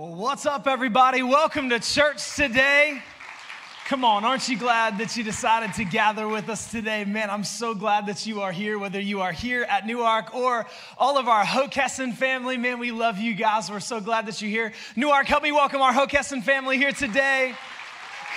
Well, 0.00 0.14
what's 0.14 0.46
up, 0.46 0.66
everybody? 0.66 1.22
Welcome 1.22 1.68
to 1.68 1.78
church 1.78 2.34
today. 2.34 3.02
Come 3.84 4.02
on, 4.02 4.24
aren't 4.24 4.48
you 4.48 4.56
glad 4.56 4.96
that 4.96 5.14
you 5.14 5.22
decided 5.22 5.74
to 5.74 5.84
gather 5.84 6.26
with 6.26 6.48
us 6.48 6.70
today? 6.70 7.04
Man, 7.04 7.28
I'm 7.28 7.44
so 7.44 7.74
glad 7.74 8.06
that 8.06 8.24
you 8.24 8.40
are 8.40 8.50
here, 8.50 8.78
whether 8.78 8.98
you 8.98 9.20
are 9.20 9.30
here 9.30 9.64
at 9.64 9.86
Newark 9.86 10.34
or 10.34 10.64
all 10.96 11.18
of 11.18 11.28
our 11.28 11.44
Hockessin 11.44 12.14
family. 12.14 12.56
Man, 12.56 12.78
we 12.78 12.92
love 12.92 13.18
you 13.18 13.34
guys. 13.34 13.70
We're 13.70 13.80
so 13.80 14.00
glad 14.00 14.24
that 14.24 14.40
you're 14.40 14.50
here. 14.50 14.72
Newark, 14.96 15.26
help 15.26 15.42
me 15.42 15.52
welcome 15.52 15.82
our 15.82 15.92
Hockessin 15.92 16.42
family 16.42 16.78
here 16.78 16.92
today. 16.92 17.54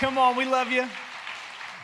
Come 0.01 0.17
on, 0.17 0.35
we 0.35 0.43
love 0.43 0.69
you. 0.69 0.85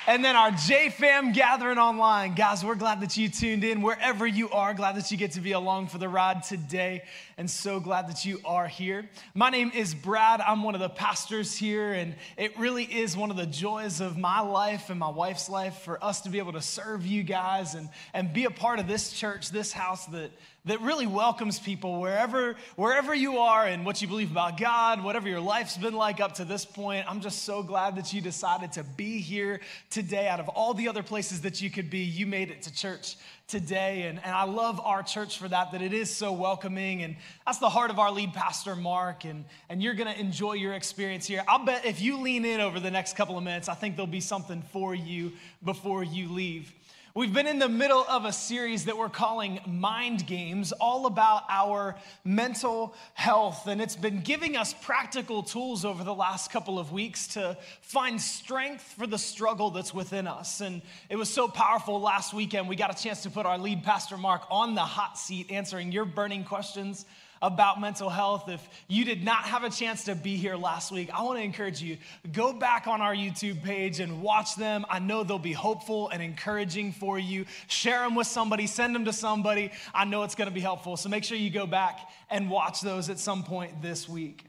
And 0.08 0.24
then 0.24 0.36
our 0.36 0.52
J 0.52 0.90
Fam 0.90 1.34
gathering 1.34 1.78
online. 1.78 2.34
Guys, 2.34 2.64
we're 2.64 2.76
glad 2.76 3.02
that 3.02 3.18
you 3.18 3.28
tuned 3.28 3.64
in 3.64 3.82
wherever 3.82 4.26
you 4.26 4.50
are. 4.50 4.74
Glad 4.74 4.96
that 4.96 5.12
you 5.12 5.18
get 5.18 5.34
to 5.34 5.42
be 5.42 5.52
along 5.52 5.88
for 5.88 5.98
the 5.98 6.08
ride 6.08 6.44
today. 6.44 7.04
And 7.38 7.50
so 7.50 7.80
glad 7.80 8.08
that 8.08 8.26
you 8.26 8.40
are 8.46 8.68
here. 8.68 9.10
My 9.34 9.50
name 9.50 9.72
is 9.76 9.94
Brad. 9.94 10.42
I'm 10.42 10.64
one 10.64 10.74
of 10.74 10.82
the 10.82 10.90
pastors 10.90 11.56
here. 11.56 11.94
And 11.94 12.16
it 12.38 12.58
really 12.58 12.86
is 12.86 13.18
one 13.18 13.30
of 13.30 13.38
the 13.38 13.46
joys 13.46 14.00
of 14.00 14.18
my 14.18 14.40
life 14.40 14.90
and 14.90 15.00
my 15.00 15.10
wife's 15.10 15.50
life 15.50 15.80
for 15.80 16.04
us 16.04 16.22
to 16.22 16.30
be 16.30 16.38
able 16.40 16.54
to 16.54 16.62
serve 16.62 17.06
you 17.06 17.22
guys 17.22 17.76
and, 17.76 17.90
and 18.14 18.34
be 18.34 18.46
a 18.46 18.52
part 18.52 18.80
of 18.80 18.88
this 18.88 19.12
church, 19.12 19.50
this 19.52 19.74
house 19.74 20.06
that 20.08 20.32
that 20.70 20.82
really 20.82 21.08
welcomes 21.08 21.60
people 21.60 22.00
wherever, 22.00 22.56
wherever 22.76 23.14
you 23.14 23.40
are 23.40 23.66
and 23.66 23.86
what 23.86 24.02
you 24.02 24.08
believe 24.08 24.30
about 24.30 24.58
God, 24.58 25.04
whatever 25.04 25.28
your 25.28 25.40
life's 25.40 25.78
been 25.78 25.96
like 25.96 26.20
up 26.20 26.36
to 26.36 26.46
this 26.46 26.64
point. 26.64 27.06
I'm 27.10 27.22
just 27.22 27.44
so 27.44 27.64
glad 27.64 27.96
that 27.96 28.14
you 28.14 28.22
decided 28.22 28.72
to 28.74 28.84
be 28.84 29.20
here 29.20 29.62
today. 29.90 30.28
Out 30.28 30.40
of 30.40 30.48
all 30.50 30.76
the 30.76 30.88
other 30.88 31.02
places 31.02 31.42
that 31.42 31.60
you 31.60 31.72
could 31.72 31.90
be, 31.90 32.00
you 32.00 32.28
made 32.28 32.52
it 32.52 32.62
to 32.64 32.74
church 32.74 33.16
today. 33.48 34.04
And, 34.04 34.20
and 34.24 34.36
I 34.36 34.44
love 34.44 34.80
our 34.80 35.02
church 35.02 35.40
for 35.40 35.48
that, 35.48 35.72
that 35.72 35.82
it 35.82 35.92
is 35.92 36.16
so 36.16 36.32
welcoming. 36.32 37.02
And 37.02 37.16
that's 37.48 37.58
the 37.58 37.70
heart 37.70 37.90
of 37.90 37.98
our 37.98 38.12
lead 38.12 38.34
pastor, 38.34 38.76
Mark. 38.76 39.26
And, 39.26 39.46
and 39.70 39.82
you're 39.82 39.96
going 39.96 40.14
to 40.14 40.20
enjoy 40.20 40.54
your 40.54 40.74
experience 40.74 41.26
here. 41.26 41.44
I'll 41.48 41.66
bet 41.66 41.86
if 41.86 42.00
you 42.00 42.22
lean 42.22 42.46
in 42.46 42.62
over 42.62 42.80
the 42.80 42.92
next 42.92 43.16
couple 43.16 43.38
of 43.38 43.44
minutes, 43.44 43.70
I 43.70 43.74
think 43.74 43.96
there'll 43.96 44.08
be 44.08 44.22
something 44.22 44.62
for 44.72 44.94
you 44.94 45.32
before 45.64 46.04
you 46.04 46.30
leave. 46.32 46.74
We've 47.20 47.34
been 47.34 47.48
in 47.48 47.60
the 47.60 47.68
middle 47.68 48.06
of 48.08 48.24
a 48.24 48.32
series 48.32 48.86
that 48.86 48.98
we're 48.98 49.10
calling 49.10 49.60
Mind 49.68 50.26
Games, 50.26 50.72
all 50.72 51.06
about 51.06 51.44
our 51.50 51.98
mental 52.24 52.96
health. 53.14 53.68
And 53.68 53.82
it's 53.82 53.98
been 53.98 54.22
giving 54.22 54.56
us 54.56 54.74
practical 54.74 55.44
tools 55.44 55.84
over 55.84 56.06
the 56.06 56.16
last 56.16 56.50
couple 56.50 56.80
of 56.80 56.94
weeks 56.94 57.28
to 57.34 57.58
find 57.82 58.22
strength 58.22 58.84
for 58.98 59.06
the 59.06 59.18
struggle 59.18 59.70
that's 59.70 59.94
within 59.94 60.28
us. 60.28 60.62
And 60.62 60.82
it 61.10 61.18
was 61.18 61.28
so 61.28 61.50
powerful 61.50 62.00
last 62.00 62.34
weekend. 62.34 62.70
We 62.70 62.78
got 62.78 62.98
a 62.98 63.04
chance 63.04 63.24
to 63.24 63.30
put 63.30 63.46
our 63.46 63.58
lead 63.58 63.84
pastor, 63.84 64.16
Mark, 64.16 64.44
on 64.50 64.76
the 64.76 64.80
hot 64.80 65.18
seat 65.18 65.52
answering 65.52 65.92
your 65.92 66.06
burning 66.06 66.46
questions 66.46 67.06
about 67.42 67.80
mental 67.80 68.10
health. 68.10 68.50
If 68.50 68.68
you 68.88 69.06
did 69.06 69.24
not 69.24 69.44
have 69.44 69.64
a 69.64 69.70
chance 69.70 70.06
to 70.06 70.16
be 70.16 70.36
here 70.36 70.56
last 70.56 70.92
week, 70.92 71.10
I 71.14 71.24
want 71.24 71.40
to 71.40 71.44
encourage 71.44 71.82
you 71.82 71.98
go 72.32 72.54
back 72.54 72.88
on 72.88 73.02
our 73.02 73.16
YouTube 73.16 73.64
page 73.64 74.00
and 74.00 74.22
watch 74.22 74.56
them. 74.56 74.86
I 74.90 75.00
know 75.00 75.24
they'll 75.24 75.40
be 75.40 75.54
hopeful 75.54 76.10
and 76.10 76.22
encouraging 76.22 76.92
for 76.92 77.18
you. 77.18 77.46
Share 77.68 78.00
them 78.02 78.16
with 78.16 78.28
somebody, 78.28 78.68
send 78.68 78.96
them 78.96 79.06
to 79.06 79.14
somebody. 79.14 79.72
I 79.94 80.06
know 80.06 80.24
it's 80.24 80.36
going 80.36 80.50
to 80.50 80.54
be 80.54 80.62
helpful. 80.62 80.98
So 80.98 81.10
make 81.10 81.24
sure 81.24 81.38
you 81.38 81.50
go 81.50 81.68
back 81.68 82.10
and 82.30 82.50
watch 82.50 82.82
those 82.82 83.10
at 83.10 83.20
some 83.20 83.44
point 83.44 83.82
this 83.82 84.08
week. 84.08 84.46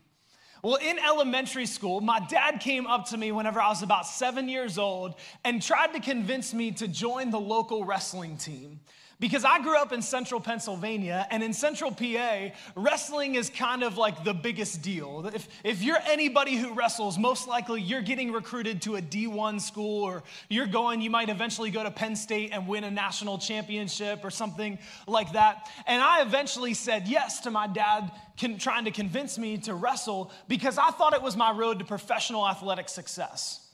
Well, 0.63 0.77
in 0.77 0.99
elementary 0.99 1.65
school, 1.65 2.03
my 2.03 2.21
dad 2.21 2.61
came 2.61 2.87
up 2.87 3.07
to 3.11 3.17
me 3.17 3.33
whenever 3.33 3.61
I 3.61 3.71
was 3.71 3.83
about 3.83 4.07
seven 4.07 4.47
years 4.49 4.77
old 4.77 5.15
and 5.43 5.63
tried 5.63 5.95
to 5.95 6.01
convince 6.01 6.53
me 6.53 6.71
to 6.73 6.87
join 6.87 7.31
the 7.31 7.41
local 7.41 7.85
wrestling 7.85 8.37
team. 8.37 8.81
Because 9.21 9.45
I 9.45 9.61
grew 9.61 9.77
up 9.77 9.93
in 9.93 10.01
central 10.01 10.41
Pennsylvania, 10.41 11.27
and 11.31 11.43
in 11.43 11.53
central 11.53 11.93
PA, 11.93 12.49
wrestling 12.75 13.35
is 13.35 13.51
kind 13.51 13.83
of 13.83 13.99
like 13.99 14.25
the 14.25 14.33
biggest 14.33 14.81
deal. 14.81 15.31
If, 15.35 15.47
if 15.63 15.83
you're 15.83 15.99
anybody 16.07 16.57
who 16.57 16.73
wrestles, 16.73 17.19
most 17.19 17.47
likely 17.47 17.83
you're 17.83 18.01
getting 18.01 18.33
recruited 18.33 18.81
to 18.83 18.97
a 18.97 19.03
D1 19.03 19.61
school, 19.61 20.05
or 20.05 20.23
you're 20.49 20.67
going, 20.67 21.03
you 21.03 21.11
might 21.11 21.29
eventually 21.29 21.71
go 21.71 21.83
to 21.83 21.91
Penn 21.91 22.17
State 22.17 22.53
and 22.55 22.67
win 22.67 22.83
a 22.83 22.91
national 22.91 23.37
championship 23.37 24.25
or 24.25 24.31
something 24.31 24.79
like 25.07 25.35
that. 25.35 25.69
And 25.87 26.01
I 26.01 26.23
eventually 26.23 26.73
said 26.73 27.07
yes 27.07 27.41
to 27.41 27.51
my 27.51 27.67
dad 27.67 28.11
con- 28.41 28.57
trying 28.57 28.87
to 28.87 28.91
convince 28.91 29.37
me 29.37 29.59
to 29.59 29.75
wrestle 29.75 30.33
because 30.49 30.79
I 30.79 30.91
thought 30.93 31.13
it 31.13 31.23
was 31.23 31.37
my 31.37 31.53
road 31.53 31.79
to 31.81 31.85
professional 31.85 32.49
athletic 32.49 32.89
success. 32.89 33.67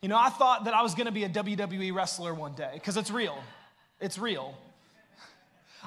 You 0.00 0.08
know, 0.08 0.18
I 0.18 0.30
thought 0.30 0.64
that 0.64 0.72
I 0.72 0.82
was 0.82 0.94
gonna 0.94 1.12
be 1.12 1.24
a 1.24 1.28
WWE 1.28 1.94
wrestler 1.94 2.32
one 2.32 2.54
day, 2.54 2.70
because 2.72 2.96
it's 2.96 3.10
real. 3.10 3.38
It's 4.00 4.18
real. 4.18 4.54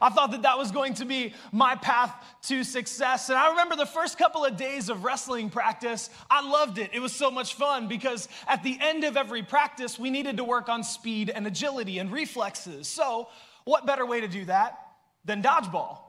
I 0.01 0.09
thought 0.09 0.31
that 0.31 0.43
that 0.43 0.57
was 0.57 0.71
going 0.71 0.95
to 0.95 1.05
be 1.05 1.33
my 1.51 1.75
path 1.75 2.13
to 2.43 2.63
success. 2.63 3.29
And 3.29 3.37
I 3.37 3.49
remember 3.49 3.75
the 3.75 3.85
first 3.85 4.17
couple 4.17 4.45
of 4.45 4.57
days 4.57 4.89
of 4.89 5.03
wrestling 5.03 5.49
practice, 5.49 6.09
I 6.29 6.47
loved 6.47 6.77
it. 6.77 6.91
It 6.93 6.99
was 6.99 7.13
so 7.13 7.31
much 7.31 7.55
fun 7.55 7.87
because 7.87 8.27
at 8.47 8.63
the 8.63 8.77
end 8.79 9.03
of 9.03 9.17
every 9.17 9.43
practice, 9.43 9.97
we 9.97 10.09
needed 10.09 10.37
to 10.37 10.43
work 10.43 10.69
on 10.69 10.83
speed 10.83 11.29
and 11.29 11.47
agility 11.47 11.99
and 11.99 12.11
reflexes. 12.11 12.87
So, 12.87 13.27
what 13.65 13.85
better 13.85 14.05
way 14.05 14.21
to 14.21 14.27
do 14.27 14.45
that 14.45 14.77
than 15.25 15.41
dodgeball? 15.41 15.99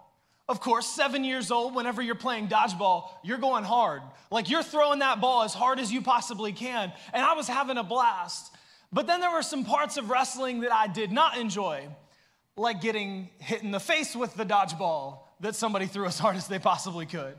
Of 0.48 0.60
course, 0.60 0.86
seven 0.86 1.24
years 1.24 1.50
old, 1.50 1.74
whenever 1.74 2.00
you're 2.00 2.14
playing 2.14 2.48
dodgeball, 2.48 3.10
you're 3.22 3.38
going 3.38 3.64
hard. 3.64 4.00
Like 4.30 4.48
you're 4.48 4.62
throwing 4.62 5.00
that 5.00 5.20
ball 5.20 5.42
as 5.42 5.52
hard 5.52 5.78
as 5.78 5.92
you 5.92 6.00
possibly 6.00 6.52
can. 6.52 6.90
And 7.12 7.22
I 7.22 7.34
was 7.34 7.46
having 7.46 7.76
a 7.76 7.82
blast. 7.82 8.54
But 8.90 9.06
then 9.06 9.20
there 9.20 9.30
were 9.30 9.42
some 9.42 9.64
parts 9.64 9.98
of 9.98 10.08
wrestling 10.08 10.60
that 10.60 10.72
I 10.72 10.86
did 10.86 11.12
not 11.12 11.36
enjoy 11.36 11.88
like 12.58 12.80
getting 12.80 13.30
hit 13.38 13.62
in 13.62 13.70
the 13.70 13.80
face 13.80 14.14
with 14.16 14.34
the 14.34 14.44
dodgeball 14.44 15.20
that 15.40 15.54
somebody 15.54 15.86
threw 15.86 16.06
as 16.06 16.18
hard 16.18 16.36
as 16.36 16.48
they 16.48 16.58
possibly 16.58 17.06
could, 17.06 17.36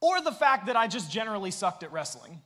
or 0.00 0.20
the 0.20 0.32
fact 0.32 0.66
that 0.66 0.76
I 0.76 0.86
just 0.86 1.10
generally 1.10 1.50
sucked 1.50 1.82
at 1.82 1.92
wrestling. 1.92 2.42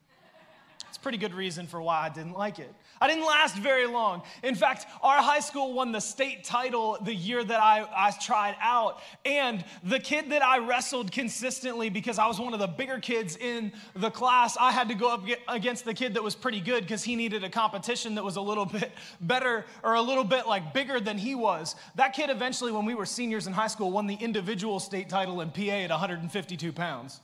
It's 0.93 0.99
pretty 0.99 1.17
good 1.17 1.33
reason 1.33 1.67
for 1.67 1.81
why 1.81 2.03
I 2.03 2.11
didn't 2.11 2.35
like 2.35 2.59
it. 2.59 2.71
I 3.01 3.09
didn't 3.09 3.25
last 3.25 3.57
very 3.57 3.87
long. 3.87 4.21
In 4.43 4.55
fact, 4.55 4.85
our 5.03 5.23
high 5.23 5.41
school 5.41 5.73
won 5.73 5.91
the 5.91 6.03
state 6.03 6.45
title 6.45 6.99
the 7.01 7.15
year 7.15 7.43
that 7.43 7.61
I, 7.63 7.89
I 7.97 8.11
tried 8.11 8.57
out. 8.61 9.01
And 9.25 9.65
the 9.83 9.99
kid 9.99 10.29
that 10.33 10.43
I 10.43 10.59
wrestled 10.59 11.11
consistently, 11.11 11.89
because 11.89 12.19
I 12.19 12.27
was 12.27 12.39
one 12.39 12.53
of 12.53 12.61
the 12.61 12.67
bigger 12.67 12.99
kids 12.99 13.39
in 13.39 13.73
the 13.97 14.11
class, 14.11 14.59
I 14.61 14.71
had 14.71 14.91
to 14.91 14.95
go 14.95 15.15
up 15.15 15.25
against 15.49 15.87
the 15.87 15.95
kid 15.95 16.13
that 16.13 16.23
was 16.23 16.35
pretty 16.35 16.61
good 16.61 16.83
because 16.83 17.03
he 17.03 17.17
needed 17.17 17.43
a 17.43 17.49
competition 17.49 18.15
that 18.17 18.23
was 18.23 18.37
a 18.37 18.43
little 18.43 18.67
bit 18.81 18.93
better 19.23 19.65
or 19.83 19.95
a 19.95 20.03
little 20.03 20.25
bit 20.25 20.47
like 20.47 20.75
bigger 20.75 21.01
than 21.01 21.17
he 21.17 21.35
was. 21.35 21.75
That 21.95 22.13
kid 22.13 22.29
eventually, 22.29 22.71
when 22.71 22.85
we 22.85 22.95
were 22.95 23.07
seniors 23.07 23.47
in 23.47 23.55
high 23.55 23.69
school, 23.69 23.91
won 23.91 24.07
the 24.07 24.17
individual 24.17 24.79
state 24.79 25.09
title 25.09 25.41
in 25.41 25.53
PA 25.53 25.63
at 25.63 25.89
152 25.89 26.71
pounds. 26.71 27.23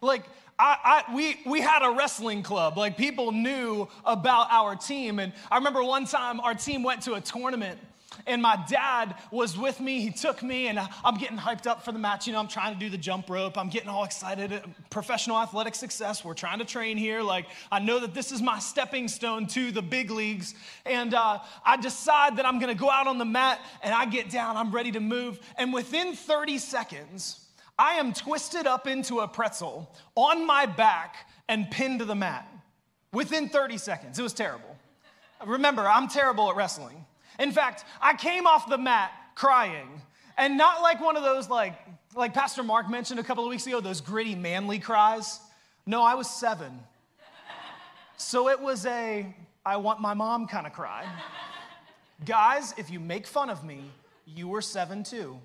Like, 0.00 0.24
I, 0.58 1.04
I, 1.08 1.14
we, 1.14 1.40
we 1.46 1.60
had 1.60 1.82
a 1.82 1.92
wrestling 1.92 2.42
club. 2.42 2.76
Like, 2.76 2.96
people 2.96 3.32
knew 3.32 3.88
about 4.04 4.48
our 4.50 4.76
team. 4.76 5.18
And 5.18 5.32
I 5.50 5.56
remember 5.56 5.82
one 5.82 6.04
time 6.04 6.40
our 6.40 6.54
team 6.54 6.82
went 6.82 7.02
to 7.02 7.14
a 7.14 7.20
tournament 7.20 7.78
and 8.26 8.42
my 8.42 8.62
dad 8.68 9.14
was 9.30 9.56
with 9.56 9.80
me. 9.80 10.00
He 10.00 10.10
took 10.10 10.42
me, 10.42 10.68
and 10.68 10.78
I'm 11.04 11.16
getting 11.16 11.38
hyped 11.38 11.66
up 11.66 11.84
for 11.84 11.92
the 11.92 11.98
match. 11.98 12.26
You 12.26 12.32
know, 12.32 12.40
I'm 12.40 12.48
trying 12.48 12.74
to 12.74 12.78
do 12.78 12.88
the 12.88 12.98
jump 12.98 13.30
rope. 13.30 13.56
I'm 13.56 13.68
getting 13.68 13.88
all 13.88 14.04
excited. 14.04 14.62
Professional 14.90 15.38
athletic 15.38 15.74
success. 15.74 16.24
We're 16.24 16.34
trying 16.34 16.58
to 16.58 16.64
train 16.64 16.96
here. 16.96 17.22
Like, 17.22 17.46
I 17.70 17.78
know 17.78 18.00
that 18.00 18.14
this 18.14 18.32
is 18.32 18.42
my 18.42 18.58
stepping 18.58 19.08
stone 19.08 19.46
to 19.48 19.70
the 19.70 19.82
big 19.82 20.10
leagues. 20.10 20.54
And 20.84 21.14
uh, 21.14 21.38
I 21.64 21.76
decide 21.76 22.36
that 22.36 22.46
I'm 22.46 22.58
going 22.58 22.74
to 22.74 22.80
go 22.80 22.90
out 22.90 23.06
on 23.06 23.18
the 23.18 23.24
mat, 23.24 23.60
and 23.82 23.94
I 23.94 24.06
get 24.06 24.30
down. 24.30 24.56
I'm 24.56 24.72
ready 24.72 24.92
to 24.92 25.00
move. 25.00 25.40
And 25.56 25.72
within 25.72 26.14
30 26.14 26.58
seconds, 26.58 27.46
I 27.80 27.94
am 27.94 28.12
twisted 28.12 28.66
up 28.66 28.86
into 28.86 29.20
a 29.20 29.26
pretzel 29.26 29.90
on 30.14 30.46
my 30.46 30.66
back 30.66 31.30
and 31.48 31.70
pinned 31.70 32.00
to 32.00 32.04
the 32.04 32.14
mat 32.14 32.46
within 33.10 33.48
30 33.48 33.78
seconds. 33.78 34.18
It 34.18 34.22
was 34.22 34.34
terrible. 34.34 34.76
Remember, 35.46 35.88
I'm 35.88 36.06
terrible 36.06 36.50
at 36.50 36.56
wrestling. 36.56 37.06
In 37.38 37.52
fact, 37.52 37.86
I 38.02 38.12
came 38.12 38.46
off 38.46 38.68
the 38.68 38.76
mat 38.76 39.12
crying, 39.34 39.88
and 40.36 40.58
not 40.58 40.82
like 40.82 41.00
one 41.00 41.16
of 41.16 41.22
those, 41.22 41.48
like, 41.48 41.72
like 42.14 42.34
Pastor 42.34 42.62
Mark 42.62 42.90
mentioned 42.90 43.18
a 43.18 43.22
couple 43.22 43.44
of 43.44 43.48
weeks 43.48 43.66
ago, 43.66 43.80
those 43.80 44.02
gritty, 44.02 44.34
manly 44.34 44.78
cries. 44.78 45.40
No, 45.86 46.02
I 46.02 46.16
was 46.16 46.28
seven. 46.28 46.80
So 48.18 48.50
it 48.50 48.60
was 48.60 48.84
a, 48.84 49.34
I 49.64 49.78
want 49.78 50.00
my 50.02 50.12
mom 50.12 50.46
kind 50.46 50.66
of 50.66 50.74
cry. 50.74 51.06
Guys, 52.26 52.74
if 52.76 52.90
you 52.90 53.00
make 53.00 53.26
fun 53.26 53.48
of 53.48 53.64
me, 53.64 53.90
you 54.26 54.48
were 54.48 54.60
seven 54.60 55.02
too. 55.02 55.40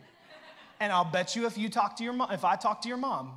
And 0.79 0.91
I'll 0.91 1.05
bet 1.05 1.35
you 1.35 1.45
if 1.45 1.57
you 1.57 1.69
talk 1.69 1.97
to 1.97 2.03
your 2.03 2.13
mom, 2.13 2.31
if 2.31 2.43
I 2.43 2.55
talk 2.55 2.81
to 2.81 2.87
your 2.87 2.97
mom, 2.97 3.33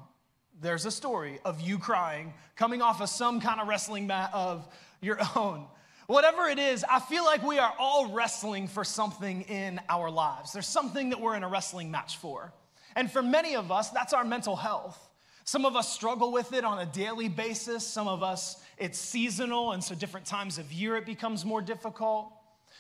there's 0.61 0.87
a 0.87 0.91
story 0.91 1.39
of 1.45 1.61
you 1.61 1.79
crying 1.79 2.35
coming 2.57 2.83
off 2.83 3.01
of 3.01 3.09
some 3.09 3.41
kind 3.41 3.61
of 3.61 3.69
wrestling 3.69 4.07
mat 4.07 4.31
of 4.33 4.67
your 5.01 5.19
own. 5.37 5.67
Whatever 6.07 6.49
it 6.49 6.59
is, 6.59 6.85
I 6.91 7.01
feel 7.01 7.25
like 7.25 7.43
we 7.43 7.59
are 7.59 7.73
all 7.79 8.11
wrestling 8.11 8.67
for 8.67 8.83
something 8.83 9.43
in 9.43 9.79
our 9.89 10.11
lives. 10.11 10.53
There's 10.53 10.67
something 10.67 11.11
that 11.11 11.21
we're 11.21 11.37
in 11.37 11.43
a 11.43 11.49
wrestling 11.49 11.91
match 11.91 12.17
for. 12.17 12.53
And 12.97 13.13
for 13.13 13.23
many 13.23 13.55
of 13.57 13.71
us, 13.71 13.91
that's 13.91 14.15
our 14.15 14.25
mental 14.25 14.57
health. 14.57 14.99
Some 15.45 15.65
of 15.65 15.77
us 15.77 15.93
struggle 15.93 16.33
with 16.33 16.53
it 16.53 16.65
on 16.65 16.79
a 16.79 16.87
daily 16.87 17.29
basis. 17.29 17.87
Some 17.87 18.09
of 18.09 18.23
us, 18.23 18.57
it's 18.79 18.99
seasonal, 18.99 19.73
and 19.73 19.85
so 19.85 19.95
different 19.95 20.27
times 20.27 20.59
of 20.59 20.73
year 20.73 20.97
it 20.97 21.07
becomes 21.07 21.45
more 21.45 21.63
difficult. 21.63 22.33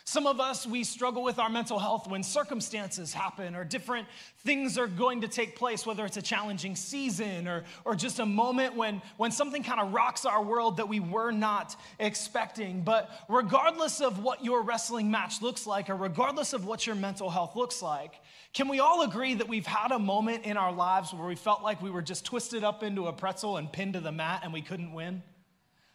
Some 0.08 0.26
of 0.26 0.40
us, 0.40 0.66
we 0.66 0.84
struggle 0.84 1.22
with 1.22 1.38
our 1.38 1.50
mental 1.50 1.78
health 1.78 2.08
when 2.08 2.22
circumstances 2.22 3.12
happen 3.12 3.54
or 3.54 3.62
different 3.62 4.08
things 4.38 4.78
are 4.78 4.86
going 4.86 5.20
to 5.20 5.28
take 5.28 5.54
place, 5.54 5.84
whether 5.84 6.06
it's 6.06 6.16
a 6.16 6.22
challenging 6.22 6.76
season 6.76 7.46
or, 7.46 7.64
or 7.84 7.94
just 7.94 8.18
a 8.18 8.24
moment 8.24 8.74
when, 8.74 9.02
when 9.18 9.30
something 9.30 9.62
kind 9.62 9.78
of 9.78 9.92
rocks 9.92 10.24
our 10.24 10.42
world 10.42 10.78
that 10.78 10.88
we 10.88 10.98
were 10.98 11.30
not 11.30 11.76
expecting. 11.98 12.80
But 12.80 13.10
regardless 13.28 14.00
of 14.00 14.22
what 14.22 14.42
your 14.42 14.62
wrestling 14.62 15.10
match 15.10 15.42
looks 15.42 15.66
like, 15.66 15.90
or 15.90 15.94
regardless 15.94 16.54
of 16.54 16.64
what 16.64 16.86
your 16.86 16.96
mental 16.96 17.28
health 17.28 17.54
looks 17.54 17.82
like, 17.82 18.14
can 18.54 18.68
we 18.68 18.80
all 18.80 19.02
agree 19.02 19.34
that 19.34 19.46
we've 19.46 19.66
had 19.66 19.92
a 19.92 19.98
moment 19.98 20.46
in 20.46 20.56
our 20.56 20.72
lives 20.72 21.12
where 21.12 21.28
we 21.28 21.36
felt 21.36 21.62
like 21.62 21.82
we 21.82 21.90
were 21.90 22.00
just 22.00 22.24
twisted 22.24 22.64
up 22.64 22.82
into 22.82 23.08
a 23.08 23.12
pretzel 23.12 23.58
and 23.58 23.70
pinned 23.70 23.92
to 23.92 24.00
the 24.00 24.10
mat 24.10 24.40
and 24.42 24.54
we 24.54 24.62
couldn't 24.62 24.94
win? 24.94 25.22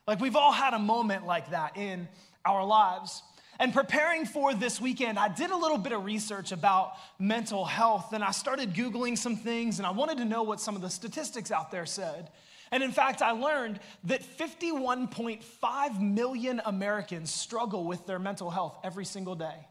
Like 0.06 0.20
we've 0.20 0.36
all 0.36 0.52
had 0.52 0.76
a 0.76 0.80
moment 0.80 1.26
like 1.26 1.50
that 1.50 1.78
in 1.78 2.08
our 2.46 2.64
lives. 2.64 3.24
And 3.60 3.74
preparing 3.74 4.26
for 4.26 4.54
this 4.54 4.82
weekend, 4.82 5.20
I 5.20 5.28
did 5.28 5.52
a 5.52 5.58
little 5.58 5.78
bit 5.78 5.92
of 5.92 6.06
research 6.06 6.52
about 6.52 6.94
mental 7.20 7.66
health 7.66 8.14
and 8.14 8.24
I 8.24 8.32
started 8.32 8.74
Googling 8.74 9.18
some 9.18 9.36
things 9.36 9.80
and 9.80 9.86
I 9.86 9.92
wanted 9.92 10.18
to 10.18 10.26
know 10.26 10.44
what 10.44 10.60
some 10.60 10.76
of 10.76 10.82
the 10.82 10.90
statistics 10.90 11.52
out 11.52 11.72
there 11.72 11.86
said. 11.86 12.30
And 12.72 12.82
in 12.82 12.92
fact, 12.92 13.22
I 13.22 13.32
learned 13.32 13.80
that 14.06 14.24
51.5 14.24 16.02
million 16.02 16.62
Americans 16.66 17.32
struggle 17.32 17.84
with 17.84 18.08
their 18.08 18.18
mental 18.18 18.50
health 18.50 18.80
every 18.84 19.06
single 19.06 19.36
day. 19.36 19.68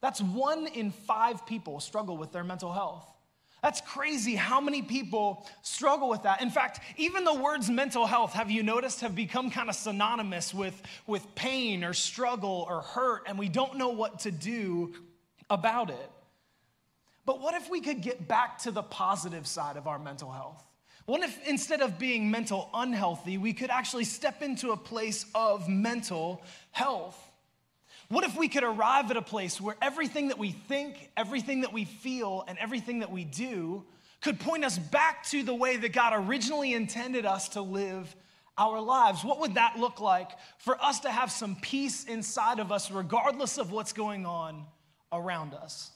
That's 0.00 0.20
one 0.20 0.66
in 0.66 0.90
five 0.90 1.46
people 1.46 1.78
struggle 1.78 2.16
with 2.16 2.32
their 2.32 2.44
mental 2.44 2.72
health. 2.72 3.06
That's 3.64 3.80
crazy 3.80 4.34
how 4.34 4.60
many 4.60 4.82
people 4.82 5.48
struggle 5.62 6.10
with 6.10 6.24
that. 6.24 6.42
In 6.42 6.50
fact, 6.50 6.80
even 6.98 7.24
the 7.24 7.32
words 7.32 7.70
mental 7.70 8.04
health, 8.04 8.34
have 8.34 8.50
you 8.50 8.62
noticed, 8.62 9.00
have 9.00 9.14
become 9.14 9.50
kind 9.50 9.70
of 9.70 9.74
synonymous 9.74 10.52
with, 10.52 10.82
with 11.06 11.34
pain 11.34 11.82
or 11.82 11.94
struggle 11.94 12.66
or 12.68 12.82
hurt, 12.82 13.22
and 13.26 13.38
we 13.38 13.48
don't 13.48 13.78
know 13.78 13.88
what 13.88 14.18
to 14.18 14.30
do 14.30 14.92
about 15.48 15.88
it. 15.88 16.10
But 17.24 17.40
what 17.40 17.54
if 17.54 17.70
we 17.70 17.80
could 17.80 18.02
get 18.02 18.28
back 18.28 18.58
to 18.64 18.70
the 18.70 18.82
positive 18.82 19.46
side 19.46 19.78
of 19.78 19.86
our 19.86 19.98
mental 19.98 20.30
health? 20.30 20.62
What 21.06 21.22
if 21.22 21.48
instead 21.48 21.80
of 21.80 21.98
being 21.98 22.30
mental 22.30 22.68
unhealthy, 22.74 23.38
we 23.38 23.54
could 23.54 23.70
actually 23.70 24.04
step 24.04 24.42
into 24.42 24.72
a 24.72 24.76
place 24.76 25.24
of 25.34 25.70
mental 25.70 26.42
health? 26.72 27.18
What 28.08 28.24
if 28.24 28.36
we 28.36 28.48
could 28.48 28.64
arrive 28.64 29.10
at 29.10 29.16
a 29.16 29.22
place 29.22 29.60
where 29.60 29.76
everything 29.80 30.28
that 30.28 30.38
we 30.38 30.50
think, 30.50 31.10
everything 31.16 31.62
that 31.62 31.72
we 31.72 31.84
feel, 31.84 32.44
and 32.46 32.58
everything 32.58 33.00
that 33.00 33.10
we 33.10 33.24
do 33.24 33.84
could 34.20 34.38
point 34.40 34.64
us 34.64 34.78
back 34.78 35.24
to 35.26 35.42
the 35.42 35.54
way 35.54 35.76
that 35.76 35.92
God 35.92 36.12
originally 36.14 36.72
intended 36.72 37.26
us 37.26 37.50
to 37.50 37.62
live 37.62 38.14
our 38.56 38.80
lives? 38.80 39.24
What 39.24 39.40
would 39.40 39.54
that 39.54 39.78
look 39.78 40.00
like 40.00 40.30
for 40.58 40.82
us 40.82 41.00
to 41.00 41.10
have 41.10 41.30
some 41.30 41.56
peace 41.56 42.04
inside 42.04 42.58
of 42.58 42.70
us, 42.70 42.90
regardless 42.90 43.58
of 43.58 43.72
what's 43.72 43.92
going 43.92 44.26
on 44.26 44.64
around 45.12 45.54
us? 45.54 45.90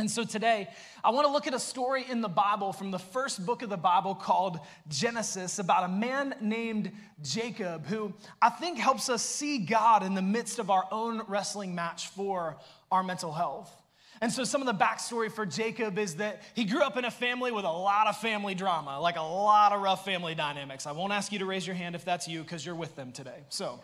And 0.00 0.10
so 0.10 0.24
today, 0.24 0.66
I 1.04 1.10
want 1.10 1.24
to 1.24 1.32
look 1.32 1.46
at 1.46 1.54
a 1.54 1.60
story 1.60 2.04
in 2.10 2.20
the 2.20 2.28
Bible 2.28 2.72
from 2.72 2.90
the 2.90 2.98
first 2.98 3.46
book 3.46 3.62
of 3.62 3.70
the 3.70 3.76
Bible 3.76 4.16
called 4.16 4.58
Genesis 4.88 5.60
about 5.60 5.84
a 5.84 5.88
man 5.88 6.34
named 6.40 6.90
Jacob 7.22 7.86
who 7.86 8.12
I 8.42 8.50
think 8.50 8.76
helps 8.76 9.08
us 9.08 9.22
see 9.22 9.58
God 9.58 10.02
in 10.02 10.14
the 10.14 10.22
midst 10.22 10.58
of 10.58 10.68
our 10.68 10.82
own 10.90 11.22
wrestling 11.28 11.76
match 11.76 12.08
for 12.08 12.56
our 12.90 13.04
mental 13.04 13.32
health. 13.32 13.72
And 14.20 14.32
so, 14.32 14.42
some 14.42 14.60
of 14.60 14.66
the 14.66 14.84
backstory 14.84 15.30
for 15.30 15.46
Jacob 15.46 15.96
is 15.96 16.16
that 16.16 16.42
he 16.54 16.64
grew 16.64 16.82
up 16.82 16.96
in 16.96 17.04
a 17.04 17.10
family 17.10 17.52
with 17.52 17.64
a 17.64 17.70
lot 17.70 18.08
of 18.08 18.16
family 18.16 18.56
drama, 18.56 18.98
like 19.00 19.16
a 19.16 19.22
lot 19.22 19.70
of 19.70 19.80
rough 19.80 20.04
family 20.04 20.34
dynamics. 20.34 20.88
I 20.88 20.92
won't 20.92 21.12
ask 21.12 21.30
you 21.30 21.38
to 21.38 21.46
raise 21.46 21.68
your 21.68 21.76
hand 21.76 21.94
if 21.94 22.04
that's 22.04 22.26
you 22.26 22.42
because 22.42 22.66
you're 22.66 22.74
with 22.74 22.96
them 22.96 23.12
today. 23.12 23.44
So, 23.48 23.74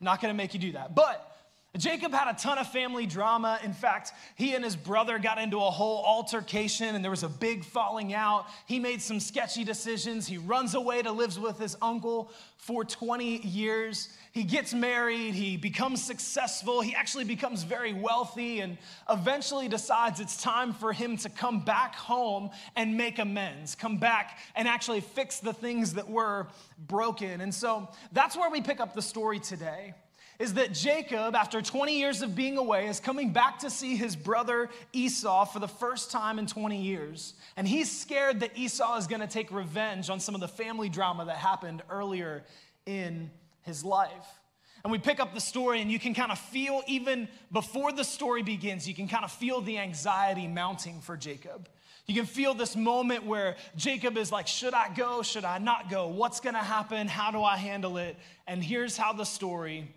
I'm 0.00 0.04
not 0.04 0.22
going 0.22 0.32
to 0.32 0.36
make 0.36 0.54
you 0.54 0.60
do 0.60 0.72
that. 0.72 0.94
But 0.94 1.29
Jacob 1.76 2.12
had 2.12 2.28
a 2.28 2.36
ton 2.36 2.58
of 2.58 2.66
family 2.72 3.06
drama. 3.06 3.60
In 3.62 3.72
fact, 3.72 4.12
he 4.34 4.54
and 4.54 4.64
his 4.64 4.74
brother 4.74 5.20
got 5.20 5.38
into 5.38 5.58
a 5.58 5.70
whole 5.70 6.04
altercation 6.04 6.96
and 6.96 7.04
there 7.04 7.12
was 7.12 7.22
a 7.22 7.28
big 7.28 7.64
falling 7.64 8.12
out. 8.12 8.46
He 8.66 8.80
made 8.80 9.00
some 9.00 9.20
sketchy 9.20 9.62
decisions. 9.62 10.26
He 10.26 10.36
runs 10.36 10.74
away 10.74 11.00
to 11.02 11.12
live 11.12 11.38
with 11.38 11.60
his 11.60 11.76
uncle 11.80 12.32
for 12.56 12.84
20 12.84 13.46
years. 13.46 14.08
He 14.32 14.42
gets 14.42 14.74
married, 14.74 15.34
he 15.34 15.56
becomes 15.56 16.02
successful, 16.02 16.80
he 16.80 16.94
actually 16.94 17.24
becomes 17.24 17.62
very 17.62 17.92
wealthy, 17.92 18.60
and 18.60 18.76
eventually 19.08 19.66
decides 19.68 20.20
it's 20.20 20.40
time 20.40 20.72
for 20.72 20.92
him 20.92 21.16
to 21.18 21.28
come 21.28 21.60
back 21.64 21.94
home 21.94 22.50
and 22.76 22.96
make 22.96 23.18
amends, 23.18 23.74
come 23.74 23.96
back 23.96 24.38
and 24.56 24.68
actually 24.68 25.00
fix 25.00 25.38
the 25.38 25.52
things 25.52 25.94
that 25.94 26.08
were 26.08 26.48
broken. 26.86 27.40
And 27.40 27.54
so 27.54 27.88
that's 28.12 28.36
where 28.36 28.50
we 28.50 28.60
pick 28.60 28.80
up 28.80 28.94
the 28.94 29.02
story 29.02 29.38
today 29.38 29.94
is 30.40 30.54
that 30.54 30.72
Jacob, 30.72 31.36
after 31.36 31.60
20 31.60 31.98
years 31.98 32.22
of 32.22 32.34
being 32.34 32.56
away, 32.56 32.88
is 32.88 32.98
coming 32.98 33.30
back 33.30 33.58
to 33.58 33.68
see 33.68 33.94
his 33.94 34.16
brother 34.16 34.70
Esau 34.94 35.44
for 35.44 35.58
the 35.58 35.68
first 35.68 36.10
time 36.10 36.38
in 36.38 36.46
20 36.46 36.80
years. 36.80 37.34
And 37.58 37.68
he's 37.68 37.94
scared 37.94 38.40
that 38.40 38.56
Esau 38.56 38.96
is 38.96 39.06
going 39.06 39.20
to 39.20 39.26
take 39.26 39.52
revenge 39.52 40.08
on 40.08 40.18
some 40.18 40.34
of 40.34 40.40
the 40.40 40.48
family 40.48 40.88
drama 40.88 41.26
that 41.26 41.36
happened 41.36 41.82
earlier 41.90 42.42
in 42.86 43.30
his 43.60 43.84
life. 43.84 44.40
And 44.82 44.90
we 44.90 44.98
pick 44.98 45.20
up 45.20 45.34
the 45.34 45.42
story, 45.42 45.82
and 45.82 45.92
you 45.92 45.98
can 45.98 46.14
kind 46.14 46.32
of 46.32 46.38
feel, 46.38 46.82
even 46.86 47.28
before 47.52 47.92
the 47.92 48.02
story 48.02 48.42
begins, 48.42 48.88
you 48.88 48.94
can 48.94 49.08
kind 49.08 49.26
of 49.26 49.30
feel 49.30 49.60
the 49.60 49.76
anxiety 49.76 50.48
mounting 50.48 51.02
for 51.02 51.18
Jacob. 51.18 51.68
You 52.06 52.14
can 52.14 52.24
feel 52.24 52.54
this 52.54 52.76
moment 52.76 53.26
where 53.26 53.56
Jacob 53.76 54.16
is 54.16 54.32
like, 54.32 54.46
Should 54.46 54.72
I 54.72 54.88
go? 54.94 55.20
Should 55.20 55.44
I 55.44 55.58
not 55.58 55.90
go? 55.90 56.08
What's 56.08 56.40
going 56.40 56.54
to 56.54 56.60
happen? 56.60 57.08
How 57.08 57.30
do 57.30 57.42
I 57.42 57.58
handle 57.58 57.98
it? 57.98 58.16
And 58.46 58.64
here's 58.64 58.96
how 58.96 59.12
the 59.12 59.26
story 59.26 59.94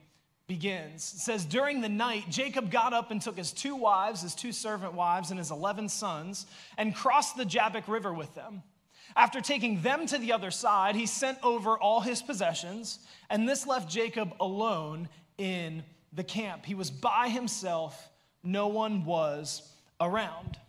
begins. 0.54 1.14
It 1.16 1.20
says, 1.20 1.46
During 1.46 1.82
the 1.82 1.90
night, 1.90 2.26
Jacob 2.30 2.70
got 2.70 2.94
up 2.94 3.10
and 3.10 3.20
took 3.20 3.38
his 3.38 3.52
two 3.52 3.76
wives, 3.76 4.22
his 4.22 4.36
two 4.36 4.52
servant 4.52 4.94
wives, 4.94 5.32
and 5.32 5.40
his 5.40 5.50
11 5.50 5.90
sons, 5.90 6.46
and 6.78 6.94
crossed 6.94 7.36
the 7.36 7.44
Jabbok 7.44 7.88
River 7.88 8.14
with 8.14 8.36
them. 8.36 8.62
After 9.16 9.42
taking 9.42 9.82
them 9.82 10.06
to 10.06 10.20
the 10.20 10.32
other 10.32 10.52
side, 10.52 10.96
he 10.96 11.08
sent 11.08 11.40
over 11.42 11.76
all 11.76 12.02
his 12.02 12.22
possessions, 12.22 13.00
and 13.32 13.50
this 13.50 13.66
left 13.66 13.90
Jacob 13.90 14.36
alone 14.40 15.10
in 15.40 15.84
the 16.14 16.24
camp. 16.24 16.68
He 16.68 16.76
was 16.76 16.92
by 16.92 17.30
himself, 17.30 18.12
no 18.44 18.68
one 18.68 19.06
was 19.06 19.68
around. 20.00 20.60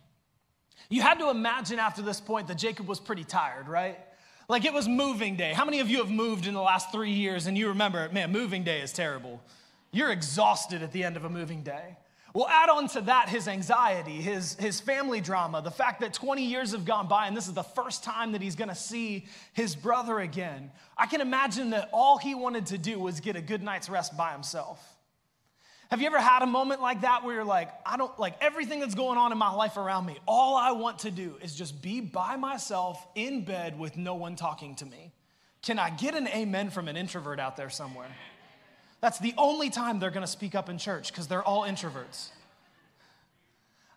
You 0.89 1.03
had 1.03 1.19
to 1.19 1.29
imagine 1.29 1.77
after 1.77 2.01
this 2.01 2.19
point 2.19 2.47
that 2.47 2.57
Jacob 2.57 2.87
was 2.87 2.99
pretty 2.99 3.23
tired, 3.23 3.67
right? 3.67 3.99
Like 4.49 4.65
it 4.65 4.73
was 4.73 4.87
moving 4.87 5.35
day. 5.35 5.53
How 5.53 5.65
many 5.65 5.79
of 5.79 5.89
you 5.89 5.99
have 5.99 6.09
moved 6.09 6.47
in 6.47 6.55
the 6.55 6.61
last 6.61 6.91
three 6.91 7.11
years 7.11 7.45
and 7.45 7.55
you 7.55 7.67
remember, 7.67 8.09
man, 8.09 8.31
moving 8.31 8.63
day 8.63 8.81
is 8.81 8.91
terrible? 8.91 9.41
You're 9.95 10.11
exhausted 10.11 10.83
at 10.83 10.91
the 10.91 11.05
end 11.05 11.15
of 11.15 11.23
a 11.23 11.29
moving 11.29 11.63
day. 11.63 11.95
Well, 12.33 12.47
add 12.49 12.67
on 12.67 12.89
to 12.89 13.01
that 13.03 13.29
his 13.29 13.47
anxiety, 13.47 14.21
his, 14.21 14.55
his 14.55 14.81
family 14.81 15.21
drama, 15.21 15.61
the 15.61 15.71
fact 15.71 16.01
that 16.01 16.13
20 16.13 16.43
years 16.43 16.73
have 16.73 16.83
gone 16.83 17.07
by 17.07 17.27
and 17.27 17.37
this 17.37 17.47
is 17.47 17.53
the 17.53 17.63
first 17.63 18.03
time 18.03 18.33
that 18.33 18.41
he's 18.41 18.57
gonna 18.57 18.75
see 18.75 19.25
his 19.53 19.73
brother 19.73 20.19
again. 20.19 20.69
I 20.97 21.05
can 21.05 21.21
imagine 21.21 21.69
that 21.69 21.87
all 21.93 22.17
he 22.17 22.35
wanted 22.35 22.65
to 22.67 22.77
do 22.77 22.99
was 22.99 23.21
get 23.21 23.37
a 23.37 23.41
good 23.41 23.63
night's 23.63 23.87
rest 23.87 24.17
by 24.17 24.33
himself. 24.33 24.85
Have 25.89 26.01
you 26.01 26.07
ever 26.07 26.19
had 26.19 26.41
a 26.41 26.45
moment 26.45 26.81
like 26.81 27.01
that 27.01 27.23
where 27.23 27.35
you're 27.35 27.45
like, 27.45 27.69
I 27.85 27.95
don't 27.95 28.19
like 28.19 28.35
everything 28.41 28.81
that's 28.81 28.95
going 28.95 29.17
on 29.17 29.31
in 29.31 29.37
my 29.37 29.53
life 29.53 29.77
around 29.77 30.05
me, 30.05 30.17
all 30.27 30.57
I 30.57 30.73
want 30.73 30.99
to 30.99 31.11
do 31.11 31.37
is 31.41 31.55
just 31.55 31.81
be 31.81 32.01
by 32.01 32.35
myself 32.35 33.07
in 33.15 33.45
bed 33.45 33.79
with 33.79 33.95
no 33.95 34.15
one 34.15 34.35
talking 34.35 34.75
to 34.75 34.85
me? 34.85 35.13
Can 35.61 35.79
I 35.79 35.89
get 35.89 36.15
an 36.15 36.27
amen 36.27 36.69
from 36.69 36.89
an 36.89 36.97
introvert 36.97 37.39
out 37.39 37.55
there 37.55 37.69
somewhere? 37.69 38.09
That's 39.05 39.19
the 39.19 39.35
only 39.37 39.69
time 39.69 39.99
they're 39.99 40.09
gonna 40.09 40.25
speak 40.25 40.55
up 40.55 40.67
in 40.67 40.79
church 40.79 41.11
because 41.11 41.27
they're 41.27 41.43
all 41.43 41.61
introverts. 41.61 42.29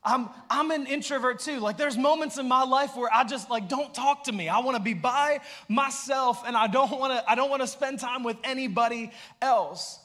I'm, 0.05 0.29
I'm 0.51 0.71
an 0.71 0.87
introvert 0.87 1.41
too. 1.41 1.61
Like, 1.61 1.79
there's 1.79 1.97
moments 1.97 2.37
in 2.37 2.47
my 2.47 2.63
life 2.65 2.95
where 2.95 3.09
I 3.11 3.25
just 3.25 3.49
like, 3.49 3.71
don't 3.71 3.95
talk 3.95 4.25
to 4.25 4.33
me. 4.33 4.51
I 4.51 4.59
wanna 4.59 4.81
be 4.81 4.93
by 4.93 5.41
myself 5.67 6.43
and 6.47 6.55
I 6.55 6.67
don't 6.67 7.01
wanna, 7.01 7.25
I 7.27 7.37
don't 7.37 7.49
wanna 7.49 7.67
spend 7.67 8.01
time 8.01 8.23
with 8.23 8.37
anybody 8.45 9.11
else. 9.41 9.99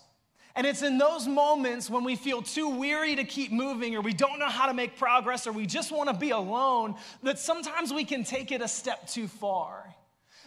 And 0.55 0.65
it's 0.65 0.83
in 0.83 0.97
those 0.97 1.27
moments 1.27 1.89
when 1.89 2.05
we 2.05 2.15
feel 2.15 2.41
too 2.41 2.69
weary 2.69 3.17
to 3.17 3.25
keep 3.25 3.51
moving, 3.51 3.97
or 3.97 4.01
we 4.01 4.13
don't 4.13 4.39
know 4.39 4.47
how 4.47 4.67
to 4.67 4.73
make 4.73 4.97
progress, 4.97 5.45
or 5.45 5.51
we 5.51 5.65
just 5.65 5.91
wanna 5.91 6.17
be 6.17 6.29
alone, 6.29 6.95
that 7.23 7.39
sometimes 7.39 7.93
we 7.93 8.05
can 8.05 8.23
take 8.23 8.53
it 8.53 8.61
a 8.61 8.69
step 8.69 9.05
too 9.09 9.27
far 9.27 9.93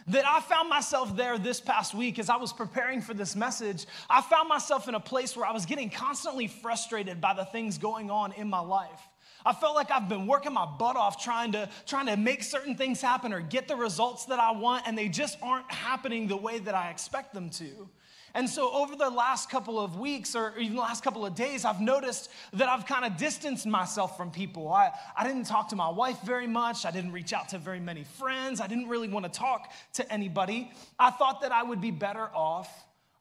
that 0.07 0.25
I 0.25 0.39
found 0.39 0.69
myself 0.69 1.15
there 1.15 1.37
this 1.37 1.59
past 1.59 1.93
week 1.93 2.17
as 2.19 2.29
I 2.29 2.37
was 2.37 2.53
preparing 2.53 3.01
for 3.01 3.13
this 3.13 3.35
message. 3.35 3.85
I 4.09 4.21
found 4.21 4.47
myself 4.47 4.87
in 4.87 4.95
a 4.95 4.99
place 4.99 5.35
where 5.35 5.45
I 5.45 5.51
was 5.51 5.65
getting 5.65 5.89
constantly 5.89 6.47
frustrated 6.47 7.19
by 7.19 7.33
the 7.33 7.45
things 7.45 7.77
going 7.77 8.09
on 8.09 8.31
in 8.33 8.49
my 8.49 8.59
life. 8.59 9.01
I 9.45 9.53
felt 9.53 9.75
like 9.75 9.91
I've 9.91 10.09
been 10.09 10.27
working 10.27 10.53
my 10.53 10.65
butt 10.65 10.95
off 10.95 11.23
trying 11.23 11.53
to, 11.53 11.69
trying 11.85 12.07
to 12.07 12.17
make 12.17 12.43
certain 12.43 12.75
things 12.75 13.01
happen 13.01 13.31
or 13.31 13.39
get 13.39 13.67
the 13.67 13.75
results 13.75 14.25
that 14.25 14.39
I 14.39 14.51
want, 14.51 14.87
and 14.87 14.97
they 14.97 15.07
just 15.09 15.37
aren't 15.41 15.71
happening 15.71 16.27
the 16.27 16.37
way 16.37 16.59
that 16.59 16.75
I 16.75 16.89
expect 16.89 17.33
them 17.33 17.49
to. 17.51 17.89
And 18.37 18.47
so, 18.47 18.71
over 18.71 18.95
the 18.95 19.09
last 19.09 19.49
couple 19.49 19.79
of 19.79 19.97
weeks 19.97 20.35
or 20.35 20.53
even 20.59 20.75
the 20.75 20.81
last 20.83 21.03
couple 21.03 21.25
of 21.25 21.33
days, 21.33 21.65
I've 21.65 21.81
noticed 21.81 22.29
that 22.53 22.69
I've 22.69 22.85
kind 22.85 23.03
of 23.03 23.17
distanced 23.17 23.65
myself 23.65 24.15
from 24.15 24.29
people. 24.29 24.71
I, 24.71 24.91
I 25.17 25.27
didn't 25.27 25.45
talk 25.45 25.69
to 25.69 25.75
my 25.75 25.89
wife 25.89 26.21
very 26.21 26.45
much. 26.45 26.85
I 26.85 26.91
didn't 26.91 27.13
reach 27.13 27.33
out 27.33 27.49
to 27.49 27.57
very 27.57 27.79
many 27.79 28.03
friends. 28.03 28.61
I 28.61 28.67
didn't 28.67 28.89
really 28.89 29.07
want 29.07 29.25
to 29.25 29.31
talk 29.31 29.73
to 29.93 30.13
anybody. 30.13 30.71
I 30.99 31.09
thought 31.09 31.41
that 31.41 31.51
I 31.51 31.63
would 31.63 31.81
be 31.81 31.89
better 31.89 32.29
off 32.35 32.69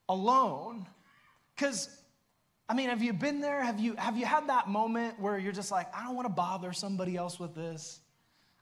alone. 0.06 0.86
Because 1.54 1.88
I 2.68 2.74
mean, 2.74 2.90
have 2.90 3.02
you 3.02 3.14
been 3.14 3.40
there? 3.40 3.64
Have 3.64 3.80
you, 3.80 3.96
have 3.96 4.18
you 4.18 4.26
had 4.26 4.50
that 4.50 4.68
moment 4.68 5.18
where 5.18 5.38
you're 5.38 5.50
just 5.50 5.70
like, 5.70 5.86
I 5.96 6.04
don't 6.04 6.14
want 6.14 6.26
to 6.26 6.34
bother 6.34 6.74
somebody 6.74 7.16
else 7.16 7.40
with 7.40 7.54
this? 7.54 8.00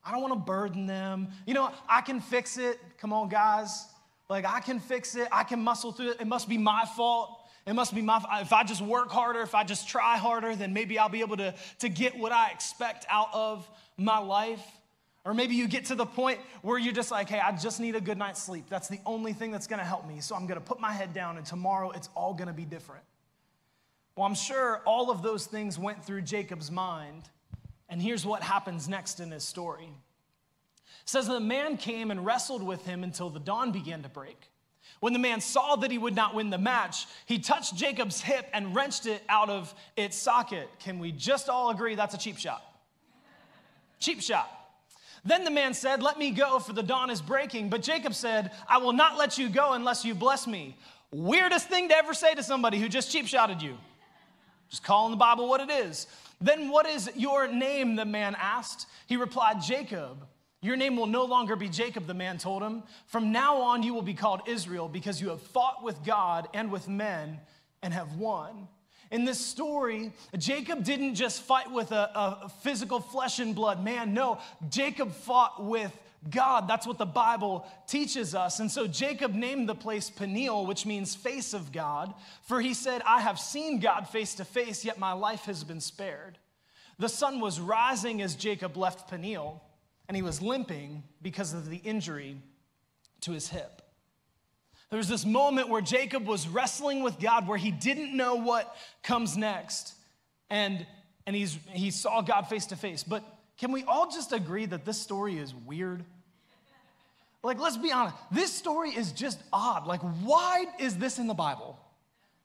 I 0.05 0.13
don't 0.13 0.21
want 0.23 0.35
to 0.35 0.41
burden 0.41 0.87
them. 0.87 1.31
You 1.49 1.55
know, 1.55 1.73
I 1.89 2.01
can 2.01 2.21
fix 2.21 2.59
it. 2.59 2.79
Come 2.99 3.13
on, 3.13 3.29
guys. 3.29 3.87
Like, 4.29 4.45
I 4.45 4.61
can 4.61 4.81
fix 4.81 5.17
it. 5.17 5.29
I 5.31 5.45
can 5.45 5.61
muscle 5.61 5.93
through 5.93 6.13
it. 6.13 6.21
It 6.21 6.27
must 6.27 6.49
be 6.49 6.59
my 6.59 6.85
fault. 6.97 7.41
It 7.67 7.75
must 7.75 7.95
be 7.95 8.03
my 8.03 8.23
If 8.41 8.53
I 8.53 8.63
just 8.65 8.83
work 8.83 9.11
harder, 9.11 9.41
if 9.41 9.55
I 9.55 9.65
just 9.65 9.89
try 9.89 10.17
harder, 10.17 10.55
then 10.55 10.73
maybe 10.73 10.99
I'll 10.99 11.09
be 11.09 11.21
able 11.21 11.39
to, 11.39 11.55
to 11.81 11.89
get 11.89 12.19
what 12.19 12.33
I 12.33 12.51
expect 12.51 13.07
out 13.09 13.29
of 13.33 13.69
my 13.97 14.19
life. 14.19 14.65
Or 15.25 15.33
maybe 15.33 15.55
you 15.55 15.67
get 15.67 15.87
to 15.87 15.95
the 15.95 16.05
point 16.05 16.39
where 16.61 16.79
you're 16.79 16.93
just 16.93 17.11
like, 17.11 17.31
hey, 17.31 17.41
I 17.41 17.53
just 17.53 17.81
need 17.81 17.97
a 17.97 18.01
good 18.01 18.19
night's 18.19 18.43
sleep. 18.43 18.67
That's 18.69 18.89
the 18.89 19.01
only 19.07 19.33
thing 19.33 19.51
that's 19.51 19.67
gonna 19.67 19.85
help 19.85 20.07
me. 20.07 20.21
So 20.21 20.35
I'm 20.35 20.47
gonna 20.47 20.61
put 20.61 20.79
my 20.79 20.93
head 20.93 21.15
down, 21.15 21.39
and 21.39 21.47
tomorrow 21.47 21.91
it's 21.93 22.11
all 22.15 22.35
gonna 22.35 22.53
be 22.53 22.67
different. 22.67 23.05
Well, 24.17 24.27
I'm 24.27 24.35
sure 24.35 24.83
all 24.85 25.11
of 25.11 25.23
those 25.23 25.47
things 25.47 25.79
went 25.79 26.05
through 26.05 26.23
Jacob's 26.23 26.71
mind. 26.71 27.31
And 27.89 28.01
here's 28.03 28.27
what 28.27 28.43
happens 28.43 28.89
next 28.89 29.21
in 29.21 29.31
his 29.31 29.45
story. 29.45 29.89
It 31.05 31.09
says 31.11 31.27
the 31.27 31.41
man 31.41 31.77
came 31.77 32.11
and 32.11 32.25
wrestled 32.25 32.63
with 32.63 32.85
him 32.85 33.05
until 33.05 33.31
the 33.31 33.41
dawn 33.41 33.73
began 33.73 34.03
to 34.03 34.09
break. 34.09 34.51
When 35.01 35.13
the 35.13 35.19
man 35.19 35.41
saw 35.41 35.77
that 35.77 35.91
he 35.91 35.99
would 35.99 36.17
not 36.17 36.35
win 36.35 36.51
the 36.51 36.59
match, 36.59 37.07
he 37.27 37.39
touched 37.39 37.77
Jacob's 37.77 38.21
hip 38.21 38.49
and 38.53 38.75
wrenched 38.75 39.07
it 39.07 39.23
out 39.29 39.51
of 39.51 39.75
its 39.97 40.17
socket. 40.17 40.69
Can 40.79 40.99
we 40.99 41.13
just 41.13 41.49
all 41.49 41.71
agree 41.71 41.95
that's 41.95 42.15
a 42.15 42.19
cheap 42.19 42.39
shot? 42.39 42.63
cheap 44.05 44.21
shot. 44.21 44.51
Then 45.25 45.45
the 45.45 45.51
man 45.51 45.73
said, 45.73 46.03
Let 46.03 46.19
me 46.19 46.31
go, 46.31 46.59
for 46.59 46.75
the 46.75 46.83
dawn 46.83 47.11
is 47.11 47.23
breaking. 47.23 47.71
But 47.71 47.83
Jacob 47.83 48.15
said, 48.15 48.51
I 48.69 48.79
will 48.79 48.93
not 48.93 49.17
let 49.17 49.39
you 49.39 49.49
go 49.49 49.73
unless 49.73 50.05
you 50.05 50.15
bless 50.15 50.47
me. 50.47 50.77
Weirdest 51.11 51.69
thing 51.69 51.89
to 51.89 51.97
ever 51.97 52.13
say 52.13 52.35
to 52.35 52.43
somebody 52.43 52.79
who 52.79 52.89
just 52.89 53.11
cheap 53.11 53.27
shotted 53.27 53.63
you. 53.63 53.79
Just 54.69 54.85
calling 54.85 55.13
the 55.13 55.17
Bible 55.17 55.49
what 55.49 55.61
it 55.61 55.71
is. 55.71 56.07
Then 56.41 56.69
what 56.69 56.87
is 56.87 57.11
your 57.15 57.49
name? 57.49 57.97
The 57.97 58.05
man 58.05 58.37
asked. 58.39 58.87
He 59.07 59.17
replied, 59.17 59.63
Jacob. 59.63 60.27
Your 60.65 60.77
name 60.77 60.97
will 60.97 61.07
no 61.07 61.27
longer 61.27 61.57
be 61.57 61.69
Jacob, 61.69 62.07
the 62.07 62.15
man 62.15 62.39
told 62.39 62.63
him. 62.63 62.85
From 63.09 63.33
now 63.33 63.61
on, 63.61 63.83
you 63.83 63.93
will 63.93 64.01
be 64.01 64.15
called 64.15 64.41
Israel 64.47 64.89
because 64.89 65.21
you 65.21 65.29
have 65.29 65.43
fought 65.43 65.85
with 65.85 66.03
God 66.07 66.49
and 66.55 66.73
with 66.73 66.89
men 66.89 67.39
and 67.83 67.93
have 67.93 68.17
won. 68.17 68.67
In 69.11 69.27
this 69.27 69.39
story, 69.39 70.11
Jacob 70.39 70.83
didn't 70.83 71.17
just 71.17 71.43
fight 71.43 71.71
with 71.71 71.93
a, 71.93 72.11
a, 72.45 72.49
physical 72.63 72.99
flesh 72.99 73.41
and 73.41 73.55
blood 73.55 73.85
man. 73.85 74.15
No, 74.15 74.39
Jacob 74.71 75.13
fought 75.13 75.63
with 75.63 75.95
God. 76.31 76.67
That's 76.67 76.87
what 76.87 76.97
the 76.97 77.05
Bible 77.05 77.67
teaches 77.87 78.35
us. 78.35 78.59
And 78.59 78.71
so 78.71 78.87
Jacob 78.87 79.35
named 79.35 79.69
the 79.69 79.75
place 79.75 80.09
Peniel, 80.09 80.65
which 80.65 80.87
means 80.87 81.15
face 81.15 81.53
of 81.53 81.73
God, 81.73 82.15
for 82.41 82.63
he 82.63 82.73
said, 82.73 83.03
I 83.07 83.21
have 83.21 83.39
seen 83.39 83.81
God 83.81 84.09
face 84.09 84.35
to 84.37 84.47
face, 84.47 84.83
yet 84.83 84.99
my 84.99 85.13
life 85.13 85.45
has 85.45 85.63
been 85.63 85.83
spared. 85.83 86.39
The 86.99 87.11
sun 87.11 87.39
was 87.41 87.61
rising 87.61 88.23
as 88.23 88.35
Jacob 88.35 88.79
left 88.79 89.11
Peniel 89.11 89.63
and 90.09 90.17
he 90.17 90.23
was 90.23 90.43
limping 90.43 91.03
because 91.23 91.55
of 91.55 91.69
the 91.69 91.79
injury 91.79 92.37
to 93.23 93.33
his 93.33 93.49
hip. 93.49 93.83
There 94.91 94.99
was 94.99 95.09
this 95.09 95.25
moment 95.25 95.71
where 95.71 95.81
Jacob 95.81 96.27
was 96.27 96.47
wrestling 96.47 97.03
with 97.03 97.19
God 97.19 97.49
where 97.49 97.59
he 97.59 97.71
didn't 97.71 98.17
know 98.17 98.37
what 98.37 98.77
comes 99.03 99.37
next. 99.37 99.95
And, 100.51 100.87
and 101.27 101.35
he's, 101.35 101.59
he 101.71 101.91
saw 101.91 102.21
God 102.21 102.49
face 102.49 102.67
to 102.67 102.77
face. 102.77 103.03
But 103.03 103.25
can 103.59 103.73
we 103.73 103.83
all 103.85 104.11
just 104.11 104.33
agree 104.33 104.67
that 104.67 104.85
this 104.85 105.01
story 105.01 105.39
is 105.39 105.55
weird? 105.55 106.05
Like, 107.43 107.59
let's 107.61 107.77
be 107.77 107.93
honest, 107.93 108.17
this 108.31 108.53
story 108.53 108.91
is 108.91 109.13
just 109.13 109.43
odd. 109.53 109.87
Like, 109.87 110.01
why 110.01 110.67
is 110.79 110.97
this 110.97 111.19
in 111.19 111.27
the 111.27 111.35
Bible? 111.35 111.79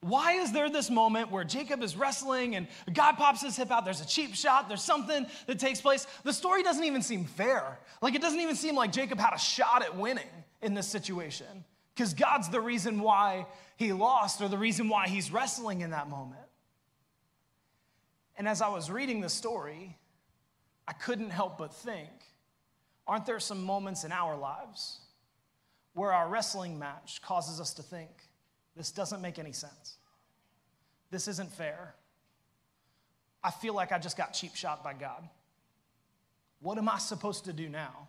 Why 0.01 0.33
is 0.33 0.53
there 0.53 0.69
this 0.69 0.89
moment 0.89 1.29
where 1.29 1.43
Jacob 1.43 1.83
is 1.83 1.97
wrestling 1.97 2.55
and 2.55 2.67
God 2.93 3.17
pops 3.17 3.41
his 3.41 3.57
hip 3.57 3.69
out? 3.69 3.83
There's 3.83 3.99
a 3.99 4.07
cheap 4.07 4.33
shot, 4.33 4.69
there's 4.69 4.83
something 4.83 5.25
that 5.47 5.59
takes 5.59 5.81
place. 5.81 6.07
The 6.23 6.31
story 6.31 6.63
doesn't 6.63 6.83
even 6.83 7.01
seem 7.01 7.25
fair. 7.25 7.79
Like, 8.01 8.15
it 8.15 8.21
doesn't 8.21 8.39
even 8.39 8.55
seem 8.55 8.75
like 8.75 8.93
Jacob 8.93 9.19
had 9.19 9.33
a 9.33 9.39
shot 9.39 9.81
at 9.81 9.97
winning 9.97 10.29
in 10.61 10.73
this 10.73 10.87
situation 10.87 11.65
because 11.93 12.13
God's 12.13 12.49
the 12.49 12.61
reason 12.61 13.01
why 13.01 13.45
he 13.75 13.91
lost 13.91 14.41
or 14.41 14.47
the 14.47 14.57
reason 14.57 14.87
why 14.87 15.07
he's 15.07 15.31
wrestling 15.31 15.81
in 15.81 15.91
that 15.91 16.09
moment. 16.09 16.41
And 18.37 18.47
as 18.47 18.61
I 18.61 18.69
was 18.69 18.89
reading 18.89 19.19
the 19.19 19.29
story, 19.29 19.97
I 20.87 20.93
couldn't 20.93 21.29
help 21.29 21.57
but 21.57 21.73
think 21.73 22.09
aren't 23.05 23.25
there 23.25 23.39
some 23.39 23.63
moments 23.63 24.05
in 24.05 24.11
our 24.11 24.37
lives 24.37 24.99
where 25.93 26.13
our 26.13 26.29
wrestling 26.29 26.79
match 26.79 27.21
causes 27.21 27.59
us 27.59 27.73
to 27.73 27.81
think, 27.81 28.11
this 28.79 28.91
doesn't 28.91 29.21
make 29.21 29.37
any 29.39 29.51
sense. 29.51 29.97
This 31.11 31.27
isn't 31.27 31.51
fair. 31.51 31.93
I 33.43 33.51
feel 33.51 33.73
like 33.73 33.91
I 33.91 33.99
just 33.99 34.15
got 34.15 34.31
cheap 34.31 34.55
shot 34.55 34.85
by 34.85 34.93
God. 34.93 35.27
What 36.61 36.77
am 36.77 36.87
I 36.87 36.97
supposed 36.97 37.43
to 37.45 37.53
do 37.53 37.67
now? 37.67 38.07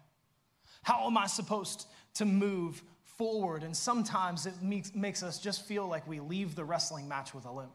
How 0.84 1.08
am 1.08 1.18
I 1.18 1.26
supposed 1.26 1.86
to 2.14 2.24
move 2.24 2.80
forward? 3.02 3.64
And 3.64 3.76
sometimes 3.76 4.46
it 4.46 4.54
makes, 4.62 5.24
us 5.24 5.40
just 5.40 5.66
feel 5.66 5.88
like 5.88 6.06
we 6.06 6.20
leave 6.20 6.54
the 6.54 6.64
wrestling 6.64 7.08
match 7.08 7.34
with 7.34 7.46
a 7.46 7.50
limp. 7.50 7.74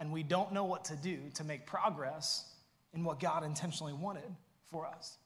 And 0.00 0.12
we 0.12 0.24
don't 0.24 0.52
know 0.52 0.64
what 0.64 0.84
to 0.86 0.96
do 0.96 1.18
to 1.34 1.44
make 1.44 1.64
progress 1.64 2.44
in 2.92 3.04
what 3.04 3.20
God 3.20 3.44
intentionally 3.44 3.92
wanted 3.92 4.34
for 4.68 4.84
us. 4.84 5.16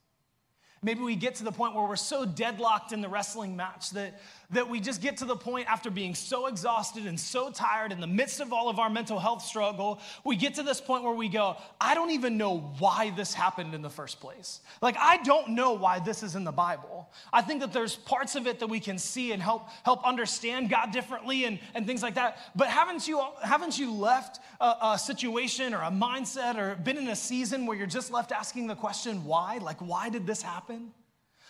Maybe 0.84 1.00
we 1.00 1.14
get 1.14 1.36
to 1.36 1.44
the 1.44 1.52
point 1.52 1.76
where 1.76 1.86
we're 1.86 1.94
so 1.94 2.24
deadlocked 2.24 2.92
in 2.92 3.02
the 3.02 3.08
wrestling 3.08 3.54
match 3.54 3.90
that, 3.90 4.20
that 4.50 4.68
we 4.68 4.80
just 4.80 5.00
get 5.00 5.18
to 5.18 5.24
the 5.24 5.36
point 5.36 5.70
after 5.70 5.90
being 5.90 6.16
so 6.16 6.46
exhausted 6.46 7.06
and 7.06 7.18
so 7.18 7.52
tired 7.52 7.92
in 7.92 8.00
the 8.00 8.08
midst 8.08 8.40
of 8.40 8.52
all 8.52 8.68
of 8.68 8.80
our 8.80 8.90
mental 8.90 9.20
health 9.20 9.44
struggle, 9.44 10.00
we 10.24 10.34
get 10.34 10.56
to 10.56 10.64
this 10.64 10.80
point 10.80 11.04
where 11.04 11.14
we 11.14 11.28
go, 11.28 11.56
I 11.80 11.94
don't 11.94 12.10
even 12.10 12.36
know 12.36 12.58
why 12.80 13.10
this 13.10 13.32
happened 13.32 13.74
in 13.74 13.82
the 13.82 13.90
first 13.90 14.18
place. 14.18 14.60
Like, 14.80 14.96
I 14.98 15.18
don't 15.18 15.50
know 15.50 15.74
why 15.74 16.00
this 16.00 16.24
is 16.24 16.34
in 16.34 16.42
the 16.42 16.50
Bible. 16.50 17.08
I 17.32 17.42
think 17.42 17.60
that 17.60 17.72
there's 17.72 17.94
parts 17.94 18.34
of 18.34 18.48
it 18.48 18.58
that 18.58 18.66
we 18.66 18.80
can 18.80 18.98
see 18.98 19.30
and 19.30 19.40
help, 19.40 19.68
help 19.84 20.04
understand 20.04 20.68
God 20.68 20.90
differently 20.90 21.44
and, 21.44 21.60
and 21.76 21.86
things 21.86 22.02
like 22.02 22.14
that. 22.16 22.38
But 22.56 22.66
haven't 22.66 23.06
you, 23.06 23.24
haven't 23.40 23.78
you 23.78 23.92
left 23.92 24.40
a, 24.60 24.74
a 24.82 24.98
situation 24.98 25.74
or 25.74 25.82
a 25.82 25.90
mindset 25.90 26.56
or 26.56 26.74
been 26.74 26.98
in 26.98 27.06
a 27.06 27.16
season 27.16 27.66
where 27.66 27.76
you're 27.76 27.86
just 27.86 28.10
left 28.10 28.32
asking 28.32 28.66
the 28.66 28.74
question, 28.74 29.24
why? 29.24 29.58
Like, 29.58 29.78
why 29.78 30.08
did 30.08 30.26
this 30.26 30.42
happen? 30.42 30.71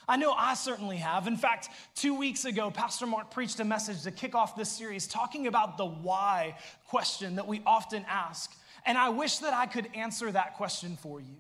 I 0.09 0.17
know 0.17 0.33
I 0.33 0.55
certainly 0.55 0.97
have. 0.97 1.27
In 1.27 1.37
fact, 1.37 1.69
two 1.95 2.15
weeks 2.15 2.45
ago, 2.45 2.71
Pastor 2.71 3.07
Mark 3.07 3.31
preached 3.31 3.61
a 3.61 3.65
message 3.65 4.03
to 4.03 4.11
kick 4.11 4.35
off 4.35 4.57
this 4.57 4.71
series 4.71 5.07
talking 5.07 5.47
about 5.47 5.79
the 5.79 5.87
why 5.87 6.57
question 6.89 7.37
that 7.37 7.47
we 7.47 7.63
often 7.65 8.05
ask. 8.09 8.53
And 8.85 8.99
I 8.99 9.11
wish 9.11 9.39
that 9.39 9.55
I 9.55 9.67
could 9.67 9.89
answer 9.95 10.31
that 10.33 10.55
question 10.55 10.99
for 11.01 11.21
you. 11.21 11.37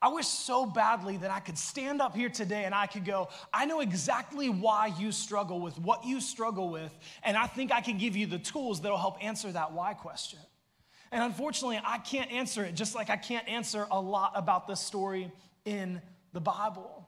I 0.00 0.08
wish 0.08 0.26
so 0.26 0.66
badly 0.66 1.16
that 1.16 1.30
I 1.30 1.40
could 1.40 1.56
stand 1.56 2.02
up 2.02 2.14
here 2.14 2.28
today 2.28 2.64
and 2.64 2.74
I 2.74 2.86
could 2.86 3.06
go, 3.06 3.30
I 3.54 3.64
know 3.64 3.80
exactly 3.80 4.50
why 4.50 4.92
you 4.98 5.10
struggle 5.10 5.60
with 5.60 5.78
what 5.78 6.04
you 6.04 6.20
struggle 6.20 6.68
with, 6.68 6.92
and 7.22 7.38
I 7.38 7.46
think 7.46 7.72
I 7.72 7.80
can 7.80 7.96
give 7.96 8.14
you 8.14 8.26
the 8.26 8.38
tools 8.38 8.82
that'll 8.82 8.98
help 8.98 9.24
answer 9.24 9.50
that 9.50 9.72
why 9.72 9.94
question. 9.94 10.40
And 11.10 11.22
unfortunately, 11.22 11.80
I 11.82 11.98
can't 11.98 12.30
answer 12.30 12.64
it, 12.64 12.74
just 12.74 12.94
like 12.94 13.08
I 13.08 13.16
can't 13.16 13.48
answer 13.48 13.86
a 13.90 13.98
lot 13.98 14.32
about 14.34 14.68
this 14.68 14.80
story 14.80 15.32
in 15.64 16.02
the 16.34 16.40
Bible. 16.40 17.03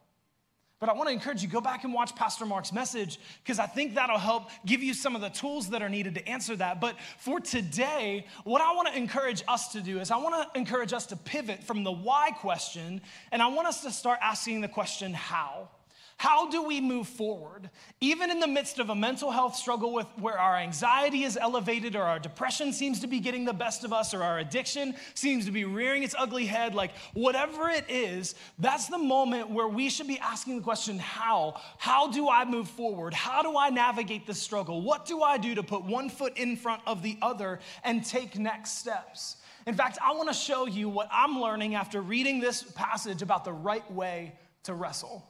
But 0.79 0.91
I 0.91 0.93
want 0.93 1.09
to 1.09 1.13
encourage 1.15 1.43
you, 1.43 1.49
go 1.49 1.63
back 1.63 1.85
and 1.85 1.95
watch 1.95 2.15
Pastor 2.15 2.45
Mark's 2.45 2.71
message 2.71 3.19
because 3.43 3.59
I 3.59 3.67
think 3.67 3.95
that'll 3.95 4.19
help 4.19 4.51
give 4.67 4.83
you 4.83 4.93
some 4.93 5.17
of 5.17 5.23
the 5.23 5.31
tools 5.31 5.71
that 5.71 5.81
are 5.81 5.89
needed 5.89 6.15
to 6.17 6.29
answer 6.29 6.55
that. 6.57 6.83
But 6.83 6.97
for 7.19 7.41
today, 7.41 8.27
what 8.45 8.61
I 8.61 8.75
want 8.75 8.89
to 8.89 8.97
encourage 8.97 9.43
us 9.49 9.73
to 9.73 9.81
do 9.81 10.01
is 10.01 10.11
I 10.11 10.19
want 10.19 10.53
to 10.53 10.59
encourage 10.59 10.93
us 10.93 11.07
to 11.07 11.17
pivot 11.17 11.65
from 11.65 11.83
the 11.83 11.93
why 11.93 12.31
question 12.31 13.01
and 13.33 13.41
I 13.41 13.47
want 13.47 13.69
us 13.69 13.83
to 13.85 13.91
start 13.91 14.19
asking 14.21 14.61
the 14.61 14.69
question, 14.69 15.15
how? 15.15 15.71
How 16.19 16.49
do 16.49 16.63
we 16.63 16.81
move 16.81 17.07
forward, 17.07 17.69
even 18.01 18.31
in 18.31 18.41
the 18.41 18.47
midst 18.47 18.79
of 18.79 18.89
a 18.89 18.95
mental 18.95 19.31
health 19.31 19.55
struggle 19.55 19.93
with 19.93 20.07
where 20.19 20.39
our 20.39 20.57
anxiety 20.57 21.25
is 21.25 21.37
elevated 21.37 21.95
or 21.95 22.05
our 22.05 22.19
depression 22.19 22.73
seems 22.73 23.01
to 23.01 23.07
be 23.07 23.21
getting 23.21 23.45
the 23.45 23.53
best 23.53 23.85
of 23.85 23.93
us 23.93 24.15
or 24.15 24.23
our 24.23 24.39
addiction 24.39 24.95
seems 25.13 25.45
to 25.45 25.53
be 25.53 25.67
rearing 25.67 26.03
its 26.03 26.15
ugly 26.19 26.47
head? 26.47 26.75
Like, 26.75 26.93
whatever 27.13 27.69
it 27.69 27.85
is, 27.91 28.35
that's 28.59 28.87
the 28.87 28.97
moment 28.97 29.51
where 29.51 29.69
we 29.69 29.91
should 29.91 30.09
be 30.09 30.19
asking 30.19 30.57
the 30.57 30.63
question 30.63 30.99
how? 30.99 31.61
How 31.77 32.11
do 32.11 32.31
I 32.31 32.47
move 32.47 32.69
forward? 32.71 33.13
How 33.13 33.43
do 33.43 33.59
I 33.59 33.69
navigate 33.69 34.27
this 34.27 34.41
struggle? 34.41 34.81
What 34.81 35.05
do 35.05 35.21
I 35.21 35.37
do 35.37 35.55
to 35.55 35.63
put 35.63 35.85
one 35.85 36.09
foot 36.09 36.39
in 36.39 36.57
front 36.57 36.81
of 36.87 37.03
the 37.03 37.19
other 37.21 37.61
and 37.85 38.03
take 38.03 38.39
next 38.39 38.79
steps? 38.79 39.37
In 39.67 39.75
fact, 39.75 39.99
I 40.03 40.13
want 40.15 40.29
to 40.29 40.35
show 40.35 40.67
you 40.67 40.89
what 40.89 41.09
I'm 41.13 41.43
learning 41.43 41.75
after 41.75 42.01
reading 42.01 42.41
this 42.41 42.63
passage 42.63 43.21
about 43.21 43.45
the 43.45 43.53
right 43.53 43.89
way 43.93 44.33
to 44.63 44.73
wrestle 44.73 45.23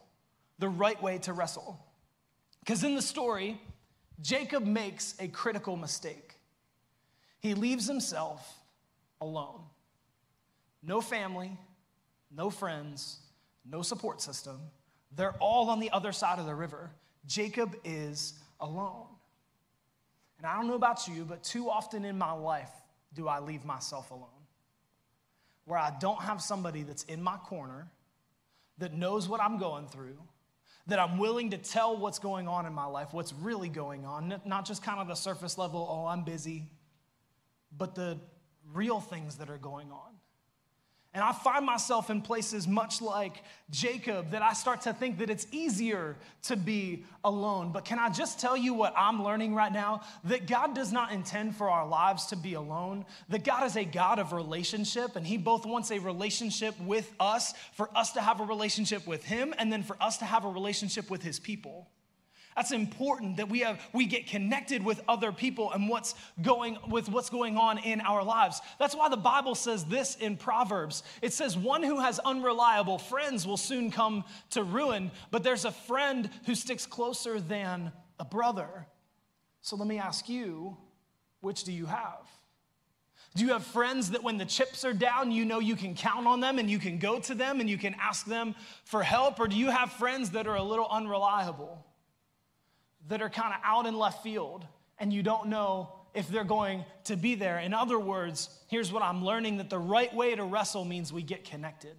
the 0.58 0.68
right 0.68 1.00
way 1.02 1.18
to 1.18 1.32
wrestle. 1.32 1.78
Because 2.60 2.82
in 2.82 2.94
the 2.94 3.02
story, 3.02 3.60
Jacob 4.20 4.64
makes 4.64 5.14
a 5.20 5.28
critical 5.28 5.76
mistake. 5.76 6.34
He 7.38 7.54
leaves 7.54 7.86
himself 7.86 8.58
alone. 9.20 9.60
No 10.82 11.00
family, 11.00 11.56
no 12.34 12.50
friends, 12.50 13.18
no 13.68 13.82
support 13.82 14.20
system. 14.20 14.58
They're 15.14 15.36
all 15.38 15.70
on 15.70 15.80
the 15.80 15.90
other 15.90 16.12
side 16.12 16.38
of 16.38 16.46
the 16.46 16.54
river. 16.54 16.90
Jacob 17.26 17.76
is 17.84 18.34
alone. 18.60 19.06
And 20.38 20.46
I 20.46 20.56
don't 20.56 20.66
know 20.66 20.74
about 20.74 21.08
you, 21.08 21.24
but 21.24 21.42
too 21.42 21.70
often 21.70 22.04
in 22.04 22.18
my 22.18 22.32
life, 22.32 22.70
do 23.14 23.28
I 23.28 23.40
leave 23.40 23.64
myself 23.64 24.10
alone? 24.10 24.28
Where 25.64 25.78
I 25.78 25.92
don't 26.00 26.20
have 26.22 26.42
somebody 26.42 26.82
that's 26.82 27.04
in 27.04 27.22
my 27.22 27.36
corner, 27.36 27.88
that 28.78 28.92
knows 28.92 29.28
what 29.28 29.40
I'm 29.40 29.58
going 29.58 29.86
through, 29.86 30.18
that 30.86 30.98
I'm 30.98 31.18
willing 31.18 31.50
to 31.50 31.58
tell 31.58 31.96
what's 31.96 32.18
going 32.18 32.46
on 32.46 32.66
in 32.66 32.72
my 32.72 32.86
life, 32.86 33.12
what's 33.12 33.32
really 33.32 33.68
going 33.68 34.04
on, 34.04 34.40
not 34.44 34.66
just 34.66 34.82
kind 34.82 35.00
of 35.00 35.08
the 35.08 35.14
surface 35.14 35.58
level, 35.58 35.86
oh, 35.90 36.06
I'm 36.06 36.22
busy, 36.22 36.68
but 37.76 37.94
the 37.94 38.18
real 38.72 39.00
things 39.00 39.36
that 39.36 39.50
are 39.50 39.58
going 39.58 39.90
on. 39.90 40.15
And 41.16 41.24
I 41.24 41.32
find 41.32 41.64
myself 41.64 42.10
in 42.10 42.20
places 42.20 42.68
much 42.68 43.00
like 43.00 43.42
Jacob 43.70 44.32
that 44.32 44.42
I 44.42 44.52
start 44.52 44.82
to 44.82 44.92
think 44.92 45.16
that 45.20 45.30
it's 45.30 45.46
easier 45.50 46.18
to 46.42 46.56
be 46.56 47.06
alone. 47.24 47.72
But 47.72 47.86
can 47.86 47.98
I 47.98 48.10
just 48.10 48.38
tell 48.38 48.54
you 48.54 48.74
what 48.74 48.92
I'm 48.94 49.24
learning 49.24 49.54
right 49.54 49.72
now? 49.72 50.02
That 50.24 50.46
God 50.46 50.74
does 50.74 50.92
not 50.92 51.12
intend 51.12 51.56
for 51.56 51.70
our 51.70 51.88
lives 51.88 52.26
to 52.26 52.36
be 52.36 52.52
alone. 52.52 53.06
That 53.30 53.44
God 53.44 53.64
is 53.64 53.76
a 53.76 53.84
God 53.86 54.18
of 54.18 54.34
relationship, 54.34 55.16
and 55.16 55.26
He 55.26 55.38
both 55.38 55.64
wants 55.64 55.90
a 55.90 55.98
relationship 56.00 56.78
with 56.82 57.10
us, 57.18 57.54
for 57.72 57.88
us 57.96 58.12
to 58.12 58.20
have 58.20 58.40
a 58.40 58.44
relationship 58.44 59.06
with 59.06 59.24
Him, 59.24 59.54
and 59.56 59.72
then 59.72 59.84
for 59.84 59.96
us 60.02 60.18
to 60.18 60.26
have 60.26 60.44
a 60.44 60.50
relationship 60.50 61.10
with 61.10 61.22
His 61.22 61.40
people. 61.40 61.88
That's 62.56 62.72
important 62.72 63.36
that 63.36 63.50
we 63.50 63.60
have 63.60 63.78
we 63.92 64.06
get 64.06 64.26
connected 64.26 64.82
with 64.82 65.02
other 65.06 65.30
people 65.30 65.72
and 65.72 65.90
what's 65.90 66.14
going 66.40 66.78
with 66.88 67.10
what's 67.10 67.28
going 67.28 67.58
on 67.58 67.76
in 67.78 68.00
our 68.00 68.24
lives. 68.24 68.62
That's 68.78 68.96
why 68.96 69.10
the 69.10 69.16
Bible 69.18 69.54
says 69.54 69.84
this 69.84 70.16
in 70.16 70.38
Proverbs. 70.38 71.02
It 71.20 71.34
says 71.34 71.56
one 71.56 71.82
who 71.82 72.00
has 72.00 72.18
unreliable 72.20 72.98
friends 72.98 73.46
will 73.46 73.58
soon 73.58 73.90
come 73.90 74.24
to 74.50 74.62
ruin, 74.62 75.10
but 75.30 75.42
there's 75.42 75.66
a 75.66 75.70
friend 75.70 76.30
who 76.46 76.54
sticks 76.54 76.86
closer 76.86 77.40
than 77.40 77.92
a 78.18 78.24
brother. 78.24 78.86
So 79.60 79.76
let 79.76 79.86
me 79.86 79.98
ask 79.98 80.26
you, 80.26 80.78
which 81.40 81.64
do 81.64 81.72
you 81.72 81.84
have? 81.84 82.26
Do 83.34 83.44
you 83.44 83.52
have 83.52 83.66
friends 83.66 84.12
that 84.12 84.22
when 84.22 84.38
the 84.38 84.46
chips 84.46 84.82
are 84.86 84.94
down, 84.94 85.30
you 85.30 85.44
know 85.44 85.58
you 85.58 85.76
can 85.76 85.94
count 85.94 86.26
on 86.26 86.40
them 86.40 86.58
and 86.58 86.70
you 86.70 86.78
can 86.78 86.98
go 86.98 87.20
to 87.20 87.34
them 87.34 87.60
and 87.60 87.68
you 87.68 87.76
can 87.76 87.94
ask 88.00 88.24
them 88.24 88.54
for 88.84 89.02
help? 89.02 89.38
Or 89.40 89.46
do 89.46 89.56
you 89.56 89.68
have 89.68 89.92
friends 89.92 90.30
that 90.30 90.46
are 90.46 90.54
a 90.54 90.62
little 90.62 90.88
unreliable? 90.90 91.84
That 93.08 93.22
are 93.22 93.30
kind 93.30 93.54
of 93.54 93.60
out 93.64 93.86
in 93.86 93.96
left 93.96 94.22
field 94.22 94.66
and 94.98 95.12
you 95.12 95.22
don't 95.22 95.48
know 95.48 95.92
if 96.14 96.28
they're 96.28 96.44
going 96.44 96.84
to 97.04 97.16
be 97.16 97.34
there. 97.34 97.58
In 97.58 97.74
other 97.74 97.98
words, 97.98 98.48
here's 98.68 98.92
what 98.92 99.02
I'm 99.02 99.24
learning 99.24 99.58
that 99.58 99.68
the 99.68 99.78
right 99.78 100.12
way 100.14 100.34
to 100.34 100.44
wrestle 100.44 100.84
means 100.84 101.12
we 101.12 101.22
get 101.22 101.44
connected. 101.44 101.96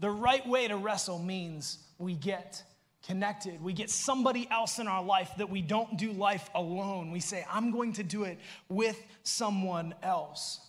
The 0.00 0.10
right 0.10 0.46
way 0.46 0.66
to 0.66 0.76
wrestle 0.76 1.20
means 1.20 1.78
we 1.98 2.14
get 2.14 2.62
connected. 3.06 3.62
We 3.62 3.72
get 3.72 3.90
somebody 3.90 4.48
else 4.50 4.78
in 4.78 4.88
our 4.88 5.04
life 5.04 5.30
that 5.38 5.48
we 5.48 5.62
don't 5.62 5.96
do 5.96 6.12
life 6.12 6.50
alone. 6.54 7.10
We 7.12 7.20
say, 7.20 7.46
I'm 7.50 7.70
going 7.70 7.92
to 7.94 8.02
do 8.02 8.24
it 8.24 8.38
with 8.68 9.00
someone 9.22 9.94
else. 10.02 10.60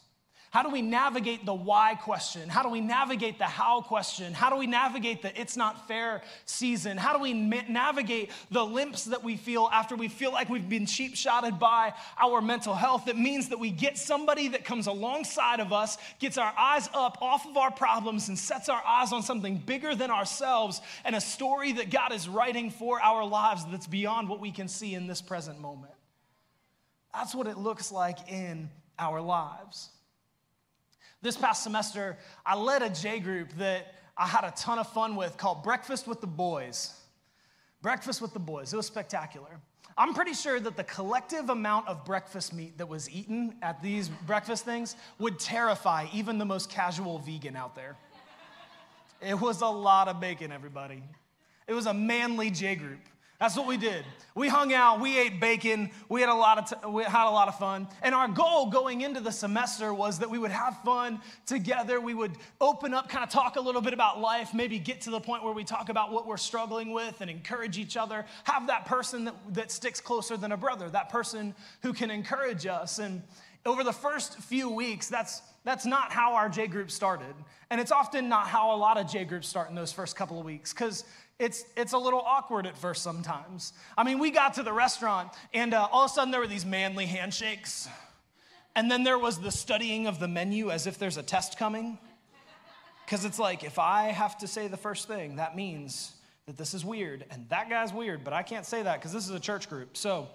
How 0.55 0.63
do 0.63 0.69
we 0.69 0.81
navigate 0.81 1.45
the 1.45 1.53
why 1.53 1.95
question? 1.95 2.47
How 2.47 2.63
do 2.63 2.69
we 2.69 2.79
navigate 2.79 3.39
the 3.39 3.43
how 3.43 3.81
question? 3.81 4.31
How 4.31 4.49
do 4.49 4.55
we 4.55 4.67
navigate 4.67 5.21
the 5.21 5.37
it's 5.37 5.57
not 5.57 5.85
fair 5.85 6.21
season? 6.45 6.95
How 6.95 7.11
do 7.11 7.21
we 7.21 7.33
navigate 7.33 8.31
the 8.51 8.65
limps 8.65 9.03
that 9.03 9.21
we 9.21 9.35
feel 9.35 9.69
after 9.73 9.97
we 9.97 10.07
feel 10.07 10.31
like 10.31 10.47
we've 10.47 10.69
been 10.69 10.85
cheap 10.85 11.17
shotted 11.17 11.59
by 11.59 11.93
our 12.17 12.39
mental 12.39 12.73
health? 12.73 13.09
It 13.09 13.17
means 13.17 13.49
that 13.49 13.59
we 13.59 13.69
get 13.69 13.97
somebody 13.97 14.47
that 14.47 14.63
comes 14.63 14.87
alongside 14.87 15.59
of 15.59 15.73
us, 15.73 15.97
gets 16.19 16.37
our 16.37 16.53
eyes 16.57 16.89
up 16.93 17.17
off 17.21 17.45
of 17.45 17.57
our 17.57 17.71
problems, 17.71 18.29
and 18.29 18.39
sets 18.39 18.69
our 18.69 18.81
eyes 18.87 19.11
on 19.11 19.23
something 19.23 19.57
bigger 19.57 19.93
than 19.93 20.09
ourselves 20.09 20.79
and 21.03 21.17
a 21.17 21.21
story 21.21 21.73
that 21.73 21.89
God 21.89 22.13
is 22.13 22.29
writing 22.29 22.69
for 22.69 23.01
our 23.01 23.25
lives 23.25 23.65
that's 23.69 23.87
beyond 23.87 24.29
what 24.29 24.39
we 24.39 24.51
can 24.51 24.69
see 24.69 24.93
in 24.93 25.05
this 25.05 25.21
present 25.21 25.59
moment. 25.59 25.91
That's 27.13 27.35
what 27.35 27.45
it 27.45 27.57
looks 27.57 27.91
like 27.91 28.31
in 28.31 28.69
our 28.97 29.19
lives. 29.19 29.89
This 31.21 31.37
past 31.37 31.63
semester, 31.63 32.17
I 32.45 32.55
led 32.55 32.81
a 32.81 32.89
J 32.89 33.19
group 33.19 33.51
that 33.53 33.95
I 34.17 34.27
had 34.27 34.43
a 34.43 34.51
ton 34.51 34.79
of 34.79 34.87
fun 34.91 35.15
with 35.15 35.37
called 35.37 35.63
Breakfast 35.63 36.07
with 36.07 36.21
the 36.21 36.27
Boys. 36.27 36.93
Breakfast 37.81 38.21
with 38.21 38.33
the 38.33 38.39
Boys. 38.39 38.73
It 38.73 38.77
was 38.77 38.85
spectacular. 38.85 39.59
I'm 39.97 40.13
pretty 40.13 40.33
sure 40.33 40.59
that 40.59 40.75
the 40.75 40.83
collective 40.83 41.49
amount 41.49 41.87
of 41.87 42.03
breakfast 42.03 42.53
meat 42.53 42.77
that 42.77 42.87
was 42.87 43.09
eaten 43.09 43.55
at 43.61 43.81
these 43.81 44.09
breakfast 44.09 44.65
things 44.65 44.95
would 45.19 45.39
terrify 45.39 46.07
even 46.13 46.37
the 46.37 46.45
most 46.45 46.69
casual 46.69 47.19
vegan 47.19 47.55
out 47.55 47.75
there. 47.75 47.95
It 49.21 49.39
was 49.39 49.61
a 49.61 49.67
lot 49.67 50.09
of 50.09 50.19
bacon, 50.19 50.51
everybody. 50.51 51.01
It 51.67 51.73
was 51.73 51.85
a 51.85 51.93
manly 51.93 52.51
J 52.51 52.75
group. 52.75 52.99
That's 53.39 53.57
what 53.57 53.67
we 53.67 53.75
did. 53.75 54.05
We 54.33 54.47
hung 54.47 54.73
out, 54.73 55.01
we 55.01 55.17
ate 55.17 55.41
bacon, 55.41 55.91
we 56.07 56.21
had 56.21 56.29
a 56.29 56.33
lot 56.33 56.57
of 56.57 56.69
t- 56.69 56.87
we 56.87 57.03
had 57.03 57.27
a 57.27 57.31
lot 57.31 57.49
of 57.49 57.57
fun. 57.57 57.87
And 58.01 58.15
our 58.15 58.29
goal 58.29 58.67
going 58.69 59.01
into 59.01 59.19
the 59.19 59.31
semester 59.31 59.93
was 59.93 60.19
that 60.19 60.29
we 60.29 60.39
would 60.39 60.51
have 60.51 60.77
fun 60.83 61.19
together. 61.45 61.99
We 61.99 62.13
would 62.13 62.31
open 62.61 62.93
up, 62.93 63.09
kind 63.09 63.23
of 63.23 63.29
talk 63.29 63.57
a 63.57 63.61
little 63.61 63.81
bit 63.81 63.93
about 63.93 64.21
life, 64.21 64.53
maybe 64.53 64.79
get 64.79 65.01
to 65.01 65.09
the 65.09 65.19
point 65.19 65.43
where 65.43 65.53
we 65.53 65.65
talk 65.65 65.89
about 65.89 66.13
what 66.13 66.27
we're 66.27 66.37
struggling 66.37 66.91
with 66.91 67.19
and 67.19 67.29
encourage 67.29 67.77
each 67.77 67.97
other. 67.97 68.25
Have 68.45 68.67
that 68.67 68.85
person 68.85 69.25
that, 69.25 69.35
that 69.53 69.71
sticks 69.71 69.99
closer 69.99 70.37
than 70.37 70.53
a 70.53 70.57
brother, 70.57 70.89
that 70.89 71.09
person 71.09 71.55
who 71.81 71.91
can 71.91 72.09
encourage 72.09 72.65
us. 72.65 72.99
And 72.99 73.21
over 73.65 73.83
the 73.83 73.93
first 73.93 74.37
few 74.39 74.69
weeks, 74.69 75.07
that's 75.09 75.41
that's 75.65 75.85
not 75.85 76.11
how 76.11 76.35
our 76.35 76.47
J 76.47 76.67
group 76.67 76.91
started. 76.91 77.33
And 77.71 77.81
it's 77.81 77.91
often 77.91 78.29
not 78.29 78.47
how 78.47 78.75
a 78.75 78.77
lot 78.77 78.97
of 78.97 79.09
J 79.09 79.25
groups 79.25 79.47
start 79.47 79.69
in 79.69 79.75
those 79.75 79.91
first 79.91 80.15
couple 80.15 80.39
of 80.39 80.45
weeks 80.45 80.71
because 80.71 81.03
it's, 81.39 81.65
it's 81.75 81.93
a 81.93 81.97
little 81.97 82.21
awkward 82.21 82.65
at 82.65 82.77
first 82.77 83.03
sometimes. 83.03 83.73
I 83.97 84.03
mean, 84.03 84.19
we 84.19 84.31
got 84.31 84.55
to 84.55 84.63
the 84.63 84.73
restaurant, 84.73 85.29
and 85.53 85.73
uh, 85.73 85.87
all 85.91 86.05
of 86.05 86.11
a 86.11 86.13
sudden 86.13 86.31
there 86.31 86.39
were 86.39 86.47
these 86.47 86.65
manly 86.65 87.05
handshakes. 87.05 87.87
And 88.75 88.91
then 88.91 89.03
there 89.03 89.19
was 89.19 89.39
the 89.39 89.51
studying 89.51 90.07
of 90.07 90.19
the 90.19 90.27
menu 90.27 90.69
as 90.69 90.87
if 90.87 90.97
there's 90.97 91.17
a 91.17 91.23
test 91.23 91.57
coming. 91.57 91.97
Because 93.05 93.23
it's 93.23 93.39
like, 93.39 93.63
if 93.63 93.77
I 93.77 94.07
have 94.07 94.37
to 94.39 94.47
say 94.47 94.67
the 94.67 94.77
first 94.77 95.07
thing, 95.07 95.35
that 95.35 95.55
means 95.55 96.13
that 96.47 96.57
this 96.57 96.73
is 96.73 96.83
weird. 96.83 97.25
And 97.29 97.47
that 97.49 97.69
guy's 97.69 97.93
weird, 97.93 98.23
but 98.23 98.33
I 98.33 98.43
can't 98.43 98.65
say 98.65 98.83
that 98.83 98.99
because 98.99 99.13
this 99.13 99.25
is 99.25 99.31
a 99.31 99.39
church 99.39 99.69
group. 99.69 99.95
So 99.95 100.27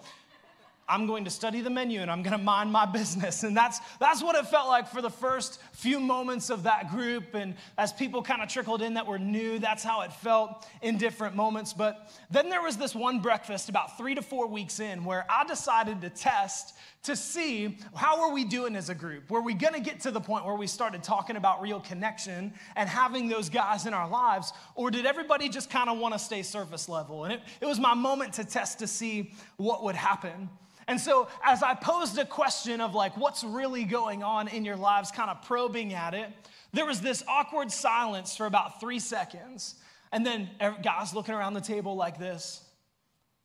I'm 0.91 1.07
going 1.07 1.25
to 1.25 1.31
study 1.31 1.61
the 1.61 1.71
menu 1.71 2.01
and 2.01 2.11
I'm 2.11 2.23
going 2.23 2.37
to 2.37 2.43
mind 2.43 2.73
my 2.73 2.85
business. 2.85 3.45
And 3.45 3.57
that's, 3.57 3.79
that's 4.01 4.23
what 4.23 4.35
it 4.35 4.47
felt 4.49 4.69
like 4.69 4.89
for 4.89 5.01
the 5.01 5.11
first 5.11 5.61
few 5.73 6.01
moments 6.01 6.51
of 6.51 6.65
that 6.65 6.91
group. 6.91 7.35
And 7.35 7.55
as 7.79 7.93
people 7.93 8.23
kind 8.23 8.43
of 8.43 8.49
trickled 8.49 8.83
in 8.83 8.95
that 8.95 9.07
were 9.07 9.19
new, 9.19 9.59
that's 9.59 9.85
how 9.85 10.01
it 10.03 10.13
felt 10.13 10.67
in 10.83 10.99
different 10.99 11.37
moments. 11.37 11.73
But 11.73 12.11
then 12.31 12.49
there 12.51 12.61
was 12.61 12.77
this 12.77 12.95
one 12.95 13.21
breakfast 13.21 13.69
about 13.69 13.97
three 13.97 14.17
to 14.17 14.23
four 14.23 14.49
weeks 14.49 14.81
in 14.81 15.05
where 15.05 15.25
I 15.31 15.45
decided 15.45 16.01
to 16.01 16.11
test 16.11 16.75
to 17.03 17.17
see 17.17 17.79
how 17.95 18.23
are 18.23 18.33
we 18.33 18.45
doing 18.45 18.77
as 18.77 18.91
a 18.91 18.95
group. 18.95 19.31
Were 19.31 19.41
we 19.41 19.55
going 19.55 19.73
to 19.73 19.81
get 19.81 20.01
to 20.01 20.11
the 20.11 20.21
point 20.21 20.45
where 20.45 20.55
we 20.55 20.67
started 20.67 21.03
talking 21.03 21.37
about 21.37 21.63
real 21.63 21.81
connection 21.81 22.53
and 22.77 22.89
having 22.89 23.29
those 23.29 23.49
guys 23.49 23.87
in 23.87 23.95
our 23.95 24.09
lives 24.09 24.53
or 24.75 24.91
did 24.91 25.07
everybody 25.07 25.49
just 25.49 25.71
kind 25.71 25.89
of 25.89 25.99
want 25.99 26.13
to 26.13 26.19
stay 26.19 26.43
surface 26.43 26.89
level? 26.89 27.25
And 27.25 27.35
it, 27.35 27.41
it 27.61 27.67
was 27.67 27.81
my 27.81 27.95
moment 27.95 28.35
to 28.35 28.45
test 28.45 28.81
to 28.81 28.87
see 28.87 29.33
what 29.57 29.83
would 29.83 29.95
happen. 29.95 30.51
And 30.89 31.01
so, 31.01 31.29
as 31.45 31.63
I 31.63 31.75
posed 31.75 32.19
a 32.19 32.25
question 32.25 32.81
of 32.81 32.95
like, 32.95 33.17
what's 33.17 33.45
really 33.45 33.85
going 33.85 34.23
on 34.23 34.49
in 34.49 34.65
your 34.65 34.77
lives, 34.77 35.13
kind 35.13 35.31
of 35.31 35.41
probing 35.43 35.95
at 35.95 36.15
it, 36.15 36.31
there 36.73 36.85
was 36.85 37.01
this 37.01 37.23
awkward 37.29 37.71
silence 37.71 38.37
for 38.37 38.47
about 38.47 38.81
three 38.81 38.99
seconds. 38.99 39.77
And 40.13 40.27
then 40.27 40.51
guys 40.83 41.15
looking 41.15 41.35
around 41.35 41.55
the 41.55 41.61
table 41.61 41.95
like 41.95 42.19
this 42.19 42.65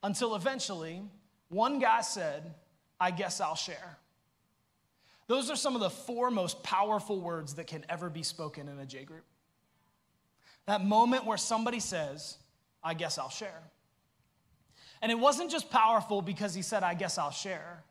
until 0.01 0.35
eventually 0.35 1.03
one 1.49 1.79
guy 1.79 2.01
said, 2.01 2.53
I 2.99 3.11
guess 3.11 3.41
I'll 3.41 3.55
share. 3.55 3.97
Those 5.27 5.49
are 5.49 5.55
some 5.55 5.75
of 5.75 5.81
the 5.81 5.89
four 5.89 6.29
most 6.29 6.61
powerful 6.63 7.19
words 7.19 7.55
that 7.55 7.67
can 7.67 7.83
ever 7.89 8.09
be 8.09 8.23
spoken 8.23 8.67
in 8.67 8.79
a 8.79 8.85
J 8.85 9.03
group. 9.03 9.25
That 10.67 10.83
moment 10.83 11.25
where 11.25 11.37
somebody 11.37 11.79
says, 11.79 12.37
I 12.83 12.93
guess 12.93 13.17
I'll 13.17 13.29
share. 13.29 13.63
And 15.01 15.11
it 15.11 15.19
wasn't 15.19 15.51
just 15.51 15.69
powerful 15.69 16.21
because 16.21 16.53
he 16.53 16.61
said, 16.61 16.83
I 16.83 16.93
guess 16.93 17.17
I'll 17.17 17.31
share. 17.31 17.83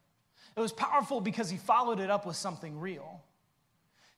It 0.57 0.61
was 0.61 0.73
powerful 0.73 1.21
because 1.21 1.51
he 1.51 1.57
followed 1.57 2.01
it 2.01 2.11
up 2.11 2.27
with 2.27 2.37
something 2.37 2.79
real. 2.79 3.23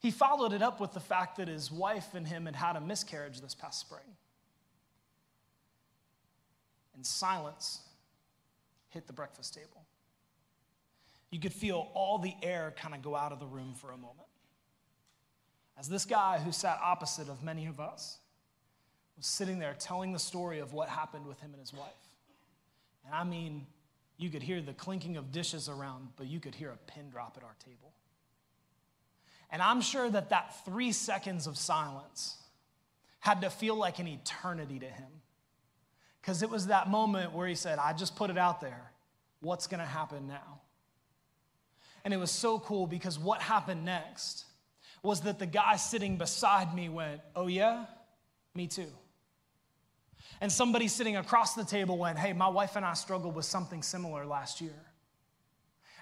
He 0.01 0.11
followed 0.11 0.53
it 0.53 0.62
up 0.62 0.81
with 0.81 0.92
the 0.92 1.01
fact 1.01 1.38
that 1.38 1.49
his 1.49 1.72
wife 1.72 2.14
and 2.14 2.27
him 2.27 2.46
had 2.46 2.55
had 2.55 2.77
a 2.77 2.81
miscarriage 2.81 3.40
this 3.40 3.55
past 3.55 3.81
spring. 3.81 4.05
And 6.94 7.05
silence 7.05 7.81
hit 8.90 9.07
the 9.07 9.12
breakfast 9.12 9.55
table. 9.55 9.86
You 11.31 11.41
could 11.41 11.53
feel 11.53 11.89
all 11.95 12.19
the 12.19 12.35
air 12.43 12.75
kind 12.81 12.95
of 12.95 13.03
go 13.03 13.17
out 13.17 13.33
of 13.33 13.41
the 13.41 13.47
room 13.47 13.75
for 13.75 13.91
a 13.91 13.97
moment. 13.97 14.29
As 15.79 15.89
this 15.89 16.05
guy 16.05 16.39
who 16.39 16.53
sat 16.53 16.79
opposite 16.83 17.29
of 17.29 17.43
many 17.43 17.67
of 17.67 17.81
us 17.81 18.19
was 19.17 19.27
sitting 19.27 19.59
there 19.59 19.75
telling 19.79 20.12
the 20.12 20.19
story 20.19 20.61
of 20.61 20.73
what 20.73 20.89
happened 20.89 21.27
with 21.27 21.41
him 21.41 21.51
and 21.53 21.61
his 21.61 21.73
wife. 21.73 21.89
And 23.05 23.15
I 23.15 23.25
mean, 23.25 23.67
you 24.17 24.31
could 24.31 24.43
hear 24.43 24.61
the 24.62 24.73
clinking 24.73 25.17
of 25.17 25.33
dishes 25.33 25.69
around, 25.69 26.09
but 26.17 26.27
you 26.27 26.41
could 26.41 26.55
hear 26.55 26.71
a 26.71 26.77
pin 26.91 27.11
drop 27.11 27.37
at 27.37 27.45
our 27.45 27.55
table. 27.65 27.93
And 29.51 29.62
I'm 29.62 29.81
sure 29.81 30.09
that 30.11 30.31
that 30.31 30.65
three 30.65 30.93
seconds 30.93 31.47
of 31.47 31.57
silence 31.57 32.37
had 33.21 33.43
to 33.43 33.51
feel 33.51 33.77
like 33.77 33.99
an 33.99 34.09
eternity 34.09 34.79
to 34.79 34.87
him. 34.87 35.09
Because 36.21 36.43
it 36.43 36.51
was 36.51 36.69
that 36.69 36.89
moment 36.89 37.33
where 37.33 37.47
he 37.47 37.55
said, 37.55 37.79
I 37.79 37.93
just 37.93 38.17
put 38.17 38.31
it 38.31 38.39
out 38.39 38.61
there. 38.61 38.91
What's 39.41 39.67
going 39.67 39.81
to 39.81 39.87
happen 39.87 40.27
now? 40.27 40.61
And 42.07 42.14
it 42.14 42.19
was 42.19 42.31
so 42.31 42.61
cool 42.61 42.87
because 42.87 43.19
what 43.19 43.42
happened 43.42 43.85
next 43.85 44.45
was 45.03 45.23
that 45.23 45.40
the 45.40 45.47
guy 45.47 45.75
sitting 45.75 46.19
beside 46.19 46.73
me 46.73 46.88
went, 46.88 47.21
Oh, 47.35 47.49
yeah? 47.49 47.87
Me 48.55 48.69
too. 48.69 48.92
And 50.40 50.53
somebody 50.53 50.87
sitting 50.87 51.16
across 51.16 51.55
the 51.55 51.64
table 51.64 51.99
went, 51.99 52.16
Hey, 52.16 52.33
my 52.33 52.47
wife 52.47 52.77
and 52.77 52.85
I 52.85 52.92
struggled 52.92 53.35
with 53.35 53.45
something 53.45 53.83
similar 53.83 54.25
last 54.25 54.61
year. 54.61 54.85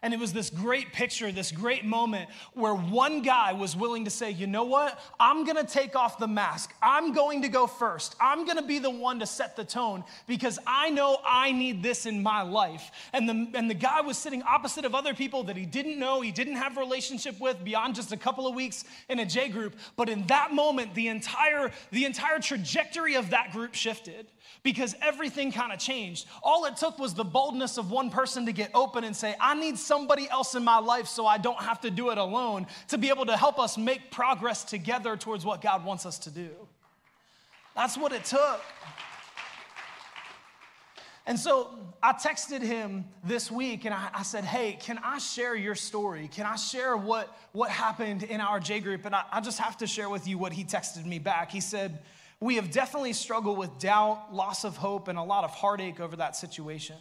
And 0.05 0.13
it 0.13 0.21
was 0.21 0.35
this 0.35 0.51
great 0.51 0.93
picture, 0.93 1.33
this 1.33 1.51
great 1.51 1.83
moment 1.83 2.29
where 2.53 2.75
one 2.75 3.23
guy 3.23 3.55
was 3.55 3.75
willing 3.75 4.05
to 4.05 4.11
say, 4.11 4.31
you 4.31 4.47
know 4.47 4.65
what? 4.65 5.01
I'm 5.19 5.47
gonna 5.47 5.65
take 5.65 5.97
off 5.97 6.19
the 6.19 6.29
mask. 6.29 6.75
I'm 6.83 7.15
going 7.15 7.41
to 7.41 7.49
go 7.49 7.67
first. 7.67 8.15
I'm 8.21 8.45
gonna 8.47 8.67
be 8.67 8.79
the 8.79 8.91
one 8.91 9.21
to 9.21 9.27
set 9.27 9.57
the 9.57 9.65
tone 9.65 10.05
because 10.27 10.59
I 10.67 10.91
know 10.91 11.17
I 11.27 11.53
need 11.53 11.83
this 11.83 12.05
in 12.05 12.23
my 12.23 12.43
life. 12.43 12.91
And 13.15 13.27
the, 13.27 13.49
and 13.55 13.71
the 13.71 13.75
guy 13.75 14.03
was 14.03 14.19
sitting 14.19 14.43
opposite 14.43 14.85
of 14.85 14.95
other 14.95 15.15
people 15.15 15.43
that 15.45 15.57
he 15.57 15.65
didn't 15.65 15.99
know, 15.99 16.21
he 16.21 16.33
didn't 16.33 16.57
have 16.57 16.77
relationship 16.77 17.41
with 17.41 17.65
beyond 17.65 17.95
just 17.95 18.13
a 18.13 18.19
couple 18.19 18.47
of 18.47 18.55
weeks 18.55 18.85
in 19.09 19.21
a 19.21 19.25
J 19.25 19.49
group. 19.49 19.75
But 19.97 20.11
in 20.11 20.27
that 20.27 20.53
moment, 20.53 20.95
the 20.95 21.09
entire, 21.09 21.73
the 21.93 22.05
entire 22.05 22.41
trajectory 22.41 23.15
of 23.15 23.31
that 23.31 23.53
group 23.53 23.75
shifted 23.75 24.27
because 24.63 24.95
everything 25.03 25.53
kind 25.53 25.73
of 25.73 25.79
changed. 25.79 26.27
All 26.43 26.65
it 26.65 26.77
took 26.77 26.99
was 26.99 27.15
the 27.15 27.25
boldness 27.25 27.79
of 27.79 27.91
one 27.91 28.11
person 28.11 28.47
to 28.47 28.53
get 28.53 28.71
open 28.75 29.05
and 29.05 29.15
say, 29.15 29.35
I 29.41 29.55
need 29.55 29.79
somebody 29.79 30.29
else 30.31 30.55
in 30.55 30.65
my 30.65 30.79
life 30.79 31.07
so 31.07 31.27
I 31.27 31.39
don't 31.39 31.61
have 31.61 31.81
to 31.83 31.91
do 31.91 32.11
it 32.11 32.19
alone 32.19 32.67
to 32.89 32.99
be 32.99 33.09
able 33.09 33.27
to 33.27 33.37
help 33.37 33.59
us 33.59 33.77
make 33.77 34.11
progress 34.11 34.65
together 34.65 35.17
towards 35.17 35.45
what 35.45 35.61
God 35.61 35.85
wants 35.85 36.07
us 36.07 36.19
to 36.21 36.31
do. 36.31 36.51
That's 37.75 37.97
what 37.97 38.13
it 38.13 38.25
took. 38.25 38.61
And 41.27 41.39
so 41.39 41.71
I 42.03 42.13
texted 42.13 42.61
him 42.61 43.07
this 43.25 43.51
week 43.51 43.87
and 43.87 43.95
I, 43.95 44.11
I, 44.13 44.23
said, 44.23 44.45
Hey, 44.45 44.77
can 44.79 44.99
I 45.03 45.19
share 45.19 45.55
your 45.55 45.75
story? 45.75 46.29
Can 46.29 46.45
I 46.45 46.57
share 46.57 46.97
what, 46.97 47.35
what 47.53 47.71
happened 47.71 48.25
in 48.25 48.43
our 48.43 48.61
J 48.61 48.81
group? 48.81 49.07
And 49.07 49.15
I, 49.15 49.25
I 49.33 49.41
just 49.41 49.59
have 49.59 49.79
to 49.79 49.87
share 49.87 50.11
with 50.11 50.29
you 50.29 50.37
what 50.37 50.53
he 50.53 50.65
texted 50.65 51.07
me 51.07 51.19
back. 51.19 51.51
He 51.51 51.61
said, 51.61 52.01
we 52.41 52.57
have 52.57 52.71
definitely 52.71 53.13
struggled 53.13 53.59
with 53.59 53.79
doubt, 53.79 54.35
loss 54.35 54.65
of 54.65 54.77
hope, 54.77 55.09
and 55.09 55.19
a 55.19 55.23
lot 55.23 55.45
of 55.45 55.51
heartache 55.51 56.01
over 56.01 56.17
that 56.17 56.37
situation. 56.37 56.97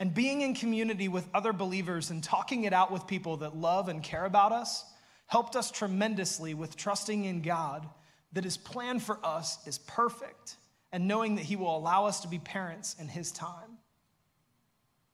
And 0.00 0.12
being 0.12 0.42
in 0.42 0.54
community 0.54 1.08
with 1.08 1.28
other 1.32 1.52
believers 1.52 2.10
and 2.10 2.22
talking 2.22 2.64
it 2.64 2.72
out 2.72 2.90
with 2.90 3.06
people 3.06 3.38
that 3.38 3.56
love 3.56 3.88
and 3.88 4.02
care 4.02 4.24
about 4.24 4.52
us 4.52 4.84
helped 5.26 5.56
us 5.56 5.70
tremendously 5.70 6.54
with 6.54 6.76
trusting 6.76 7.24
in 7.24 7.42
God 7.42 7.88
that 8.32 8.44
His 8.44 8.56
plan 8.56 8.98
for 8.98 9.18
us 9.24 9.58
is 9.66 9.78
perfect 9.78 10.56
and 10.92 11.08
knowing 11.08 11.36
that 11.36 11.44
He 11.44 11.56
will 11.56 11.76
allow 11.76 12.06
us 12.06 12.20
to 12.20 12.28
be 12.28 12.38
parents 12.38 12.96
in 12.98 13.08
His 13.08 13.32
time. 13.32 13.78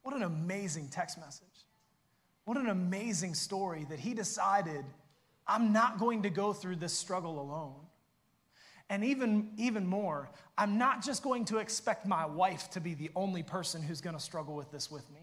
What 0.02 0.16
an 0.16 0.22
amazing 0.22 0.88
text 0.88 1.18
message. 1.18 1.46
What 2.44 2.56
an 2.56 2.68
amazing 2.68 3.34
story 3.34 3.86
that 3.90 4.00
He 4.00 4.14
decided, 4.14 4.84
I'm 5.46 5.72
not 5.72 5.98
going 5.98 6.22
to 6.22 6.30
go 6.30 6.52
through 6.52 6.76
this 6.76 6.94
struggle 6.94 7.40
alone. 7.40 7.76
And 8.90 9.04
even, 9.04 9.50
even 9.56 9.86
more, 9.86 10.28
I'm 10.58 10.76
not 10.76 11.02
just 11.02 11.22
going 11.22 11.44
to 11.46 11.58
expect 11.58 12.06
my 12.06 12.26
wife 12.26 12.68
to 12.72 12.80
be 12.80 12.94
the 12.94 13.10
only 13.14 13.44
person 13.44 13.80
who's 13.80 14.00
going 14.00 14.16
to 14.16 14.22
struggle 14.22 14.56
with 14.56 14.70
this 14.72 14.90
with 14.90 15.08
me. 15.12 15.20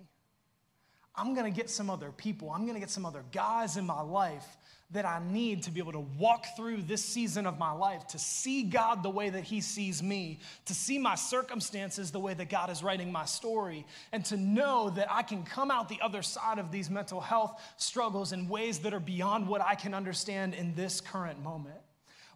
I'm 1.13 1.33
going 1.33 1.51
to 1.51 1.55
get 1.55 1.69
some 1.69 1.89
other 1.89 2.11
people, 2.11 2.51
I'm 2.51 2.61
going 2.61 2.75
to 2.75 2.79
get 2.79 2.89
some 2.89 3.05
other 3.05 3.23
guys 3.31 3.75
in 3.75 3.85
my 3.85 4.01
life 4.01 4.45
that 4.91 5.03
I 5.03 5.19
need 5.29 5.63
to 5.63 5.71
be 5.71 5.81
able 5.81 5.91
to 5.93 6.05
walk 6.17 6.45
through 6.55 6.83
this 6.83 7.03
season 7.03 7.45
of 7.45 7.59
my 7.59 7.71
life, 7.73 8.07
to 8.07 8.19
see 8.19 8.63
God 8.63 9.03
the 9.03 9.09
way 9.09 9.29
that 9.29 9.43
He 9.43 9.59
sees 9.59 10.01
me, 10.01 10.39
to 10.65 10.73
see 10.73 10.97
my 10.97 11.15
circumstances 11.15 12.11
the 12.11 12.19
way 12.19 12.33
that 12.35 12.49
God 12.49 12.69
is 12.69 12.83
writing 12.83 13.11
my 13.11 13.25
story, 13.25 13.85
and 14.13 14.23
to 14.25 14.37
know 14.37 14.91
that 14.91 15.11
I 15.11 15.23
can 15.23 15.43
come 15.43 15.71
out 15.71 15.89
the 15.89 15.99
other 16.01 16.21
side 16.21 16.57
of 16.57 16.71
these 16.71 16.89
mental 16.89 17.19
health 17.19 17.61
struggles 17.75 18.31
in 18.31 18.47
ways 18.47 18.79
that 18.79 18.93
are 18.93 19.01
beyond 19.01 19.47
what 19.47 19.59
I 19.59 19.75
can 19.75 19.93
understand 19.93 20.53
in 20.53 20.73
this 20.75 21.01
current 21.01 21.43
moment. 21.43 21.79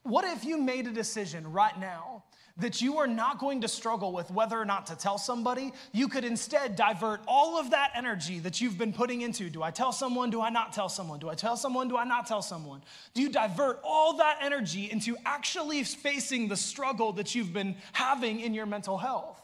What 0.04 0.26
if 0.26 0.44
you 0.44 0.58
made 0.58 0.88
a 0.88 0.92
decision 0.92 1.52
right 1.52 1.80
now 1.80 2.24
that 2.58 2.82
you 2.82 2.98
are 2.98 3.08
not 3.08 3.40
going 3.40 3.62
to 3.62 3.68
struggle 3.68 4.12
with 4.12 4.30
whether 4.32 4.60
or 4.60 4.66
not 4.66 4.88
to 4.88 4.96
tell 4.96 5.18
somebody? 5.18 5.74
You 5.92 6.08
could 6.08 6.26
instead 6.26 6.76
divert 6.76 7.22
all 7.28 7.60
of 7.60 7.72
that 7.72 7.92
energy 7.96 8.40
that 8.40 8.60
you've 8.62 8.78
been 8.78 8.94
putting 8.94 9.22
into 9.22 9.50
do 9.50 9.62
I 9.64 9.72
tell 9.72 9.92
someone? 9.92 10.30
Do 10.30 10.42
I 10.42 10.50
not 10.50 10.74
tell 10.74 10.90
someone? 10.90 11.20
Do 11.20 11.30
I 11.30 11.36
tell 11.36 11.56
someone? 11.56 11.88
Do 11.88 11.98
I 11.98 12.04
not 12.04 12.26
tell 12.28 12.42
someone? 12.42 12.82
Do 13.14 13.22
you 13.22 13.30
divert 13.30 13.80
all 13.84 14.18
that 14.18 14.40
energy 14.42 14.92
into 14.92 15.18
actually 15.26 15.84
facing 15.84 16.48
the 16.48 16.58
struggle 16.58 17.14
that 17.14 17.36
you've 17.36 17.54
been 17.54 17.76
having 17.94 18.40
in 18.40 18.54
your 18.54 18.66
mental 18.66 18.98
health? 18.98 19.41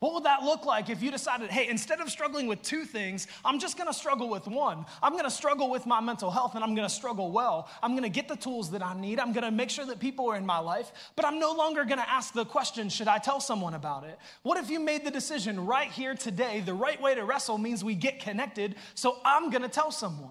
What 0.00 0.14
would 0.14 0.24
that 0.24 0.44
look 0.44 0.64
like 0.64 0.90
if 0.90 1.02
you 1.02 1.10
decided, 1.10 1.50
hey, 1.50 1.68
instead 1.68 2.00
of 2.00 2.08
struggling 2.08 2.46
with 2.46 2.62
two 2.62 2.84
things, 2.84 3.26
I'm 3.44 3.58
just 3.58 3.76
gonna 3.76 3.92
struggle 3.92 4.28
with 4.28 4.46
one. 4.46 4.86
I'm 5.02 5.16
gonna 5.16 5.28
struggle 5.28 5.70
with 5.70 5.86
my 5.86 6.00
mental 6.00 6.30
health 6.30 6.54
and 6.54 6.62
I'm 6.62 6.76
gonna 6.76 6.88
struggle 6.88 7.32
well. 7.32 7.68
I'm 7.82 7.96
gonna 7.96 8.08
get 8.08 8.28
the 8.28 8.36
tools 8.36 8.70
that 8.70 8.82
I 8.82 8.98
need. 8.98 9.18
I'm 9.18 9.32
gonna 9.32 9.50
make 9.50 9.70
sure 9.70 9.84
that 9.86 9.98
people 9.98 10.30
are 10.30 10.36
in 10.36 10.46
my 10.46 10.60
life, 10.60 10.92
but 11.16 11.24
I'm 11.24 11.40
no 11.40 11.52
longer 11.52 11.84
gonna 11.84 12.06
ask 12.06 12.32
the 12.32 12.44
question, 12.44 12.88
should 12.88 13.08
I 13.08 13.18
tell 13.18 13.40
someone 13.40 13.74
about 13.74 14.04
it? 14.04 14.20
What 14.44 14.56
if 14.56 14.70
you 14.70 14.78
made 14.78 15.04
the 15.04 15.10
decision 15.10 15.66
right 15.66 15.90
here 15.90 16.14
today? 16.14 16.60
The 16.60 16.74
right 16.74 17.02
way 17.02 17.16
to 17.16 17.24
wrestle 17.24 17.58
means 17.58 17.82
we 17.82 17.96
get 17.96 18.20
connected, 18.20 18.76
so 18.94 19.18
I'm 19.24 19.50
gonna 19.50 19.68
tell 19.68 19.90
someone. 19.90 20.30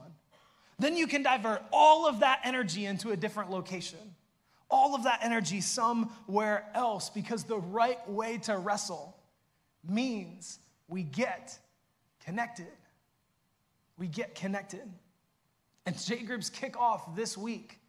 Then 0.79 0.95
you 0.95 1.07
can 1.07 1.23
divert 1.23 1.61
all 1.73 2.07
of 2.07 2.21
that 2.21 2.39
energy 2.45 2.85
into 2.85 3.11
a 3.11 3.17
different 3.17 3.51
location. 3.51 3.99
All 4.69 4.95
of 4.95 5.03
that 5.03 5.19
energy 5.23 5.59
somewhere 5.59 6.69
else 6.73 7.09
because 7.09 7.43
the 7.43 7.57
right 7.57 8.09
way 8.09 8.37
to 8.39 8.57
wrestle 8.57 9.16
means 9.89 10.59
we 10.87 11.03
get 11.03 11.57
connected. 12.23 12.67
We 13.97 14.07
get 14.07 14.35
connected. 14.35 14.83
And 15.85 15.97
J 15.97 16.17
groups 16.17 16.49
kick 16.49 16.77
off 16.77 17.15
this 17.15 17.37
week, 17.37 17.79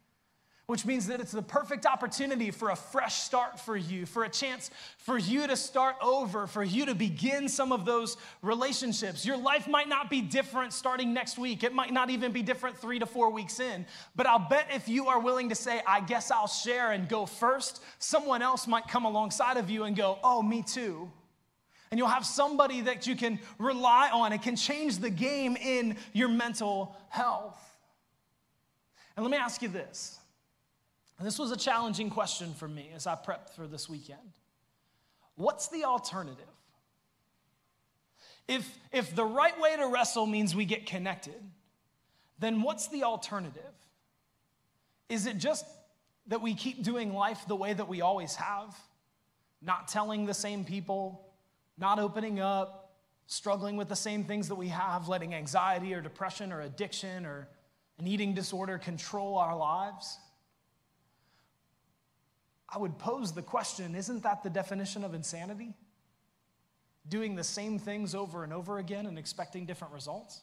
which 0.67 0.85
means 0.85 1.07
that 1.07 1.19
it's 1.19 1.33
the 1.33 1.41
perfect 1.41 1.85
opportunity 1.85 2.49
for 2.49 2.69
a 2.69 2.75
fresh 2.75 3.15
start 3.15 3.59
for 3.59 3.75
you, 3.75 4.05
for 4.05 4.23
a 4.23 4.29
chance 4.29 4.71
for 4.97 5.17
you 5.17 5.45
to 5.45 5.57
start 5.57 5.97
over, 6.01 6.47
for 6.47 6.63
you 6.63 6.85
to 6.85 6.95
begin 6.95 7.49
some 7.49 7.73
of 7.73 7.83
those 7.83 8.15
relationships. 8.41 9.25
Your 9.25 9.35
life 9.35 9.67
might 9.67 9.89
not 9.89 10.09
be 10.09 10.21
different 10.21 10.71
starting 10.71 11.13
next 11.13 11.37
week. 11.37 11.63
It 11.63 11.73
might 11.73 11.91
not 11.91 12.09
even 12.09 12.31
be 12.31 12.41
different 12.41 12.77
three 12.77 12.99
to 12.99 13.05
four 13.05 13.29
weeks 13.31 13.59
in. 13.59 13.85
But 14.15 14.25
I'll 14.25 14.47
bet 14.47 14.67
if 14.73 14.87
you 14.87 15.07
are 15.07 15.19
willing 15.19 15.49
to 15.49 15.55
say, 15.55 15.81
I 15.85 15.99
guess 15.99 16.31
I'll 16.31 16.47
share 16.47 16.93
and 16.93 17.09
go 17.09 17.25
first, 17.25 17.83
someone 17.99 18.41
else 18.41 18.65
might 18.65 18.87
come 18.87 19.03
alongside 19.03 19.57
of 19.57 19.69
you 19.69 19.83
and 19.83 19.95
go, 19.95 20.19
Oh, 20.23 20.41
me 20.41 20.63
too. 20.63 21.11
And 21.91 21.97
you'll 21.97 22.07
have 22.07 22.25
somebody 22.25 22.81
that 22.81 23.07
you 23.07 23.15
can 23.15 23.39
rely 23.57 24.09
on. 24.11 24.31
It 24.31 24.41
can 24.41 24.55
change 24.55 24.99
the 24.99 25.09
game 25.09 25.55
in 25.55 25.97
your 26.13 26.29
mental 26.29 26.95
health. 27.09 27.57
And 29.15 29.23
let 29.25 29.31
me 29.31 29.37
ask 29.37 29.61
you 29.61 29.69
this. 29.69 30.19
And 31.17 31.27
this 31.27 31.37
was 31.37 31.51
a 31.51 31.57
challenging 31.57 32.09
question 32.09 32.53
for 32.53 32.67
me 32.67 32.89
as 32.95 33.07
I 33.07 33.15
prepped 33.15 33.49
for 33.55 33.67
this 33.67 33.89
weekend. 33.89 34.19
What's 35.35 35.67
the 35.67 35.83
alternative? 35.83 36.45
If, 38.47 38.67
if 38.91 39.15
the 39.15 39.25
right 39.25 39.59
way 39.59 39.75
to 39.75 39.87
wrestle 39.87 40.25
means 40.25 40.55
we 40.55 40.65
get 40.65 40.85
connected, 40.85 41.41
then 42.39 42.61
what's 42.61 42.87
the 42.87 43.03
alternative? 43.03 43.61
Is 45.09 45.25
it 45.25 45.37
just 45.37 45.65
that 46.27 46.41
we 46.41 46.53
keep 46.55 46.83
doing 46.83 47.13
life 47.13 47.45
the 47.47 47.55
way 47.55 47.73
that 47.73 47.87
we 47.87 48.01
always 48.01 48.35
have? 48.35 48.75
Not 49.61 49.87
telling 49.87 50.25
the 50.25 50.33
same 50.33 50.63
people, 50.63 51.28
not 51.79 51.99
opening 51.99 52.39
up, 52.39 52.91
struggling 53.27 53.77
with 53.77 53.89
the 53.89 53.95
same 53.95 54.23
things 54.23 54.47
that 54.49 54.55
we 54.55 54.67
have, 54.69 55.07
letting 55.07 55.33
anxiety 55.33 55.93
or 55.93 56.01
depression 56.01 56.51
or 56.51 56.61
addiction 56.61 57.25
or 57.25 57.47
an 57.99 58.07
eating 58.07 58.33
disorder 58.33 58.77
control 58.77 59.37
our 59.37 59.55
lives? 59.55 60.17
I 62.67 62.77
would 62.77 62.97
pose 62.97 63.31
the 63.33 63.41
question 63.41 63.95
isn't 63.95 64.23
that 64.23 64.43
the 64.43 64.49
definition 64.49 65.03
of 65.03 65.13
insanity? 65.13 65.73
Doing 67.07 67.35
the 67.35 67.43
same 67.43 67.79
things 67.79 68.13
over 68.13 68.43
and 68.43 68.53
over 68.53 68.77
again 68.77 69.05
and 69.05 69.17
expecting 69.17 69.65
different 69.65 69.93
results? 69.93 70.41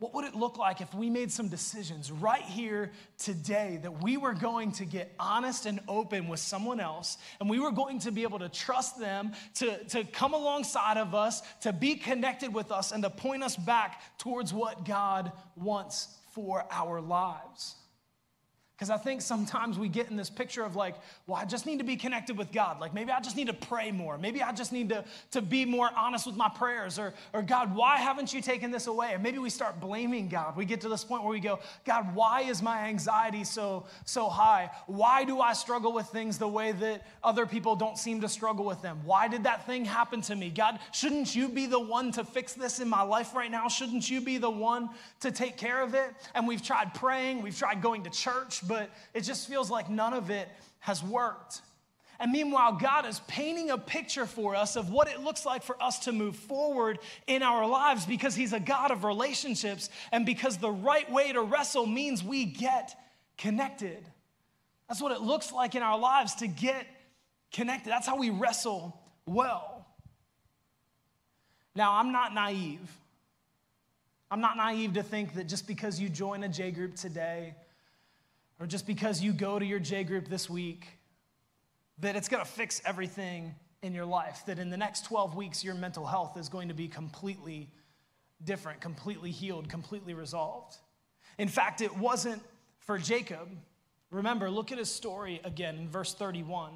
What 0.00 0.14
would 0.14 0.24
it 0.24 0.34
look 0.34 0.56
like 0.56 0.80
if 0.80 0.94
we 0.94 1.10
made 1.10 1.30
some 1.30 1.48
decisions 1.48 2.10
right 2.10 2.42
here 2.42 2.90
today 3.18 3.78
that 3.82 4.02
we 4.02 4.16
were 4.16 4.32
going 4.32 4.72
to 4.72 4.86
get 4.86 5.14
honest 5.20 5.66
and 5.66 5.78
open 5.86 6.26
with 6.26 6.40
someone 6.40 6.80
else 6.80 7.18
and 7.38 7.50
we 7.50 7.60
were 7.60 7.70
going 7.70 7.98
to 8.00 8.10
be 8.10 8.22
able 8.22 8.38
to 8.38 8.48
trust 8.48 8.98
them 8.98 9.32
to, 9.56 9.84
to 9.84 10.04
come 10.04 10.32
alongside 10.32 10.96
of 10.96 11.14
us, 11.14 11.42
to 11.60 11.74
be 11.74 11.96
connected 11.96 12.52
with 12.54 12.72
us, 12.72 12.92
and 12.92 13.02
to 13.02 13.10
point 13.10 13.42
us 13.42 13.56
back 13.56 14.00
towards 14.16 14.54
what 14.54 14.86
God 14.86 15.32
wants 15.54 16.08
for 16.32 16.64
our 16.70 17.02
lives? 17.02 17.76
Because 18.80 18.88
I 18.88 18.96
think 18.96 19.20
sometimes 19.20 19.78
we 19.78 19.90
get 19.90 20.08
in 20.08 20.16
this 20.16 20.30
picture 20.30 20.64
of 20.64 20.74
like, 20.74 20.94
well, 21.26 21.36
I 21.36 21.44
just 21.44 21.66
need 21.66 21.80
to 21.80 21.84
be 21.84 21.96
connected 21.96 22.38
with 22.38 22.50
God. 22.50 22.80
Like 22.80 22.94
maybe 22.94 23.12
I 23.12 23.20
just 23.20 23.36
need 23.36 23.48
to 23.48 23.52
pray 23.52 23.92
more. 23.92 24.16
Maybe 24.16 24.42
I 24.42 24.52
just 24.52 24.72
need 24.72 24.88
to, 24.88 25.04
to 25.32 25.42
be 25.42 25.66
more 25.66 25.90
honest 25.94 26.26
with 26.26 26.34
my 26.34 26.48
prayers. 26.48 26.98
Or, 26.98 27.12
or 27.34 27.42
God, 27.42 27.76
why 27.76 27.98
haven't 27.98 28.32
you 28.32 28.40
taken 28.40 28.70
this 28.70 28.86
away? 28.86 29.12
Or 29.12 29.18
maybe 29.18 29.36
we 29.36 29.50
start 29.50 29.80
blaming 29.80 30.28
God. 30.28 30.56
We 30.56 30.64
get 30.64 30.80
to 30.80 30.88
this 30.88 31.04
point 31.04 31.24
where 31.24 31.30
we 31.30 31.40
go, 31.40 31.58
God, 31.84 32.14
why 32.14 32.40
is 32.40 32.62
my 32.62 32.88
anxiety 32.88 33.44
so, 33.44 33.84
so 34.06 34.30
high? 34.30 34.70
Why 34.86 35.24
do 35.24 35.42
I 35.42 35.52
struggle 35.52 35.92
with 35.92 36.06
things 36.06 36.38
the 36.38 36.48
way 36.48 36.72
that 36.72 37.06
other 37.22 37.44
people 37.44 37.76
don't 37.76 37.98
seem 37.98 38.22
to 38.22 38.30
struggle 38.30 38.64
with 38.64 38.80
them? 38.80 39.00
Why 39.04 39.28
did 39.28 39.44
that 39.44 39.66
thing 39.66 39.84
happen 39.84 40.22
to 40.22 40.34
me? 40.34 40.48
God, 40.48 40.78
shouldn't 40.92 41.36
you 41.36 41.50
be 41.50 41.66
the 41.66 41.78
one 41.78 42.12
to 42.12 42.24
fix 42.24 42.54
this 42.54 42.80
in 42.80 42.88
my 42.88 43.02
life 43.02 43.34
right 43.34 43.50
now? 43.50 43.68
Shouldn't 43.68 44.08
you 44.10 44.22
be 44.22 44.38
the 44.38 44.48
one 44.48 44.88
to 45.20 45.30
take 45.30 45.58
care 45.58 45.82
of 45.82 45.92
it? 45.92 46.14
And 46.34 46.48
we've 46.48 46.62
tried 46.62 46.94
praying, 46.94 47.42
we've 47.42 47.58
tried 47.58 47.82
going 47.82 48.04
to 48.04 48.10
church, 48.10 48.66
but 48.70 48.88
it 49.14 49.22
just 49.22 49.48
feels 49.48 49.68
like 49.68 49.90
none 49.90 50.14
of 50.14 50.30
it 50.30 50.48
has 50.78 51.02
worked. 51.02 51.60
And 52.20 52.30
meanwhile, 52.30 52.74
God 52.74 53.04
is 53.04 53.20
painting 53.26 53.70
a 53.70 53.76
picture 53.76 54.26
for 54.26 54.54
us 54.54 54.76
of 54.76 54.90
what 54.90 55.08
it 55.08 55.18
looks 55.18 55.44
like 55.44 55.64
for 55.64 55.82
us 55.82 55.98
to 56.00 56.12
move 56.12 56.36
forward 56.36 57.00
in 57.26 57.42
our 57.42 57.66
lives 57.66 58.06
because 58.06 58.36
He's 58.36 58.52
a 58.52 58.60
God 58.60 58.92
of 58.92 59.02
relationships 59.02 59.90
and 60.12 60.24
because 60.24 60.56
the 60.58 60.70
right 60.70 61.10
way 61.10 61.32
to 61.32 61.42
wrestle 61.42 61.84
means 61.84 62.22
we 62.22 62.44
get 62.44 62.94
connected. 63.36 64.06
That's 64.88 65.02
what 65.02 65.10
it 65.10 65.20
looks 65.20 65.50
like 65.50 65.74
in 65.74 65.82
our 65.82 65.98
lives 65.98 66.36
to 66.36 66.46
get 66.46 66.86
connected. 67.50 67.90
That's 67.90 68.06
how 68.06 68.18
we 68.18 68.30
wrestle 68.30 68.96
well. 69.26 69.84
Now, 71.74 71.94
I'm 71.94 72.12
not 72.12 72.34
naive. 72.34 72.96
I'm 74.30 74.40
not 74.40 74.56
naive 74.56 74.92
to 74.92 75.02
think 75.02 75.34
that 75.34 75.48
just 75.48 75.66
because 75.66 75.98
you 75.98 76.08
join 76.08 76.44
a 76.44 76.48
J 76.48 76.70
group 76.70 76.94
today, 76.94 77.56
or 78.60 78.66
just 78.66 78.86
because 78.86 79.22
you 79.22 79.32
go 79.32 79.58
to 79.58 79.64
your 79.64 79.78
J 79.78 80.04
group 80.04 80.28
this 80.28 80.48
week, 80.48 80.86
that 81.98 82.14
it's 82.14 82.28
going 82.28 82.44
to 82.44 82.50
fix 82.50 82.80
everything 82.84 83.54
in 83.82 83.94
your 83.94 84.04
life, 84.04 84.42
that 84.46 84.58
in 84.58 84.68
the 84.68 84.76
next 84.76 85.06
12 85.06 85.34
weeks, 85.34 85.64
your 85.64 85.74
mental 85.74 86.04
health 86.04 86.36
is 86.36 86.50
going 86.50 86.68
to 86.68 86.74
be 86.74 86.86
completely 86.86 87.70
different, 88.44 88.80
completely 88.80 89.30
healed, 89.30 89.68
completely 89.68 90.12
resolved. 90.12 90.76
In 91.38 91.48
fact, 91.48 91.80
it 91.80 91.96
wasn't 91.96 92.42
for 92.80 92.98
Jacob. 92.98 93.48
Remember, 94.10 94.50
look 94.50 94.72
at 94.72 94.78
his 94.78 94.90
story 94.90 95.40
again 95.42 95.76
in 95.76 95.88
verse 95.88 96.12
31. 96.12 96.72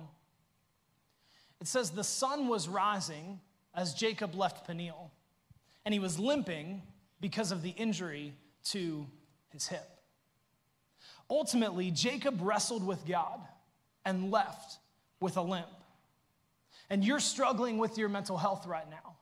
It 1.61 1.67
says, 1.67 1.91
The 1.91 2.05
sun 2.05 2.49
was 2.49 2.67
rising 2.67 3.41
as 3.75 3.93
Jacob 3.93 4.35
left 4.35 4.67
Peniel, 4.67 5.11
and 5.85 5.93
he 5.93 6.01
was 6.01 6.19
limping 6.19 6.83
because 7.21 7.53
of 7.53 7.63
the 7.63 7.71
injury 7.71 8.33
to 8.71 9.07
his 9.51 9.67
hip. 9.67 9.94
Ultimately, 11.31 11.91
Jacob 11.91 12.39
wrestled 12.41 12.87
with 12.87 13.07
God 13.07 13.41
and 14.05 14.31
left 14.31 14.79
with 15.21 15.37
a 15.37 15.43
limp. 15.43 15.67
And 16.91 17.05
you're 17.05 17.21
struggling 17.21 17.79
with 17.79 17.97
your 17.97 18.09
mental 18.09 18.37
health 18.37 18.67
right 18.67 18.89
now. 18.91 19.17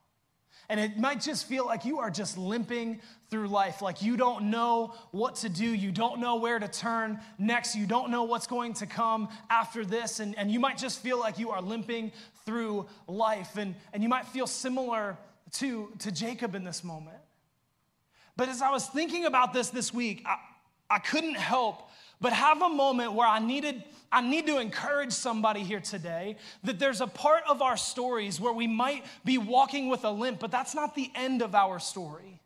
And 0.69 0.81
it 0.81 0.97
might 0.97 1.21
just 1.21 1.47
feel 1.47 1.67
like 1.67 1.85
you 1.85 1.99
are 1.99 2.11
just 2.11 2.39
limping 2.39 3.01
through 3.31 3.49
life, 3.49 3.83
like 3.83 4.01
you 4.01 4.17
don't 4.17 4.51
know 4.51 4.95
what 5.11 5.37
to 5.37 5.49
do, 5.49 5.67
you 5.67 5.91
don't 5.91 6.21
know 6.21 6.37
where 6.37 6.59
to 6.59 6.69
turn 6.69 7.21
next, 7.39 7.75
you 7.75 7.87
don't 7.87 8.11
know 8.11 8.23
what's 8.25 8.47
going 8.47 8.75
to 8.75 8.87
come 8.87 9.29
after 9.51 9.85
this, 9.85 10.21
and, 10.21 10.37
and 10.39 10.51
you 10.51 10.61
might 10.61 10.79
just 10.79 11.01
feel 11.01 11.19
like 11.19 11.39
you 11.39 11.51
are 11.51 11.61
limping 11.61 12.13
through 12.47 12.87
life. 13.07 13.57
And, 13.57 13.75
and 13.93 14.03
you 14.03 14.09
might 14.09 14.27
feel 14.27 14.47
similar 14.47 15.19
to, 15.55 15.93
to 16.01 16.13
Jacob 16.13 16.55
in 16.55 16.65
this 16.65 16.83
moment. 16.83 17.19
But 18.37 18.49
as 18.49 18.63
I 18.63 18.71
was 18.71 18.87
thinking 18.87 19.27
about 19.27 19.53
this 19.53 19.71
this 19.71 19.93
week, 19.93 20.23
I, 20.25 20.37
I 20.93 20.99
couldn't 20.99 21.37
help 21.37 21.89
but 22.21 22.33
have 22.35 22.61
a 22.61 22.69
moment 22.69 23.15
where 23.15 23.27
I 23.27 23.39
needed 23.39 23.83
I 24.13 24.21
need 24.21 24.47
to 24.49 24.59
encourage 24.59 25.13
somebody 25.13 25.61
here 25.61 25.81
today 25.81 26.37
that 26.65 26.79
there's 26.79 27.01
a 27.01 27.07
part 27.07 27.45
of 27.49 27.63
our 27.63 27.79
stories 27.79 28.39
where 28.39 28.53
we 28.53 28.67
might 28.67 29.07
be 29.25 29.39
walking 29.39 29.89
with 29.89 30.05
a 30.05 30.11
limp, 30.11 30.39
but 30.39 30.51
that's 30.51 30.75
not 30.75 30.95
the 30.95 31.11
end 31.15 31.41
of 31.41 31.55
our 31.55 31.79
story. 31.79 32.42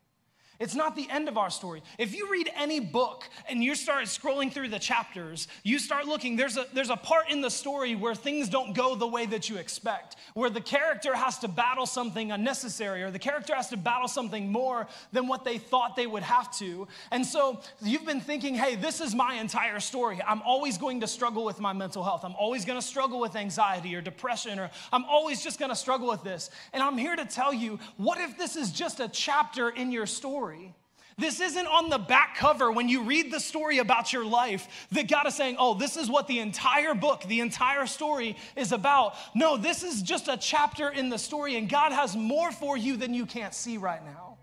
It's 0.58 0.74
not 0.74 0.96
the 0.96 1.08
end 1.10 1.28
of 1.28 1.36
our 1.36 1.50
story. 1.50 1.82
If 1.98 2.14
you 2.14 2.30
read 2.30 2.50
any 2.56 2.80
book 2.80 3.28
and 3.48 3.62
you 3.62 3.74
start 3.74 4.04
scrolling 4.04 4.50
through 4.50 4.68
the 4.68 4.78
chapters, 4.78 5.48
you 5.62 5.78
start 5.78 6.06
looking, 6.06 6.36
there's 6.36 6.56
a, 6.56 6.66
there's 6.72 6.90
a 6.90 6.96
part 6.96 7.30
in 7.30 7.42
the 7.42 7.50
story 7.50 7.94
where 7.94 8.14
things 8.14 8.48
don't 8.48 8.74
go 8.74 8.94
the 8.94 9.06
way 9.06 9.26
that 9.26 9.50
you 9.50 9.56
expect, 9.56 10.16
where 10.34 10.48
the 10.48 10.60
character 10.60 11.14
has 11.14 11.38
to 11.40 11.48
battle 11.48 11.84
something 11.84 12.32
unnecessary 12.32 13.02
or 13.02 13.10
the 13.10 13.18
character 13.18 13.54
has 13.54 13.68
to 13.68 13.76
battle 13.76 14.08
something 14.08 14.50
more 14.50 14.86
than 15.12 15.28
what 15.28 15.44
they 15.44 15.58
thought 15.58 15.94
they 15.94 16.06
would 16.06 16.22
have 16.22 16.56
to. 16.56 16.88
And 17.10 17.26
so 17.26 17.60
you've 17.82 18.06
been 18.06 18.20
thinking, 18.20 18.54
hey, 18.54 18.76
this 18.76 19.00
is 19.00 19.14
my 19.14 19.34
entire 19.34 19.80
story. 19.80 20.20
I'm 20.26 20.40
always 20.42 20.78
going 20.78 21.00
to 21.00 21.06
struggle 21.06 21.44
with 21.44 21.60
my 21.60 21.74
mental 21.74 22.02
health. 22.02 22.24
I'm 22.24 22.36
always 22.36 22.64
going 22.64 22.80
to 22.80 22.86
struggle 22.86 23.20
with 23.20 23.36
anxiety 23.36 23.94
or 23.94 24.00
depression, 24.00 24.58
or 24.58 24.70
I'm 24.92 25.04
always 25.04 25.42
just 25.42 25.58
going 25.58 25.70
to 25.70 25.76
struggle 25.76 26.08
with 26.08 26.24
this. 26.24 26.48
And 26.72 26.82
I'm 26.82 26.96
here 26.96 27.14
to 27.14 27.26
tell 27.26 27.52
you, 27.52 27.78
what 27.98 28.18
if 28.18 28.38
this 28.38 28.56
is 28.56 28.70
just 28.70 29.00
a 29.00 29.08
chapter 29.08 29.68
in 29.68 29.92
your 29.92 30.06
story? 30.06 30.45
Story. 30.46 30.74
This 31.18 31.40
isn't 31.40 31.66
on 31.66 31.88
the 31.88 31.98
back 31.98 32.36
cover 32.36 32.70
when 32.70 32.90
you 32.90 33.02
read 33.02 33.32
the 33.32 33.40
story 33.40 33.78
about 33.78 34.12
your 34.12 34.24
life 34.24 34.86
that 34.92 35.08
God 35.08 35.26
is 35.26 35.34
saying, 35.34 35.56
oh, 35.58 35.74
this 35.74 35.96
is 35.96 36.10
what 36.10 36.28
the 36.28 36.40
entire 36.40 36.94
book, 36.94 37.22
the 37.22 37.40
entire 37.40 37.86
story 37.86 38.36
is 38.54 38.70
about. 38.70 39.14
No, 39.34 39.56
this 39.56 39.82
is 39.82 40.02
just 40.02 40.28
a 40.28 40.36
chapter 40.36 40.90
in 40.90 41.08
the 41.08 41.18
story, 41.18 41.56
and 41.56 41.70
God 41.70 41.92
has 41.92 42.14
more 42.14 42.52
for 42.52 42.76
you 42.76 42.98
than 42.98 43.14
you 43.14 43.24
can't 43.24 43.54
see 43.54 43.78
right 43.78 44.04
now. 44.04 44.36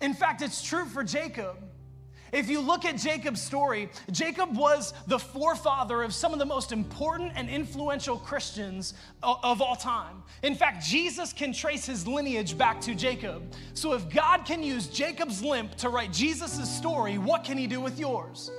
In 0.00 0.14
fact, 0.14 0.42
it's 0.42 0.62
true 0.62 0.86
for 0.86 1.02
Jacob. 1.02 1.56
If 2.32 2.48
you 2.48 2.60
look 2.60 2.84
at 2.84 2.96
Jacob's 2.96 3.42
story, 3.42 3.88
Jacob 4.10 4.56
was 4.56 4.94
the 5.06 5.18
forefather 5.18 6.02
of 6.02 6.14
some 6.14 6.32
of 6.32 6.38
the 6.38 6.46
most 6.46 6.72
important 6.72 7.32
and 7.34 7.48
influential 7.48 8.16
Christians 8.16 8.94
of 9.22 9.60
all 9.60 9.76
time. 9.76 10.22
In 10.42 10.54
fact, 10.54 10.84
Jesus 10.84 11.32
can 11.32 11.52
trace 11.52 11.84
his 11.86 12.06
lineage 12.06 12.56
back 12.56 12.80
to 12.82 12.94
Jacob. 12.94 13.42
So 13.74 13.92
if 13.92 14.08
God 14.08 14.44
can 14.44 14.62
use 14.62 14.86
Jacob's 14.86 15.42
limp 15.42 15.74
to 15.76 15.88
write 15.88 16.12
Jesus' 16.12 16.68
story, 16.70 17.18
what 17.18 17.44
can 17.44 17.58
he 17.58 17.66
do 17.66 17.80
with 17.80 17.98
yours? 17.98 18.50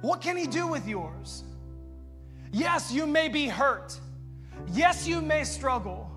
What 0.00 0.20
can 0.20 0.36
he 0.36 0.46
do 0.46 0.66
with 0.66 0.88
yours? 0.88 1.44
Yes, 2.52 2.90
you 2.90 3.06
may 3.06 3.28
be 3.28 3.46
hurt. 3.46 3.98
Yes, 4.72 5.06
you 5.06 5.20
may 5.20 5.44
struggle. 5.44 6.09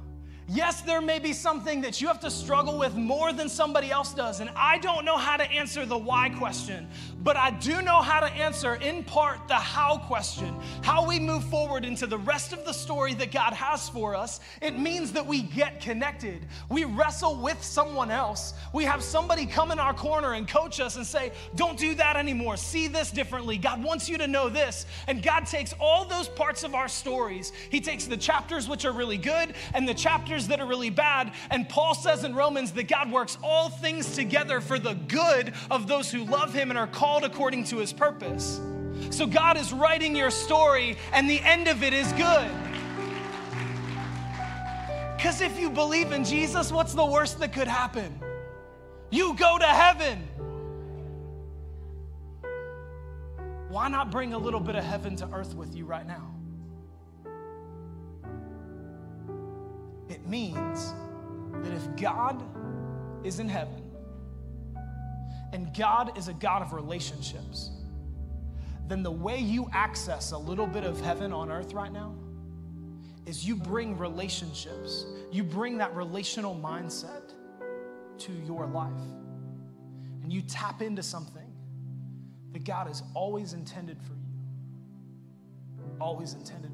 Yes, 0.49 0.81
there 0.81 0.99
may 0.99 1.19
be 1.19 1.31
something 1.31 1.79
that 1.81 2.01
you 2.01 2.07
have 2.07 2.19
to 2.19 2.29
struggle 2.29 2.77
with 2.77 2.95
more 2.95 3.31
than 3.31 3.47
somebody 3.47 3.91
else 3.91 4.13
does. 4.13 4.41
And 4.41 4.49
I 4.57 4.77
don't 4.77 5.05
know 5.05 5.17
how 5.17 5.37
to 5.37 5.49
answer 5.49 5.85
the 5.85 5.97
why 5.97 6.29
question, 6.29 6.87
but 7.23 7.37
I 7.37 7.51
do 7.51 7.81
know 7.81 8.01
how 8.01 8.19
to 8.19 8.25
answer, 8.25 8.75
in 8.75 9.05
part, 9.05 9.47
the 9.47 9.55
how 9.55 9.99
question. 9.99 10.53
How 10.81 11.07
we 11.07 11.17
move 11.17 11.45
forward 11.45 11.85
into 11.85 12.07
the 12.07 12.17
rest 12.17 12.51
of 12.51 12.65
the 12.65 12.73
story 12.73 13.13
that 13.15 13.31
God 13.31 13.53
has 13.53 13.87
for 13.87 14.15
us. 14.15 14.41
It 14.61 14.77
means 14.77 15.13
that 15.13 15.25
we 15.25 15.43
get 15.43 15.79
connected. 15.79 16.45
We 16.67 16.83
wrestle 16.83 17.37
with 17.37 17.63
someone 17.63 18.11
else. 18.11 18.53
We 18.73 18.83
have 18.83 19.01
somebody 19.01 19.45
come 19.45 19.71
in 19.71 19.79
our 19.79 19.93
corner 19.93 20.33
and 20.33 20.45
coach 20.45 20.81
us 20.81 20.97
and 20.97 21.05
say, 21.05 21.31
Don't 21.55 21.77
do 21.77 21.95
that 21.95 22.17
anymore. 22.17 22.57
See 22.57 22.87
this 22.87 23.11
differently. 23.11 23.57
God 23.57 23.81
wants 23.81 24.09
you 24.09 24.17
to 24.17 24.27
know 24.27 24.49
this. 24.49 24.85
And 25.07 25.23
God 25.23 25.45
takes 25.45 25.73
all 25.79 26.03
those 26.03 26.27
parts 26.27 26.63
of 26.63 26.75
our 26.75 26.89
stories, 26.89 27.53
He 27.69 27.79
takes 27.79 28.05
the 28.05 28.17
chapters 28.17 28.67
which 28.67 28.83
are 28.83 28.91
really 28.91 29.17
good 29.17 29.53
and 29.73 29.87
the 29.87 29.93
chapters 29.93 30.32
chapters 30.33 30.47
that 30.47 30.59
are 30.59 30.65
really 30.65 30.89
bad. 30.89 31.31
And 31.49 31.67
Paul 31.69 31.93
says 31.93 32.23
in 32.23 32.33
Romans 32.33 32.71
that 32.73 32.87
God 32.87 33.11
works 33.11 33.37
all 33.43 33.69
things 33.69 34.15
together 34.15 34.61
for 34.61 34.79
the 34.79 34.93
good 34.93 35.53
of 35.69 35.87
those 35.87 36.11
who 36.11 36.25
love 36.25 36.53
him 36.53 36.69
and 36.69 36.79
are 36.79 36.87
called 36.87 37.23
according 37.23 37.65
to 37.65 37.77
his 37.77 37.93
purpose. 37.93 38.59
So 39.11 39.27
God 39.27 39.57
is 39.57 39.73
writing 39.73 40.15
your 40.15 40.31
story, 40.31 40.97
and 41.11 41.29
the 41.29 41.39
end 41.41 41.67
of 41.67 41.83
it 41.83 41.93
is 41.93 42.11
good. 42.13 42.51
Because 45.15 45.41
if 45.41 45.59
you 45.59 45.69
believe 45.69 46.11
in 46.11 46.23
Jesus, 46.23 46.71
what's 46.71 46.93
the 46.93 47.05
worst 47.05 47.39
that 47.39 47.53
could 47.53 47.67
happen? 47.67 48.19
You 49.09 49.35
go 49.35 49.57
to 49.57 49.65
heaven. 49.65 50.27
Why 53.69 53.87
not 53.87 54.11
bring 54.11 54.33
a 54.33 54.37
little 54.37 54.59
bit 54.59 54.75
of 54.75 54.83
heaven 54.83 55.15
to 55.17 55.29
earth 55.31 55.55
with 55.55 55.75
you 55.75 55.85
right 55.85 56.05
now? 56.05 56.32
Means 60.33 60.95
that 61.61 61.71
if 61.71 61.95
God 61.95 62.43
is 63.23 63.39
in 63.39 63.47
heaven 63.47 63.83
and 65.53 65.71
God 65.77 66.17
is 66.17 66.27
a 66.27 66.33
God 66.33 66.63
of 66.63 66.73
relationships, 66.73 67.69
then 68.87 69.03
the 69.03 69.11
way 69.11 69.37
you 69.37 69.69
access 69.71 70.31
a 70.31 70.37
little 70.37 70.65
bit 70.65 70.85
of 70.85 70.99
heaven 70.99 71.31
on 71.31 71.51
earth 71.51 71.73
right 71.73 71.93
now 71.93 72.15
is 73.27 73.45
you 73.45 73.55
bring 73.55 73.95
relationships, 73.95 75.05
you 75.31 75.43
bring 75.43 75.77
that 75.77 75.95
relational 75.95 76.55
mindset 76.55 77.35
to 78.17 78.31
your 78.47 78.65
life. 78.65 78.91
And 80.23 80.33
you 80.33 80.41
tap 80.41 80.81
into 80.81 81.03
something 81.03 81.51
that 82.53 82.63
God 82.63 82.87
has 82.87 83.03
always 83.13 83.53
intended 83.53 84.01
for 84.01 84.13
you, 84.13 84.31
always 86.01 86.33
intended. 86.33 86.72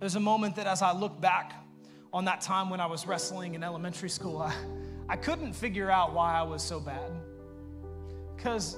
There's 0.00 0.14
a 0.14 0.20
moment 0.20 0.54
that 0.56 0.66
as 0.66 0.80
I 0.80 0.92
look 0.92 1.20
back 1.20 1.54
on 2.12 2.24
that 2.26 2.40
time 2.40 2.70
when 2.70 2.80
I 2.80 2.86
was 2.86 3.06
wrestling 3.06 3.54
in 3.54 3.64
elementary 3.64 4.08
school, 4.08 4.38
I, 4.38 4.54
I 5.08 5.16
couldn't 5.16 5.52
figure 5.52 5.90
out 5.90 6.14
why 6.14 6.38
I 6.38 6.42
was 6.42 6.62
so 6.62 6.78
bad. 6.78 7.10
Because 8.36 8.76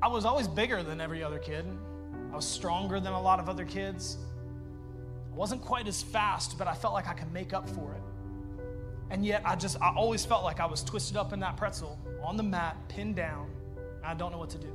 I 0.00 0.06
was 0.06 0.24
always 0.24 0.46
bigger 0.46 0.82
than 0.84 1.00
every 1.00 1.24
other 1.24 1.40
kid. 1.40 1.64
I 2.32 2.36
was 2.36 2.46
stronger 2.46 3.00
than 3.00 3.12
a 3.12 3.20
lot 3.20 3.40
of 3.40 3.48
other 3.48 3.64
kids. 3.64 4.18
I 5.32 5.36
wasn't 5.36 5.60
quite 5.60 5.88
as 5.88 6.02
fast, 6.02 6.56
but 6.56 6.68
I 6.68 6.74
felt 6.74 6.94
like 6.94 7.08
I 7.08 7.14
could 7.14 7.32
make 7.32 7.52
up 7.52 7.68
for 7.68 7.92
it. 7.92 8.02
And 9.10 9.26
yet, 9.26 9.42
I 9.44 9.56
just, 9.56 9.80
I 9.82 9.92
always 9.92 10.24
felt 10.24 10.44
like 10.44 10.60
I 10.60 10.66
was 10.66 10.84
twisted 10.84 11.16
up 11.16 11.32
in 11.32 11.40
that 11.40 11.56
pretzel 11.56 11.98
on 12.22 12.36
the 12.36 12.44
mat, 12.44 12.76
pinned 12.88 13.16
down. 13.16 13.50
I 14.04 14.14
don't 14.14 14.30
know 14.30 14.38
what 14.38 14.50
to 14.50 14.58
do. 14.58 14.72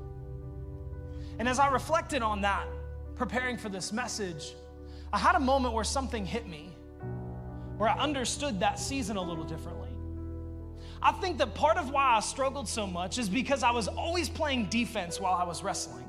And 1.40 1.48
as 1.48 1.58
I 1.58 1.70
reflected 1.70 2.22
on 2.22 2.42
that, 2.42 2.68
preparing 3.16 3.56
for 3.56 3.70
this 3.70 3.94
message, 3.94 4.56
I 5.16 5.18
had 5.18 5.36
a 5.36 5.40
moment 5.40 5.74
where 5.74 5.86
something 5.86 6.26
hit 6.26 6.46
me, 6.46 6.76
where 7.78 7.88
I 7.88 7.98
understood 7.98 8.60
that 8.60 8.78
season 8.78 9.16
a 9.16 9.22
little 9.22 9.46
differently. 9.46 9.88
I 11.02 11.14
think 11.14 11.38
that 11.38 11.56
part 11.56 11.78
of 11.78 11.90
why 11.90 12.18
I 12.18 12.20
struggled 12.20 12.68
so 12.68 12.86
much 12.86 13.18
is 13.18 13.30
because 13.30 13.64
I 13.64 13.72
was 13.72 13.88
always 13.88 14.28
playing 14.28 14.66
defense 14.66 15.18
while 15.18 15.34
I 15.34 15.46
was 15.46 15.64
wrestling. 15.64 16.04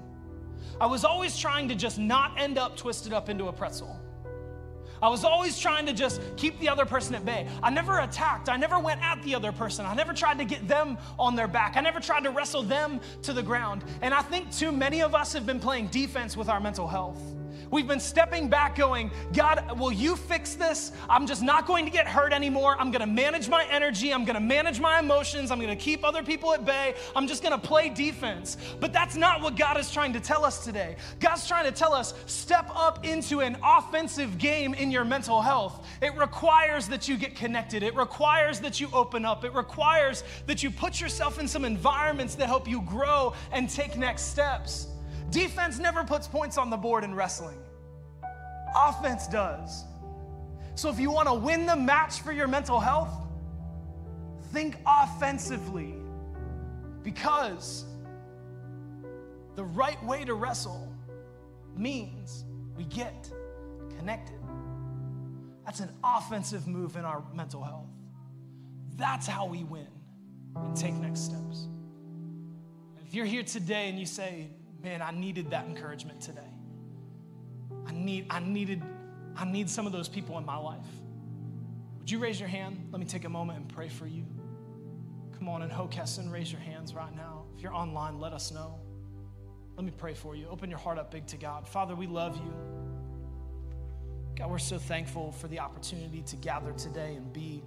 I 0.80 0.86
was 0.86 1.04
always 1.04 1.38
trying 1.38 1.68
to 1.68 1.76
just 1.76 2.00
not 2.00 2.32
end 2.36 2.58
up 2.58 2.76
twisted 2.76 3.12
up 3.12 3.28
into 3.28 3.46
a 3.46 3.52
pretzel. 3.52 3.96
I 5.00 5.08
was 5.08 5.22
always 5.22 5.56
trying 5.56 5.86
to 5.86 5.92
just 5.92 6.20
keep 6.36 6.58
the 6.58 6.68
other 6.68 6.84
person 6.84 7.14
at 7.14 7.24
bay. 7.24 7.46
I 7.62 7.70
never 7.70 8.00
attacked. 8.00 8.48
I 8.48 8.56
never 8.56 8.80
went 8.80 9.00
at 9.02 9.22
the 9.22 9.36
other 9.36 9.52
person. 9.52 9.86
I 9.86 9.94
never 9.94 10.14
tried 10.14 10.38
to 10.38 10.44
get 10.44 10.66
them 10.66 10.98
on 11.16 11.36
their 11.36 11.46
back. 11.46 11.76
I 11.76 11.80
never 11.80 12.00
tried 12.00 12.24
to 12.24 12.30
wrestle 12.30 12.64
them 12.64 13.00
to 13.22 13.32
the 13.32 13.42
ground. 13.44 13.84
And 14.02 14.12
I 14.12 14.22
think 14.22 14.50
too 14.50 14.72
many 14.72 15.00
of 15.00 15.14
us 15.14 15.32
have 15.32 15.46
been 15.46 15.60
playing 15.60 15.88
defense 15.88 16.36
with 16.36 16.48
our 16.48 16.58
mental 16.58 16.88
health. 16.88 17.35
We've 17.70 17.86
been 17.86 18.00
stepping 18.00 18.48
back, 18.48 18.76
going, 18.76 19.10
God, 19.32 19.78
will 19.78 19.92
you 19.92 20.16
fix 20.16 20.54
this? 20.54 20.92
I'm 21.08 21.26
just 21.26 21.42
not 21.42 21.66
going 21.66 21.84
to 21.84 21.90
get 21.90 22.06
hurt 22.06 22.32
anymore. 22.32 22.76
I'm 22.78 22.90
going 22.90 23.00
to 23.00 23.06
manage 23.06 23.48
my 23.48 23.64
energy. 23.70 24.12
I'm 24.12 24.24
going 24.24 24.34
to 24.34 24.40
manage 24.40 24.80
my 24.80 24.98
emotions. 24.98 25.50
I'm 25.50 25.58
going 25.58 25.76
to 25.76 25.82
keep 25.82 26.04
other 26.04 26.22
people 26.22 26.52
at 26.52 26.64
bay. 26.64 26.94
I'm 27.14 27.26
just 27.26 27.42
going 27.42 27.58
to 27.58 27.66
play 27.66 27.88
defense. 27.88 28.56
But 28.80 28.92
that's 28.92 29.16
not 29.16 29.40
what 29.40 29.56
God 29.56 29.78
is 29.78 29.90
trying 29.90 30.12
to 30.12 30.20
tell 30.20 30.44
us 30.44 30.64
today. 30.64 30.96
God's 31.20 31.46
trying 31.48 31.64
to 31.64 31.72
tell 31.72 31.92
us 31.92 32.14
step 32.26 32.70
up 32.74 33.04
into 33.04 33.40
an 33.40 33.56
offensive 33.64 34.38
game 34.38 34.74
in 34.74 34.90
your 34.90 35.04
mental 35.04 35.40
health. 35.40 35.86
It 36.00 36.16
requires 36.16 36.88
that 36.88 37.08
you 37.08 37.16
get 37.16 37.34
connected, 37.34 37.82
it 37.82 37.94
requires 37.94 38.60
that 38.60 38.80
you 38.80 38.88
open 38.92 39.24
up, 39.24 39.44
it 39.44 39.54
requires 39.54 40.22
that 40.46 40.62
you 40.62 40.70
put 40.70 41.00
yourself 41.00 41.38
in 41.38 41.48
some 41.48 41.64
environments 41.64 42.34
that 42.36 42.46
help 42.46 42.68
you 42.68 42.82
grow 42.82 43.34
and 43.52 43.68
take 43.68 43.96
next 43.96 44.22
steps. 44.22 44.88
Defense 45.30 45.78
never 45.78 46.04
puts 46.04 46.26
points 46.26 46.58
on 46.58 46.70
the 46.70 46.76
board 46.76 47.04
in 47.04 47.14
wrestling, 47.14 47.58
offense 48.74 49.26
does. 49.26 49.84
So 50.74 50.90
if 50.90 51.00
you 51.00 51.10
want 51.10 51.28
to 51.28 51.34
win 51.34 51.66
the 51.66 51.76
match 51.76 52.20
for 52.20 52.32
your 52.32 52.46
mental 52.46 52.78
health, 52.78 53.10
think 54.52 54.76
offensively 54.86 55.94
because 57.02 57.84
the 59.54 59.64
right 59.64 60.02
way 60.04 60.24
to 60.24 60.34
wrestle 60.34 60.92
means 61.76 62.44
we 62.76 62.84
get 62.84 63.30
connected. 63.98 64.38
That's 65.64 65.80
an 65.80 65.90
offensive 66.04 66.66
move 66.66 66.96
in 66.96 67.04
our 67.04 67.22
mental 67.34 67.62
health. 67.62 67.88
That's 68.96 69.26
how 69.26 69.46
we 69.46 69.64
win 69.64 69.88
and 70.54 70.76
take 70.76 70.94
next 70.94 71.20
steps. 71.20 71.68
If 73.06 73.14
you're 73.14 73.26
here 73.26 73.42
today 73.42 73.88
and 73.88 73.98
you 73.98 74.06
say, 74.06 74.48
man, 74.86 75.02
I 75.02 75.10
needed 75.10 75.50
that 75.50 75.66
encouragement 75.66 76.20
today. 76.20 76.52
I 77.88 77.92
need, 77.92 78.26
I 78.30 78.38
needed, 78.38 78.84
I 79.34 79.44
need 79.44 79.68
some 79.68 79.84
of 79.84 79.90
those 79.92 80.08
people 80.08 80.38
in 80.38 80.46
my 80.46 80.56
life. 80.56 80.86
Would 81.98 82.08
you 82.08 82.20
raise 82.20 82.38
your 82.38 82.48
hand? 82.48 82.90
Let 82.92 83.00
me 83.00 83.04
take 83.06 83.24
a 83.24 83.28
moment 83.28 83.58
and 83.58 83.68
pray 83.68 83.88
for 83.88 84.06
you. 84.06 84.24
Come 85.36 85.48
on, 85.48 85.62
in 85.62 85.70
Hockessin, 85.70 86.30
raise 86.30 86.52
your 86.52 86.60
hands 86.60 86.94
right 86.94 87.12
now. 87.16 87.46
If 87.56 87.64
you're 87.64 87.74
online, 87.74 88.20
let 88.20 88.32
us 88.32 88.52
know. 88.52 88.78
Let 89.74 89.84
me 89.84 89.90
pray 89.90 90.14
for 90.14 90.36
you. 90.36 90.46
Open 90.48 90.70
your 90.70 90.78
heart 90.78 90.98
up 90.98 91.10
big 91.10 91.26
to 91.26 91.36
God. 91.36 91.66
Father, 91.66 91.96
we 91.96 92.06
love 92.06 92.36
you. 92.36 92.54
God, 94.36 94.48
we're 94.52 94.58
so 94.58 94.78
thankful 94.78 95.32
for 95.32 95.48
the 95.48 95.58
opportunity 95.58 96.22
to 96.22 96.36
gather 96.36 96.70
today 96.74 97.16
and 97.16 97.32
be 97.32 97.64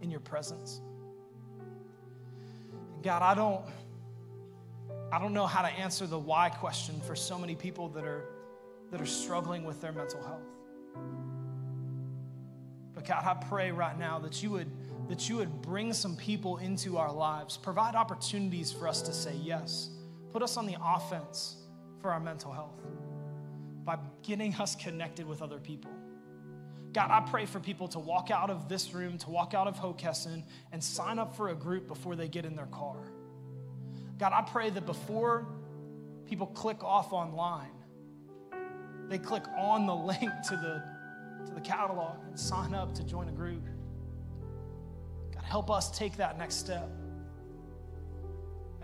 in 0.00 0.10
your 0.10 0.20
presence. 0.20 0.80
And 2.94 3.02
God, 3.02 3.20
I 3.20 3.34
don't 3.34 3.62
I 5.12 5.18
don't 5.18 5.34
know 5.34 5.46
how 5.46 5.60
to 5.60 5.68
answer 5.68 6.06
the 6.06 6.18
why 6.18 6.48
question 6.48 6.98
for 7.02 7.14
so 7.14 7.38
many 7.38 7.54
people 7.54 7.88
that 7.90 8.04
are, 8.04 8.24
that 8.90 8.98
are 8.98 9.06
struggling 9.06 9.62
with 9.62 9.78
their 9.82 9.92
mental 9.92 10.22
health. 10.22 10.40
But 12.94 13.06
God, 13.06 13.22
I 13.24 13.34
pray 13.46 13.72
right 13.72 13.98
now 13.98 14.18
that 14.20 14.42
you 14.42 14.50
would 14.50 14.70
that 15.08 15.28
you 15.28 15.36
would 15.36 15.60
bring 15.60 15.92
some 15.92 16.16
people 16.16 16.58
into 16.58 16.96
our 16.96 17.12
lives, 17.12 17.56
provide 17.58 17.94
opportunities 17.94 18.72
for 18.72 18.88
us 18.88 19.02
to 19.02 19.12
say 19.12 19.34
yes, 19.42 19.90
put 20.32 20.42
us 20.42 20.56
on 20.56 20.64
the 20.64 20.76
offense 20.82 21.56
for 22.00 22.12
our 22.12 22.20
mental 22.20 22.52
health 22.52 22.80
by 23.84 23.98
getting 24.22 24.54
us 24.54 24.76
connected 24.76 25.26
with 25.26 25.42
other 25.42 25.58
people. 25.58 25.90
God, 26.92 27.10
I 27.10 27.20
pray 27.28 27.46
for 27.46 27.58
people 27.58 27.88
to 27.88 27.98
walk 27.98 28.30
out 28.30 28.48
of 28.48 28.68
this 28.68 28.94
room, 28.94 29.18
to 29.18 29.30
walk 29.30 29.54
out 29.54 29.66
of 29.66 29.76
Hockessin, 29.76 30.44
and 30.70 30.82
sign 30.82 31.18
up 31.18 31.36
for 31.36 31.48
a 31.48 31.54
group 31.54 31.88
before 31.88 32.16
they 32.16 32.28
get 32.28 32.46
in 32.46 32.54
their 32.54 32.66
car. 32.66 32.96
God, 34.22 34.32
I 34.32 34.42
pray 34.42 34.70
that 34.70 34.86
before 34.86 35.48
people 36.26 36.46
click 36.46 36.84
off 36.84 37.12
online, 37.12 37.72
they 39.08 39.18
click 39.18 39.42
on 39.58 39.84
the 39.84 39.96
link 39.96 40.30
to 40.48 40.56
the, 40.56 40.80
to 41.44 41.52
the 41.52 41.60
catalog 41.60 42.22
and 42.28 42.38
sign 42.38 42.72
up 42.72 42.94
to 42.94 43.02
join 43.02 43.28
a 43.28 43.32
group. 43.32 43.64
God, 45.34 45.42
help 45.42 45.72
us 45.72 45.90
take 45.98 46.18
that 46.18 46.38
next 46.38 46.54
step. 46.54 46.88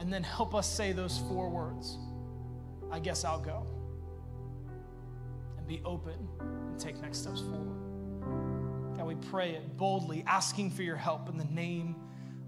And 0.00 0.12
then 0.12 0.24
help 0.24 0.56
us 0.56 0.68
say 0.68 0.90
those 0.90 1.18
four 1.28 1.48
words 1.48 1.98
I 2.90 2.98
guess 2.98 3.22
I'll 3.22 3.38
go. 3.38 3.64
And 5.56 5.68
be 5.68 5.80
open 5.84 6.18
and 6.40 6.80
take 6.80 7.00
next 7.00 7.18
steps 7.18 7.42
forward. 7.42 8.96
God, 8.96 9.06
we 9.06 9.14
pray 9.30 9.52
it 9.52 9.76
boldly, 9.76 10.24
asking 10.26 10.72
for 10.72 10.82
your 10.82 10.96
help 10.96 11.28
in 11.28 11.38
the 11.38 11.44
name 11.44 11.94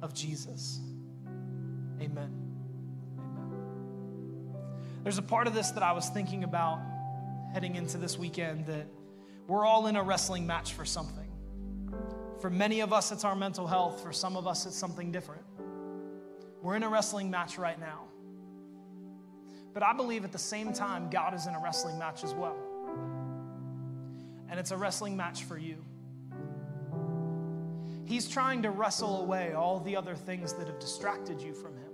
of 0.02 0.12
Jesus. 0.12 0.80
Amen. 2.00 2.39
There's 5.02 5.18
a 5.18 5.22
part 5.22 5.46
of 5.46 5.54
this 5.54 5.70
that 5.70 5.82
I 5.82 5.92
was 5.92 6.08
thinking 6.10 6.44
about 6.44 6.80
heading 7.54 7.74
into 7.74 7.96
this 7.96 8.18
weekend 8.18 8.66
that 8.66 8.86
we're 9.46 9.64
all 9.64 9.86
in 9.86 9.96
a 9.96 10.02
wrestling 10.02 10.46
match 10.46 10.74
for 10.74 10.84
something. 10.84 11.26
For 12.40 12.50
many 12.50 12.80
of 12.80 12.92
us, 12.92 13.10
it's 13.10 13.24
our 13.24 13.34
mental 13.34 13.66
health. 13.66 14.02
For 14.02 14.12
some 14.12 14.36
of 14.36 14.46
us, 14.46 14.66
it's 14.66 14.76
something 14.76 15.10
different. 15.10 15.42
We're 16.62 16.76
in 16.76 16.82
a 16.82 16.88
wrestling 16.88 17.30
match 17.30 17.56
right 17.56 17.80
now. 17.80 18.04
But 19.72 19.82
I 19.82 19.94
believe 19.94 20.24
at 20.24 20.32
the 20.32 20.38
same 20.38 20.72
time, 20.72 21.08
God 21.08 21.32
is 21.32 21.46
in 21.46 21.54
a 21.54 21.60
wrestling 21.60 21.98
match 21.98 22.22
as 22.22 22.34
well. 22.34 22.56
And 24.50 24.60
it's 24.60 24.70
a 24.70 24.76
wrestling 24.76 25.16
match 25.16 25.44
for 25.44 25.56
you. 25.56 25.82
He's 28.04 28.28
trying 28.28 28.62
to 28.62 28.70
wrestle 28.70 29.22
away 29.22 29.54
all 29.54 29.80
the 29.80 29.96
other 29.96 30.14
things 30.14 30.52
that 30.54 30.66
have 30.66 30.78
distracted 30.78 31.40
you 31.40 31.54
from 31.54 31.76
Him 31.76 31.89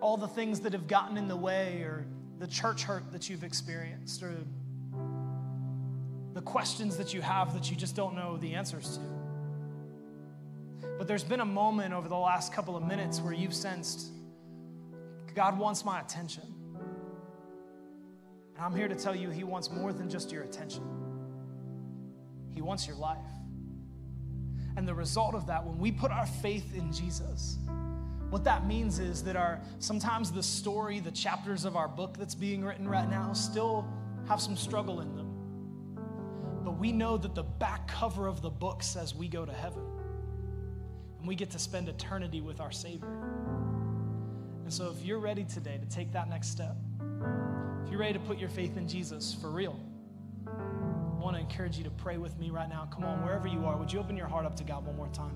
all 0.00 0.16
the 0.16 0.28
things 0.28 0.60
that 0.60 0.72
have 0.72 0.86
gotten 0.88 1.16
in 1.16 1.28
the 1.28 1.36
way 1.36 1.82
or 1.82 2.06
the 2.38 2.46
church 2.46 2.84
hurt 2.84 3.12
that 3.12 3.28
you've 3.28 3.44
experienced 3.44 4.22
or 4.22 4.34
the 6.32 6.40
questions 6.42 6.96
that 6.96 7.12
you 7.12 7.20
have 7.20 7.52
that 7.54 7.70
you 7.70 7.76
just 7.76 7.94
don't 7.94 8.14
know 8.14 8.36
the 8.36 8.54
answers 8.54 8.98
to. 8.98 10.88
But 10.98 11.06
there's 11.06 11.24
been 11.24 11.40
a 11.40 11.46
moment 11.46 11.92
over 11.94 12.08
the 12.08 12.16
last 12.16 12.52
couple 12.52 12.76
of 12.76 12.82
minutes 12.82 13.20
where 13.20 13.32
you've 13.32 13.54
sensed 13.54 14.12
God 15.34 15.58
wants 15.58 15.84
my 15.84 16.00
attention. 16.00 16.42
And 18.56 18.64
I'm 18.64 18.74
here 18.74 18.88
to 18.88 18.94
tell 18.94 19.14
you, 19.14 19.30
He 19.30 19.44
wants 19.44 19.70
more 19.70 19.92
than 19.92 20.10
just 20.10 20.32
your 20.32 20.42
attention, 20.42 20.82
He 22.52 22.60
wants 22.60 22.86
your 22.86 22.96
life. 22.96 23.18
And 24.76 24.86
the 24.86 24.94
result 24.94 25.34
of 25.34 25.46
that, 25.46 25.66
when 25.66 25.78
we 25.78 25.90
put 25.90 26.10
our 26.10 26.26
faith 26.26 26.74
in 26.74 26.92
Jesus, 26.92 27.58
what 28.30 28.44
that 28.44 28.66
means 28.66 28.98
is 29.00 29.24
that 29.24 29.36
our 29.36 29.60
sometimes 29.80 30.30
the 30.30 30.42
story, 30.42 31.00
the 31.00 31.10
chapters 31.10 31.64
of 31.64 31.76
our 31.76 31.88
book 31.88 32.16
that's 32.16 32.34
being 32.34 32.64
written 32.64 32.88
right 32.88 33.10
now 33.10 33.32
still 33.32 33.86
have 34.28 34.40
some 34.40 34.56
struggle 34.56 35.00
in 35.00 35.16
them. 35.16 35.26
But 36.64 36.78
we 36.78 36.92
know 36.92 37.16
that 37.16 37.34
the 37.34 37.42
back 37.42 37.88
cover 37.88 38.28
of 38.28 38.40
the 38.42 38.50
book 38.50 38.82
says 38.82 39.14
we 39.14 39.26
go 39.28 39.44
to 39.44 39.52
heaven. 39.52 39.82
And 41.18 41.26
we 41.28 41.34
get 41.34 41.50
to 41.50 41.58
spend 41.58 41.88
eternity 41.88 42.40
with 42.40 42.60
our 42.60 42.70
Savior. 42.70 43.08
And 44.64 44.72
so 44.72 44.94
if 44.96 45.04
you're 45.04 45.18
ready 45.18 45.44
today 45.44 45.78
to 45.78 45.86
take 45.86 46.12
that 46.12 46.28
next 46.30 46.48
step, 46.48 46.76
if 47.84 47.90
you're 47.90 48.00
ready 48.00 48.12
to 48.12 48.20
put 48.20 48.38
your 48.38 48.48
faith 48.48 48.76
in 48.76 48.86
Jesus 48.86 49.36
for 49.40 49.50
real, 49.50 49.78
I 50.46 51.22
want 51.22 51.36
to 51.36 51.40
encourage 51.40 51.76
you 51.76 51.84
to 51.84 51.90
pray 51.90 52.16
with 52.16 52.38
me 52.38 52.50
right 52.50 52.68
now. 52.68 52.88
Come 52.92 53.04
on, 53.04 53.24
wherever 53.24 53.48
you 53.48 53.66
are, 53.66 53.76
would 53.76 53.92
you 53.92 53.98
open 53.98 54.16
your 54.16 54.28
heart 54.28 54.46
up 54.46 54.56
to 54.56 54.64
God 54.64 54.86
one 54.86 54.96
more 54.96 55.08
time? 55.08 55.34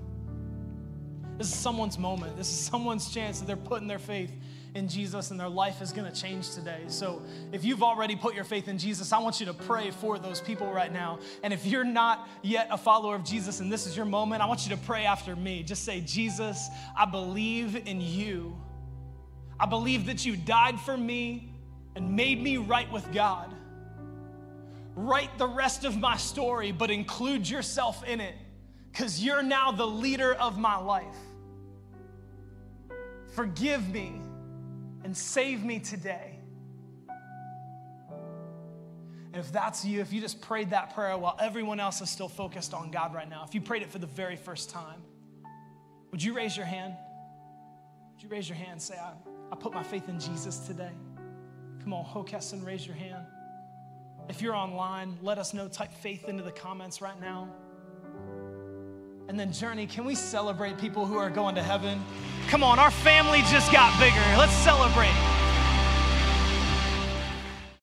This 1.37 1.47
is 1.47 1.55
someone's 1.55 1.97
moment. 1.97 2.37
This 2.37 2.49
is 2.49 2.59
someone's 2.59 3.13
chance 3.13 3.39
that 3.39 3.45
they're 3.45 3.55
putting 3.55 3.87
their 3.87 3.99
faith 3.99 4.31
in 4.73 4.87
Jesus 4.87 5.31
and 5.31 5.39
their 5.39 5.49
life 5.49 5.81
is 5.81 5.91
going 5.91 6.11
to 6.11 6.21
change 6.21 6.51
today. 6.53 6.81
So, 6.87 7.21
if 7.53 7.63
you've 7.63 7.83
already 7.83 8.15
put 8.15 8.35
your 8.35 8.43
faith 8.43 8.67
in 8.67 8.77
Jesus, 8.77 9.13
I 9.13 9.19
want 9.19 9.39
you 9.39 9.45
to 9.45 9.53
pray 9.53 9.91
for 9.91 10.19
those 10.19 10.41
people 10.41 10.71
right 10.71 10.91
now. 10.91 11.19
And 11.43 11.53
if 11.53 11.65
you're 11.65 11.85
not 11.85 12.27
yet 12.41 12.67
a 12.71 12.77
follower 12.77 13.15
of 13.15 13.23
Jesus 13.23 13.61
and 13.61 13.71
this 13.71 13.87
is 13.87 13.95
your 13.95 14.05
moment, 14.05 14.41
I 14.41 14.47
want 14.47 14.67
you 14.67 14.75
to 14.75 14.81
pray 14.81 15.05
after 15.05 15.35
me. 15.35 15.63
Just 15.63 15.85
say, 15.85 16.01
Jesus, 16.01 16.67
I 16.97 17.05
believe 17.05 17.87
in 17.87 18.01
you 18.01 18.57
I 19.59 19.65
believe 19.65 20.07
that 20.07 20.25
you 20.25 20.35
died 20.35 20.79
for 20.79 20.97
me 20.97 21.53
and 21.95 22.15
made 22.15 22.41
me 22.41 22.57
right 22.57 22.91
with 22.91 23.11
God. 23.13 23.53
Write 24.95 25.37
the 25.37 25.47
rest 25.47 25.85
of 25.85 25.97
my 25.97 26.17
story, 26.17 26.71
but 26.71 26.91
include 26.91 27.49
yourself 27.49 28.03
in 28.05 28.19
it 28.19 28.35
because 28.91 29.23
you're 29.23 29.43
now 29.43 29.71
the 29.71 29.87
leader 29.87 30.33
of 30.33 30.57
my 30.57 30.77
life. 30.77 31.15
Forgive 33.35 33.89
me 33.89 34.13
and 35.03 35.15
save 35.15 35.63
me 35.63 35.79
today. 35.79 36.39
And 39.33 39.43
if 39.43 39.51
that's 39.51 39.83
you, 39.83 39.99
if 39.99 40.13
you 40.13 40.21
just 40.21 40.39
prayed 40.39 40.69
that 40.69 40.95
prayer 40.95 41.17
while 41.17 41.35
everyone 41.41 41.81
else 41.81 41.99
is 41.99 42.09
still 42.09 42.29
focused 42.29 42.73
on 42.73 42.91
God 42.91 43.13
right 43.13 43.29
now, 43.29 43.43
if 43.45 43.53
you 43.53 43.59
prayed 43.59 43.81
it 43.81 43.91
for 43.91 43.99
the 43.99 44.07
very 44.07 44.37
first 44.37 44.69
time, 44.69 45.01
would 46.11 46.23
you 46.23 46.33
raise 46.33 46.55
your 46.55 46.65
hand? 46.65 46.95
Would 48.13 48.23
you 48.23 48.29
raise 48.29 48.47
your 48.47 48.57
hand 48.57 48.71
and 48.71 48.81
say, 48.81 48.95
I, 48.95 49.11
I 49.51 49.55
put 49.57 49.73
my 49.73 49.83
faith 49.83 50.07
in 50.07 50.17
Jesus 50.17 50.59
today? 50.59 50.91
Come 51.83 51.91
on, 51.91 52.05
Hockessin, 52.05 52.65
raise 52.65 52.87
your 52.87 52.95
hand. 52.95 53.25
If 54.29 54.41
you're 54.41 54.55
online, 54.55 55.17
let 55.21 55.37
us 55.37 55.53
know. 55.53 55.67
Type 55.67 55.91
faith 55.91 56.29
into 56.29 56.41
the 56.41 56.53
comments 56.53 57.01
right 57.01 57.19
now. 57.19 57.49
And 59.27 59.39
then, 59.39 59.51
Journey, 59.51 59.87
can 59.87 60.05
we 60.05 60.13
celebrate 60.13 60.77
people 60.77 61.07
who 61.07 61.17
are 61.17 61.31
going 61.31 61.55
to 61.55 61.63
heaven? 61.63 61.99
Come 62.47 62.63
on, 62.63 62.77
our 62.77 62.91
family 62.91 63.41
just 63.49 63.71
got 63.71 63.97
bigger. 63.99 64.21
Let's 64.37 64.53
celebrate. 64.53 65.44